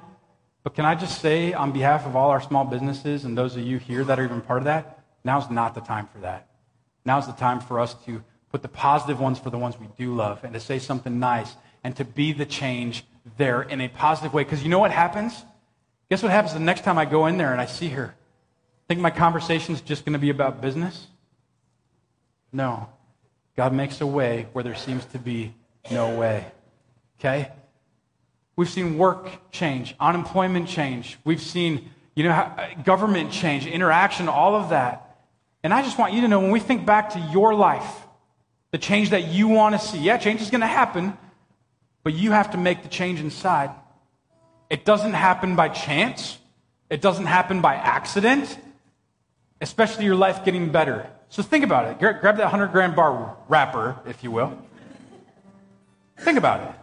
But 0.62 0.74
can 0.74 0.84
I 0.84 0.94
just 0.94 1.20
say, 1.20 1.52
on 1.52 1.72
behalf 1.72 2.06
of 2.06 2.14
all 2.14 2.30
our 2.30 2.40
small 2.40 2.64
businesses 2.64 3.24
and 3.24 3.36
those 3.36 3.56
of 3.56 3.62
you 3.62 3.78
here 3.78 4.04
that 4.04 4.20
are 4.20 4.24
even 4.24 4.40
part 4.40 4.58
of 4.58 4.64
that, 4.66 5.02
now's 5.24 5.50
not 5.50 5.74
the 5.74 5.80
time 5.80 6.06
for 6.06 6.18
that. 6.20 6.48
Now's 7.04 7.26
the 7.26 7.32
time 7.32 7.58
for 7.58 7.80
us 7.80 7.94
to 8.04 8.22
put 8.52 8.62
the 8.62 8.68
positive 8.68 9.18
ones 9.18 9.38
for 9.38 9.50
the 9.50 9.58
ones 9.58 9.80
we 9.80 9.88
do 9.98 10.14
love 10.14 10.44
and 10.44 10.54
to 10.54 10.60
say 10.60 10.78
something 10.78 11.18
nice 11.18 11.56
and 11.88 11.96
to 11.96 12.04
be 12.04 12.34
the 12.34 12.44
change 12.44 13.02
there 13.38 13.62
in 13.62 13.80
a 13.80 13.88
positive 13.88 14.34
way. 14.34 14.44
Because 14.44 14.62
you 14.62 14.68
know 14.68 14.78
what 14.78 14.90
happens? 14.90 15.42
Guess 16.10 16.22
what 16.22 16.30
happens 16.30 16.52
the 16.52 16.60
next 16.60 16.84
time 16.84 16.98
I 16.98 17.06
go 17.06 17.24
in 17.24 17.38
there 17.38 17.50
and 17.50 17.62
I 17.62 17.64
see 17.64 17.88
her? 17.88 18.14
Think 18.88 19.00
my 19.00 19.08
conversation 19.08 19.74
is 19.74 19.80
just 19.80 20.04
going 20.04 20.12
to 20.12 20.18
be 20.18 20.28
about 20.28 20.60
business? 20.60 21.06
No. 22.52 22.90
God 23.56 23.72
makes 23.72 24.02
a 24.02 24.06
way 24.06 24.48
where 24.52 24.62
there 24.62 24.74
seems 24.74 25.02
to 25.06 25.18
be 25.18 25.54
no 25.90 26.14
way. 26.14 26.44
Okay? 27.18 27.52
We've 28.54 28.68
seen 28.68 28.98
work 28.98 29.50
change, 29.50 29.94
unemployment 29.98 30.68
change. 30.68 31.16
We've 31.24 31.40
seen, 31.40 31.88
you 32.14 32.24
know, 32.24 32.32
uh, 32.32 32.74
government 32.84 33.32
change, 33.32 33.66
interaction, 33.66 34.28
all 34.28 34.54
of 34.54 34.68
that. 34.68 35.20
And 35.62 35.72
I 35.72 35.80
just 35.80 35.98
want 35.98 36.12
you 36.12 36.20
to 36.20 36.28
know 36.28 36.40
when 36.40 36.50
we 36.50 36.60
think 36.60 36.84
back 36.84 37.14
to 37.14 37.18
your 37.32 37.54
life, 37.54 38.06
the 38.72 38.78
change 38.78 39.08
that 39.10 39.28
you 39.28 39.48
want 39.48 39.74
to 39.74 39.78
see, 39.78 39.96
yeah, 39.96 40.18
change 40.18 40.42
is 40.42 40.50
going 40.50 40.60
to 40.60 40.66
happen, 40.66 41.16
but 42.08 42.14
you 42.14 42.32
have 42.32 42.52
to 42.52 42.56
make 42.56 42.82
the 42.82 42.88
change 42.88 43.20
inside. 43.20 43.68
It 44.70 44.86
doesn't 44.86 45.12
happen 45.12 45.56
by 45.56 45.68
chance. 45.68 46.38
It 46.88 47.02
doesn't 47.02 47.26
happen 47.26 47.60
by 47.60 47.74
accident, 47.74 48.56
especially 49.60 50.06
your 50.06 50.14
life 50.14 50.42
getting 50.42 50.72
better. 50.72 51.06
So 51.28 51.42
think 51.42 51.64
about 51.64 51.84
it. 51.84 51.98
Grab 51.98 52.38
that 52.38 52.44
100 52.44 52.68
grand 52.68 52.96
bar 52.96 53.36
wrapper, 53.46 54.00
if 54.06 54.24
you 54.24 54.30
will. 54.30 54.56
Think 56.16 56.38
about 56.38 56.62
it. 56.62 56.74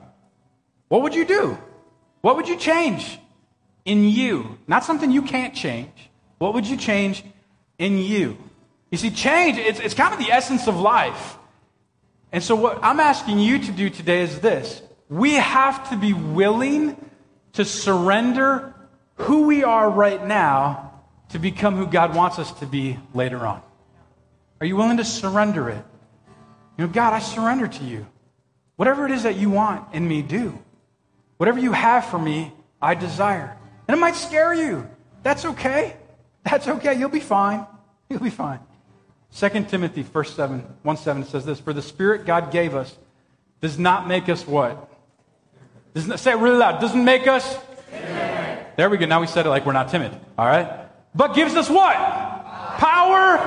What 0.90 1.02
would 1.02 1.16
you 1.16 1.26
do? 1.26 1.58
What 2.22 2.36
would 2.36 2.48
you 2.48 2.56
change 2.56 3.18
in 3.84 4.08
you? 4.08 4.60
Not 4.68 4.84
something 4.84 5.10
you 5.10 5.24
can't 5.24 5.56
change. 5.56 6.12
What 6.38 6.54
would 6.54 6.68
you 6.68 6.78
change 6.78 7.24
in 7.80 7.98
you? 7.98 8.38
You 8.92 9.00
see, 9.00 9.10
change, 9.10 9.58
it's, 9.58 9.80
it's 9.80 9.96
kind 9.96 10.14
of 10.14 10.20
the 10.20 10.32
essence 10.32 10.68
of 10.68 10.80
life. 10.80 11.36
And 12.32 12.44
so, 12.44 12.56
what 12.56 12.78
I'm 12.84 13.00
asking 13.00 13.40
you 13.40 13.58
to 13.58 13.72
do 13.72 13.90
today 13.90 14.22
is 14.22 14.40
this 14.40 14.84
we 15.10 15.34
have 15.34 15.90
to 15.90 15.98
be 15.98 16.14
willing 16.14 16.98
to 17.54 17.66
surrender 17.66 18.74
who 19.16 19.44
we 19.48 19.64
are 19.64 19.90
right 19.90 20.26
now 20.26 20.94
to 21.30 21.40
become 21.40 21.76
who 21.76 21.88
God 21.88 22.16
wants 22.16 22.40
us 22.40 22.52
to 22.60 22.66
be 22.66 23.00
later 23.14 23.46
on. 23.46 23.62
Are 24.60 24.66
you 24.66 24.76
willing 24.76 24.98
to 24.98 25.06
surrender 25.06 25.70
it? 25.70 25.84
You 26.78 26.88
know, 26.88 26.92
God, 26.92 27.14
I 27.14 27.20
surrender 27.20 27.68
to 27.68 27.84
you. 27.84 28.06
Whatever 28.76 29.06
it 29.06 29.12
is 29.12 29.24
that 29.24 29.38
you 29.38 29.50
want 29.50 29.94
in 29.94 30.08
me, 30.08 30.22
do. 30.22 30.58
Whatever 31.38 31.60
you 31.60 31.72
have 31.72 32.06
for 32.06 32.20
me, 32.20 32.52
I 32.82 32.96
desire. 32.96 33.58
And 33.88 33.98
it 33.98 34.00
might 34.00 34.16
scare 34.16 34.54
you. 34.54 34.90
That's 35.24 35.46
okay. 35.46 35.96
That's 36.44 36.68
okay. 36.68 36.98
You'll 36.98 37.10
be 37.10 37.20
fine. 37.20 37.66
You'll 38.10 38.20
be 38.20 38.30
fine. 38.30 38.60
2 39.38 39.50
Timothy 39.66 40.04
1 40.04 40.26
7, 40.26 40.60
1 40.84 40.98
7 40.98 41.26
says 41.26 41.46
this 41.46 41.60
For 41.60 41.74
the 41.74 41.82
Spirit 41.82 42.26
God 42.26 42.52
gave 42.52 42.76
us 42.76 42.96
does 43.62 43.80
not 43.80 44.08
make 44.08 44.30
us 44.30 44.46
what? 44.46 44.90
Does 45.96 46.08
not, 46.08 46.20
say 46.20 46.34
it 46.34 46.36
really 46.36 46.58
loud. 46.58 46.82
Doesn't 46.82 47.04
make 47.04 47.26
us? 47.26 47.58
Timid. 47.90 48.66
There 48.76 48.90
we 48.90 48.98
go. 48.98 49.06
Now 49.06 49.22
we 49.22 49.28
said 49.28 49.46
it 49.46 49.50
like 49.50 49.66
we're 49.66 49.72
not 49.72 49.88
timid. 49.90 50.12
All 50.38 50.46
right? 50.46 50.90
But 51.16 51.34
gives 51.34 51.56
us 51.56 51.70
what? 51.70 51.96
Power, 51.96 53.38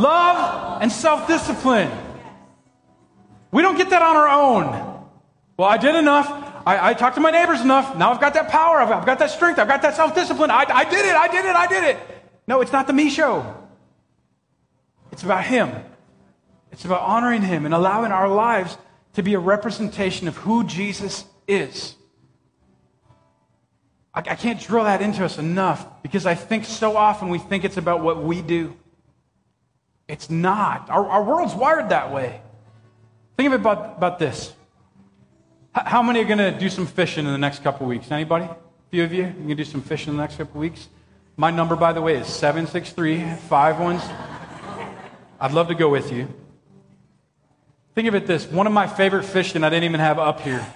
love, 0.00 0.80
and 0.80 0.90
self 0.90 1.28
discipline. 1.28 1.90
We 3.50 3.60
don't 3.60 3.76
get 3.76 3.90
that 3.90 4.00
on 4.00 4.16
our 4.16 4.28
own. 4.28 5.06
Well, 5.58 5.68
I 5.68 5.76
did 5.76 5.94
enough. 5.94 6.30
I, 6.66 6.90
I, 6.90 6.94
talked 6.94 7.16
to 7.16 7.20
my 7.20 7.30
neighbors 7.30 7.60
enough. 7.60 7.96
Now 7.96 8.10
I've 8.12 8.20
got 8.20 8.34
that 8.34 8.48
power. 8.48 8.80
I've, 8.80 8.90
I've 8.90 9.06
got 9.06 9.18
that 9.18 9.30
strength. 9.30 9.58
I've 9.58 9.68
got 9.68 9.82
that 9.82 9.94
self 9.94 10.14
discipline. 10.14 10.50
I, 10.50 10.64
I 10.66 10.84
did 10.84 11.04
it. 11.04 11.14
I 11.14 11.28
did 11.28 11.44
it. 11.44 11.54
I 11.54 11.66
did 11.66 11.84
it. 11.84 11.98
No, 12.46 12.62
it's 12.62 12.72
not 12.72 12.86
the 12.86 12.94
me 12.94 13.10
show. 13.10 13.54
It's 15.12 15.24
about 15.24 15.44
Him. 15.44 15.70
It's 16.72 16.86
about 16.86 17.02
honoring 17.02 17.42
Him 17.42 17.66
and 17.66 17.74
allowing 17.74 18.12
our 18.12 18.28
lives 18.28 18.78
to 19.14 19.22
be 19.22 19.34
a 19.34 19.38
representation 19.38 20.26
of 20.26 20.38
who 20.38 20.64
Jesus 20.64 21.26
is. 21.46 21.96
I, 24.18 24.32
I 24.32 24.34
can't 24.34 24.60
drill 24.60 24.84
that 24.84 25.00
into 25.00 25.24
us 25.24 25.38
enough 25.38 26.02
because 26.02 26.26
I 26.26 26.34
think 26.34 26.64
so 26.64 26.96
often 26.96 27.28
we 27.28 27.38
think 27.38 27.64
it's 27.64 27.76
about 27.76 28.00
what 28.00 28.22
we 28.22 28.42
do. 28.42 28.76
It's 30.08 30.28
not. 30.28 30.90
Our, 30.90 31.06
our 31.06 31.22
world's 31.22 31.54
wired 31.54 31.90
that 31.90 32.12
way. 32.12 32.40
Think 33.36 33.46
of 33.48 33.52
it 33.52 33.60
about, 33.60 33.96
about 33.96 34.18
this. 34.18 34.52
How 35.72 36.02
many 36.02 36.20
are 36.20 36.24
going 36.24 36.38
to 36.38 36.50
do 36.50 36.68
some 36.68 36.86
fishing 36.86 37.26
in 37.26 37.30
the 37.30 37.38
next 37.38 37.62
couple 37.62 37.86
weeks? 37.86 38.10
Anybody? 38.10 38.46
A 38.46 38.56
few 38.90 39.04
of 39.04 39.12
you? 39.12 39.26
You 39.26 39.46
can 39.46 39.56
do 39.56 39.64
some 39.64 39.82
fishing 39.82 40.10
in 40.10 40.16
the 40.16 40.22
next 40.22 40.36
couple 40.36 40.60
weeks? 40.60 40.88
My 41.36 41.52
number, 41.52 41.76
by 41.76 41.92
the 41.92 42.02
way, 42.02 42.16
is 42.16 42.26
763 42.26 43.22
510. 43.48 44.96
I'd 45.40 45.52
love 45.52 45.68
to 45.68 45.76
go 45.76 45.88
with 45.88 46.10
you. 46.10 46.26
Think 47.94 48.08
of 48.08 48.16
it 48.16 48.26
this 48.26 48.46
one 48.46 48.66
of 48.66 48.72
my 48.72 48.88
favorite 48.88 49.24
fish, 49.24 49.54
and 49.54 49.64
I 49.64 49.70
didn't 49.70 49.84
even 49.84 50.00
have 50.00 50.18
up 50.18 50.40
here 50.40 50.66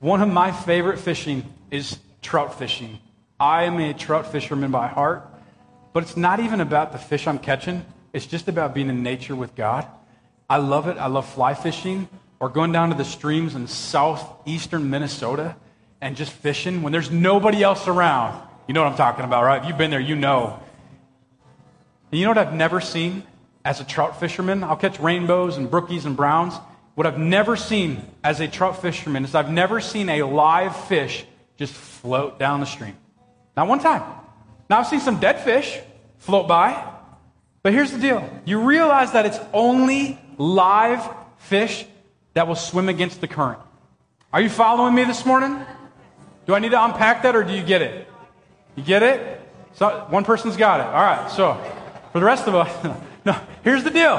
One 0.00 0.20
of 0.20 0.28
my 0.28 0.52
favorite 0.52 0.98
fishing 0.98 1.44
is 1.70 1.98
trout 2.22 2.58
fishing. 2.58 2.98
I 3.38 3.64
am 3.64 3.78
a 3.78 3.94
trout 3.94 4.30
fisherman 4.30 4.70
by 4.70 4.88
heart, 4.88 5.26
but 5.92 6.02
it's 6.02 6.16
not 6.16 6.40
even 6.40 6.60
about 6.60 6.92
the 6.92 6.98
fish 6.98 7.26
I'm 7.26 7.38
catching. 7.38 7.84
It's 8.12 8.26
just 8.26 8.48
about 8.48 8.74
being 8.74 8.88
in 8.88 9.02
nature 9.02 9.34
with 9.34 9.54
God. 9.54 9.86
I 10.48 10.58
love 10.58 10.88
it. 10.88 10.98
I 10.98 11.06
love 11.06 11.28
fly 11.28 11.54
fishing 11.54 12.08
or 12.40 12.48
going 12.48 12.72
down 12.72 12.90
to 12.90 12.96
the 12.96 13.04
streams 13.04 13.54
in 13.54 13.66
southeastern 13.66 14.90
Minnesota 14.90 15.56
and 16.00 16.16
just 16.16 16.32
fishing 16.32 16.82
when 16.82 16.92
there's 16.92 17.10
nobody 17.10 17.62
else 17.62 17.86
around. 17.86 18.40
You 18.66 18.74
know 18.74 18.82
what 18.82 18.90
I'm 18.90 18.96
talking 18.96 19.24
about, 19.24 19.44
right? 19.44 19.62
If 19.62 19.68
you've 19.68 19.78
been 19.78 19.90
there, 19.90 20.00
you 20.00 20.16
know. 20.16 20.60
And 22.10 22.18
you 22.18 22.24
know 22.24 22.30
what 22.30 22.38
I've 22.38 22.54
never 22.54 22.80
seen 22.80 23.22
as 23.64 23.80
a 23.80 23.84
trout 23.84 24.18
fisherman? 24.18 24.64
I'll 24.64 24.76
catch 24.76 24.98
rainbows 24.98 25.56
and 25.56 25.70
brookies 25.70 26.04
and 26.04 26.16
browns. 26.16 26.54
What 26.94 27.06
I've 27.06 27.18
never 27.18 27.56
seen 27.56 28.02
as 28.24 28.40
a 28.40 28.48
trout 28.48 28.80
fisherman 28.82 29.24
is 29.24 29.34
I've 29.34 29.50
never 29.50 29.80
seen 29.80 30.08
a 30.08 30.22
live 30.22 30.76
fish 30.86 31.24
just 31.60 31.74
float 31.74 32.38
down 32.38 32.60
the 32.60 32.66
stream. 32.66 32.96
Not 33.54 33.68
one 33.68 33.80
time. 33.80 34.02
Now 34.70 34.78
I've 34.78 34.86
seen 34.86 35.00
some 35.00 35.20
dead 35.20 35.40
fish 35.40 35.78
float 36.16 36.48
by, 36.48 36.90
but 37.62 37.74
here's 37.74 37.92
the 37.92 37.98
deal. 37.98 38.26
You 38.46 38.62
realize 38.62 39.12
that 39.12 39.26
it's 39.26 39.38
only 39.52 40.18
live 40.38 41.06
fish 41.36 41.84
that 42.32 42.48
will 42.48 42.54
swim 42.54 42.88
against 42.88 43.20
the 43.20 43.28
current. 43.28 43.60
Are 44.32 44.40
you 44.40 44.48
following 44.48 44.94
me 44.94 45.04
this 45.04 45.26
morning? 45.26 45.60
Do 46.46 46.54
I 46.54 46.60
need 46.60 46.70
to 46.70 46.82
unpack 46.82 47.24
that 47.24 47.36
or 47.36 47.44
do 47.44 47.52
you 47.52 47.62
get 47.62 47.82
it? 47.82 48.08
You 48.74 48.82
get 48.82 49.02
it? 49.02 49.40
So 49.74 50.06
one 50.08 50.24
person's 50.24 50.56
got 50.56 50.80
it. 50.80 50.86
All 50.86 50.92
right. 50.92 51.30
So 51.30 51.62
for 52.12 52.20
the 52.20 52.24
rest 52.24 52.48
of 52.48 52.54
us, 52.54 52.96
no, 53.26 53.38
here's 53.64 53.84
the 53.84 53.90
deal. 53.90 54.16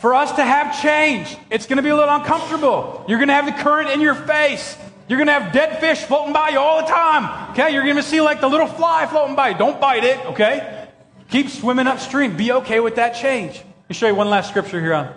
For 0.00 0.14
us 0.14 0.30
to 0.32 0.44
have 0.44 0.78
change, 0.82 1.38
it's 1.48 1.64
going 1.64 1.78
to 1.78 1.82
be 1.82 1.88
a 1.88 1.96
little 1.96 2.14
uncomfortable. 2.14 3.02
You're 3.08 3.18
going 3.18 3.28
to 3.28 3.34
have 3.34 3.46
the 3.46 3.62
current 3.62 3.88
in 3.88 4.02
your 4.02 4.14
face. 4.14 4.76
You're 5.08 5.18
going 5.18 5.28
to 5.28 5.32
have 5.32 5.52
dead 5.52 5.78
fish 5.80 5.98
floating 5.98 6.32
by 6.32 6.50
you 6.50 6.58
all 6.58 6.80
the 6.80 6.88
time. 6.88 7.52
Okay? 7.52 7.72
You're 7.72 7.84
going 7.84 7.96
to 7.96 8.02
see 8.02 8.20
like 8.20 8.40
the 8.40 8.48
little 8.48 8.66
fly 8.66 9.06
floating 9.06 9.36
by 9.36 9.50
you. 9.50 9.58
Don't 9.58 9.80
bite 9.80 10.04
it. 10.04 10.18
Okay? 10.26 10.88
Keep 11.28 11.50
swimming 11.50 11.86
upstream. 11.86 12.36
Be 12.36 12.52
okay 12.52 12.80
with 12.80 12.96
that 12.96 13.14
change. 13.14 13.56
Let 13.56 13.88
me 13.90 13.94
show 13.94 14.06
you 14.06 14.14
one 14.14 14.30
last 14.30 14.48
scripture 14.48 14.80
here 14.80 14.94
on, 14.94 15.14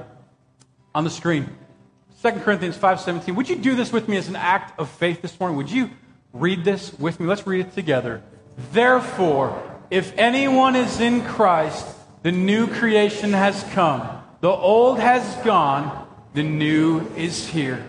on 0.94 1.04
the 1.04 1.10
screen. 1.10 1.50
2 2.22 2.32
Corinthians 2.42 2.78
5:17. 2.78 3.36
Would 3.36 3.48
you 3.48 3.56
do 3.56 3.76
this 3.76 3.94
with 3.94 4.10
me 4.10 4.18
as 4.18 4.28
an 4.28 4.36
act 4.36 4.78
of 4.80 4.90
faith 4.90 5.22
this 5.22 5.40
morning? 5.40 5.58
Would 5.58 5.72
you 5.72 5.90
read 6.34 6.66
this 6.66 6.94
with 7.00 7.20
me? 7.20 7.26
Let's 7.26 7.48
read 7.48 7.62
it 7.62 7.74
together. 7.74 8.22
Therefore, 8.74 9.62
if 9.90 10.14
anyone 10.18 10.76
is 10.76 11.00
in 11.00 11.24
Christ, 11.24 11.88
the 12.24 12.32
new 12.32 12.68
creation 12.68 13.32
has 13.32 13.64
come. 13.72 14.08
The 14.42 14.50
old 14.50 15.00
has 15.00 15.24
gone, 15.46 16.08
the 16.34 16.44
new 16.44 17.08
is 17.16 17.48
here. 17.48 17.86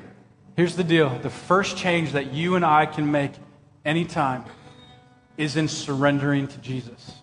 Here's 0.60 0.76
the 0.76 0.84
deal 0.84 1.08
the 1.20 1.30
first 1.30 1.78
change 1.78 2.12
that 2.12 2.34
you 2.34 2.54
and 2.54 2.66
I 2.66 2.84
can 2.84 3.10
make 3.10 3.32
anytime 3.82 4.44
is 5.38 5.56
in 5.56 5.68
surrendering 5.68 6.48
to 6.48 6.58
Jesus. 6.58 7.14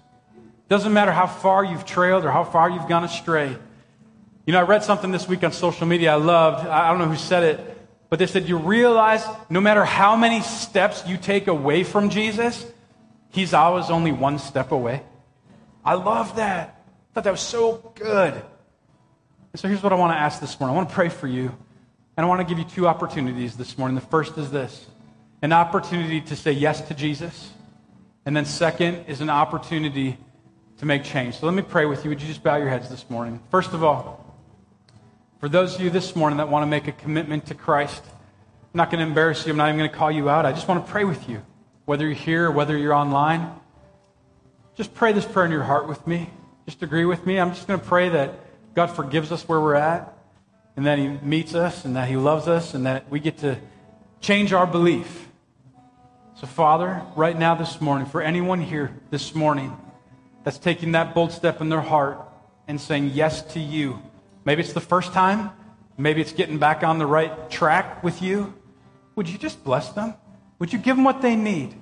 Doesn't 0.70 0.92
matter 0.92 1.12
how 1.12 1.28
far 1.28 1.64
you've 1.64 1.86
trailed 1.86 2.26
or 2.26 2.32
how 2.32 2.44
far 2.44 2.68
you've 2.68 2.88
gone 2.88 3.04
astray. 3.04 3.56
You 4.48 4.54
know, 4.54 4.60
I 4.60 4.64
read 4.64 4.84
something 4.84 5.12
this 5.12 5.28
week 5.28 5.44
on 5.44 5.52
social 5.52 5.86
media 5.86 6.14
I 6.14 6.16
loved. 6.16 6.66
I 6.66 6.90
don't 6.90 6.98
know 6.98 7.06
who 7.06 7.16
said 7.16 7.44
it, 7.44 7.88
but 8.10 8.18
they 8.18 8.26
said, 8.26 8.50
You 8.50 8.58
realize 8.58 9.24
no 9.52 9.62
matter 9.62 9.86
how 9.86 10.16
many 10.16 10.42
steps 10.42 11.04
you 11.06 11.16
take 11.16 11.46
away 11.46 11.84
from 11.84 12.10
Jesus, 12.10 12.66
He's 13.30 13.54
always 13.54 13.92
only 13.92 14.14
one 14.14 14.40
step 14.40 14.72
away. 14.72 15.04
I 15.86 15.94
love 15.94 16.38
that. 16.38 16.84
I 17.12 17.14
thought 17.14 17.26
that 17.26 17.32
was 17.34 17.42
so 17.42 17.94
good. 17.94 18.34
And 18.34 18.42
so 19.54 19.68
here's 19.68 19.84
what 19.84 19.94
I 19.94 19.96
want 19.96 20.14
to 20.14 20.18
ask 20.18 20.42
this 20.42 20.60
morning 20.60 20.74
I 20.74 20.78
want 20.78 20.90
to 20.90 20.96
pray 20.96 21.10
for 21.10 21.28
you, 21.28 21.56
and 22.18 22.26
I 22.26 22.30
want 22.30 22.42
to 22.42 22.46
give 22.46 22.58
you 22.58 22.66
two 22.66 22.88
opportunities 22.88 23.56
this 23.56 23.78
morning. 23.78 23.94
The 23.96 24.02
first 24.02 24.38
is 24.38 24.50
this 24.52 24.88
an 25.44 25.54
opportunity 25.54 26.20
to 26.20 26.36
say 26.36 26.52
yes 26.52 26.82
to 26.82 26.96
Jesus, 26.96 27.52
and 28.26 28.36
then 28.36 28.44
second 28.44 29.06
is 29.06 29.22
an 29.22 29.30
opportunity 29.30 30.18
to 30.80 30.86
make 30.86 31.04
change. 31.04 31.38
So 31.38 31.46
let 31.46 31.56
me 31.56 31.62
pray 31.62 31.86
with 31.86 32.04
you. 32.04 32.10
Would 32.10 32.22
you 32.22 32.28
just 32.28 32.44
bow 32.44 32.58
your 32.58 32.70
heads 32.70 32.90
this 32.90 33.08
morning? 33.10 33.40
First 33.52 33.74
of 33.74 33.84
all, 33.84 34.36
for 35.40 35.48
those 35.48 35.76
of 35.76 35.82
you 35.82 35.92
this 35.92 36.16
morning 36.16 36.38
that 36.38 36.50
want 36.50 36.64
to 36.64 36.68
make 36.68 36.88
a 36.88 36.92
commitment 36.92 37.46
to 37.48 37.56
Christ, 37.56 38.04
I'm 38.04 38.78
not 38.78 38.90
going 38.90 39.00
to 39.00 39.08
embarrass 39.08 39.46
you. 39.46 39.52
I'm 39.52 39.58
not 39.58 39.70
even 39.70 39.78
going 39.78 39.90
to 39.90 39.96
call 39.96 40.12
you 40.12 40.28
out. 40.30 40.46
I 40.46 40.52
just 40.52 40.68
want 40.68 40.84
to 40.84 40.92
pray 40.92 41.04
with 41.04 41.30
you, 41.30 41.44
whether 41.86 42.06
you're 42.06 42.16
here 42.16 42.48
or 42.48 42.52
whether 42.52 42.76
you're 42.76 42.94
online. 42.94 43.52
Just 44.76 44.96
pray 44.96 45.14
this 45.14 45.26
prayer 45.26 45.46
in 45.46 45.52
your 45.52 45.64
heart 45.64 45.88
with 45.88 46.06
me. 46.08 46.32
Just 46.66 46.82
agree 46.82 47.06
with 47.06 47.26
me. 47.28 47.40
I'm 47.40 47.54
just 47.54 47.68
going 47.68 47.80
to 47.80 47.86
pray 47.86 48.10
that 48.10 48.34
God 48.74 48.88
forgives 48.88 49.32
us 49.32 49.48
where 49.48 49.62
we're 49.62 49.76
at, 49.76 50.17
and 50.78 50.86
that 50.86 50.98
He 50.98 51.10
meets 51.10 51.54
us, 51.54 51.84
and 51.84 51.98
that 51.98 52.08
He 52.08 52.16
loves 52.16 52.48
us, 52.48 52.74
and 52.74 52.86
that 52.86 53.10
we 53.10 53.20
get 53.20 53.40
to 53.40 53.58
change 54.22 54.54
our 54.54 54.66
belief. 54.66 55.28
So, 56.36 56.48
Father, 56.48 57.02
right 57.18 57.38
now 57.38 57.56
this 57.56 57.82
morning, 57.82 58.08
for 58.08 58.22
anyone 58.22 58.62
here 58.62 58.98
this 59.10 59.36
morning 59.36 59.76
that's 60.46 60.58
taking 60.58 60.94
that 60.94 61.14
bold 61.14 61.34
step 61.34 61.60
in 61.60 61.68
their 61.68 61.82
heart 61.82 62.22
and 62.70 62.80
saying 62.80 63.12
yes 63.14 63.42
to 63.54 63.60
you, 63.60 64.02
Maybe 64.48 64.62
it's 64.62 64.72
the 64.72 64.80
first 64.80 65.12
time. 65.12 65.52
Maybe 65.98 66.22
it's 66.22 66.32
getting 66.32 66.58
back 66.58 66.82
on 66.82 67.00
the 67.00 67.06
right 67.06 67.50
track 67.50 68.02
with 68.02 68.22
you. 68.22 68.54
Would 69.18 69.28
you 69.28 69.38
just 69.38 69.62
bless 69.62 69.90
them? 69.90 70.14
Would 70.60 70.72
you 70.72 70.80
give 70.80 70.96
them 70.96 71.04
what 71.04 71.22
they 71.22 71.36
need? 71.36 71.76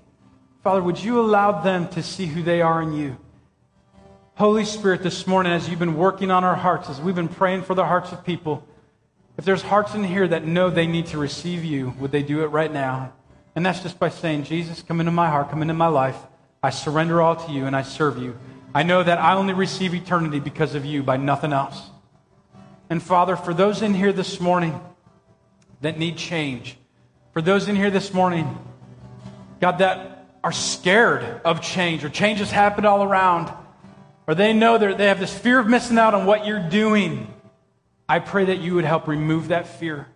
Father, 0.63 0.81
would 0.81 0.97
you 0.97 1.19
allow 1.19 1.61
them 1.61 1.87
to 1.89 2.01
see 2.01 2.25
who 2.25 2.41
they 2.41 2.63
are 2.63 2.81
in 2.81 2.93
you? 2.93 3.17
Holy 4.33 4.65
Spirit, 4.65 5.03
this 5.03 5.27
morning, 5.27 5.51
as 5.51 5.69
you've 5.69 5.77
been 5.77 5.95
working 5.95 6.31
on 6.31 6.43
our 6.43 6.55
hearts, 6.55 6.89
as 6.89 6.99
we've 6.99 7.13
been 7.13 7.27
praying 7.27 7.61
for 7.61 7.75
the 7.75 7.85
hearts 7.85 8.11
of 8.11 8.25
people, 8.25 8.67
if 9.37 9.45
there's 9.45 9.61
hearts 9.61 9.93
in 9.95 10.03
here 10.03 10.27
that 10.27 10.45
know 10.45 10.69
they 10.69 10.87
need 10.87 11.07
to 11.07 11.17
receive 11.17 11.63
you, 11.63 11.93
would 11.99 12.11
they 12.11 12.23
do 12.23 12.43
it 12.43 12.47
right 12.47 12.71
now? 12.71 13.13
And 13.55 13.65
that's 13.65 13.81
just 13.81 13.99
by 13.99 14.09
saying, 14.09 14.43
Jesus, 14.43 14.81
come 14.81 14.99
into 14.99 15.11
my 15.11 15.29
heart, 15.29 15.49
come 15.49 15.61
into 15.61 15.73
my 15.73 15.87
life. 15.87 16.17
I 16.61 16.69
surrender 16.69 17.21
all 17.21 17.35
to 17.35 17.51
you 17.51 17.65
and 17.65 17.75
I 17.75 17.83
serve 17.83 18.17
you. 18.17 18.37
I 18.73 18.83
know 18.83 19.03
that 19.03 19.19
I 19.19 19.35
only 19.35 19.53
receive 19.53 19.93
eternity 19.93 20.39
because 20.39 20.75
of 20.75 20.85
you, 20.85 21.03
by 21.03 21.17
nothing 21.17 21.53
else. 21.53 21.89
And 22.89 23.01
Father, 23.01 23.35
for 23.35 23.53
those 23.53 23.81
in 23.81 23.93
here 23.93 24.11
this 24.11 24.39
morning 24.39 24.79
that 25.81 25.97
need 25.97 26.17
change, 26.17 26.77
for 27.31 27.41
those 27.41 27.67
in 27.67 27.75
here 27.75 27.91
this 27.91 28.13
morning, 28.13 28.57
God, 29.61 29.77
that 29.79 30.27
are 30.43 30.51
scared 30.51 31.23
of 31.43 31.61
change, 31.61 32.03
or 32.03 32.09
change 32.09 32.39
has 32.39 32.51
happened 32.51 32.85
all 32.85 33.03
around, 33.03 33.51
or 34.27 34.35
they 34.35 34.53
know 34.53 34.77
that 34.77 34.97
they 34.97 35.07
have 35.07 35.19
this 35.19 35.35
fear 35.35 35.59
of 35.59 35.67
missing 35.67 35.97
out 35.97 36.13
on 36.13 36.25
what 36.25 36.45
you're 36.45 36.69
doing, 36.69 37.33
I 38.07 38.19
pray 38.19 38.45
that 38.45 38.59
you 38.59 38.75
would 38.75 38.85
help 38.85 39.07
remove 39.07 39.47
that 39.47 39.67
fear. 39.67 40.07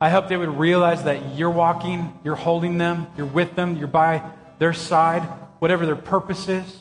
I 0.00 0.10
hope 0.10 0.28
they 0.28 0.36
would 0.36 0.58
realize 0.58 1.04
that 1.04 1.34
you're 1.34 1.50
walking, 1.50 2.18
you're 2.22 2.36
holding 2.36 2.78
them, 2.78 3.06
you're 3.16 3.26
with 3.26 3.56
them, 3.56 3.76
you're 3.76 3.88
by 3.88 4.22
their 4.58 4.72
side, 4.72 5.22
whatever 5.58 5.86
their 5.86 5.96
purpose 5.96 6.48
is, 6.48 6.80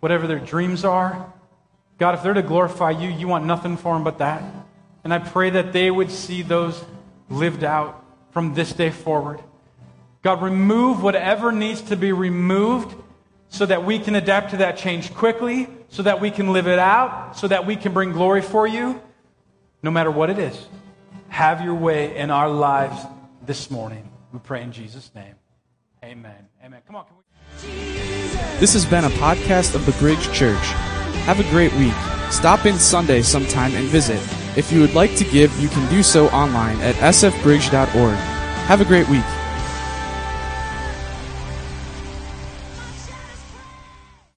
whatever 0.00 0.26
their 0.26 0.38
dreams 0.38 0.84
are. 0.84 1.32
God, 1.98 2.14
if 2.14 2.22
they're 2.22 2.34
to 2.34 2.42
glorify 2.42 2.90
you, 2.90 3.08
you 3.08 3.28
want 3.28 3.44
nothing 3.44 3.76
for 3.76 3.94
them 3.94 4.02
but 4.02 4.18
that. 4.18 4.42
And 5.04 5.14
I 5.14 5.18
pray 5.18 5.50
that 5.50 5.72
they 5.72 5.90
would 5.90 6.10
see 6.10 6.42
those 6.42 6.84
lived 7.30 7.62
out 7.62 8.04
from 8.30 8.54
this 8.54 8.72
day 8.72 8.90
forward. 8.90 9.40
God, 10.22 10.42
remove 10.42 11.02
whatever 11.02 11.52
needs 11.52 11.82
to 11.82 11.96
be 11.96 12.12
removed 12.12 12.94
so 13.48 13.64
that 13.64 13.84
we 13.84 13.98
can 13.98 14.16
adapt 14.16 14.50
to 14.50 14.56
that 14.58 14.76
change 14.76 15.14
quickly, 15.14 15.68
so 15.88 16.02
that 16.02 16.20
we 16.20 16.32
can 16.32 16.52
live 16.52 16.66
it 16.66 16.80
out, 16.80 17.36
so 17.36 17.46
that 17.46 17.64
we 17.64 17.76
can 17.76 17.92
bring 17.92 18.12
glory 18.12 18.42
for 18.42 18.66
you, 18.66 19.00
no 19.86 19.92
matter 19.92 20.10
what 20.10 20.28
it 20.28 20.38
is. 20.38 20.66
Have 21.28 21.62
your 21.62 21.74
way 21.74 22.16
in 22.16 22.28
our 22.32 22.50
lives 22.50 23.00
this 23.46 23.70
morning. 23.70 24.10
We 24.32 24.40
pray 24.40 24.62
in 24.62 24.72
Jesus' 24.72 25.12
name. 25.14 25.36
Amen. 26.04 26.48
Amen. 26.62 26.80
Come 26.88 26.96
on. 26.96 27.06
We... 27.62 27.68
This 28.58 28.72
has 28.72 28.84
been 28.84 29.04
a 29.04 29.10
podcast 29.10 29.76
of 29.76 29.86
the 29.86 29.92
Bridge 29.92 30.32
Church. 30.32 30.66
Have 31.28 31.38
a 31.38 31.48
great 31.50 31.72
week. 31.74 31.94
Stop 32.30 32.66
in 32.66 32.80
Sunday 32.80 33.22
sometime 33.22 33.76
and 33.76 33.86
visit. 33.86 34.20
If 34.56 34.72
you 34.72 34.80
would 34.80 34.94
like 34.94 35.14
to 35.16 35.24
give, 35.24 35.56
you 35.60 35.68
can 35.68 35.88
do 35.88 36.02
so 36.02 36.26
online 36.30 36.80
at 36.80 36.96
sfbridge.org. 36.96 38.16
Have 38.66 38.80
a 38.80 38.84
great 38.84 39.08
week. 39.08 39.45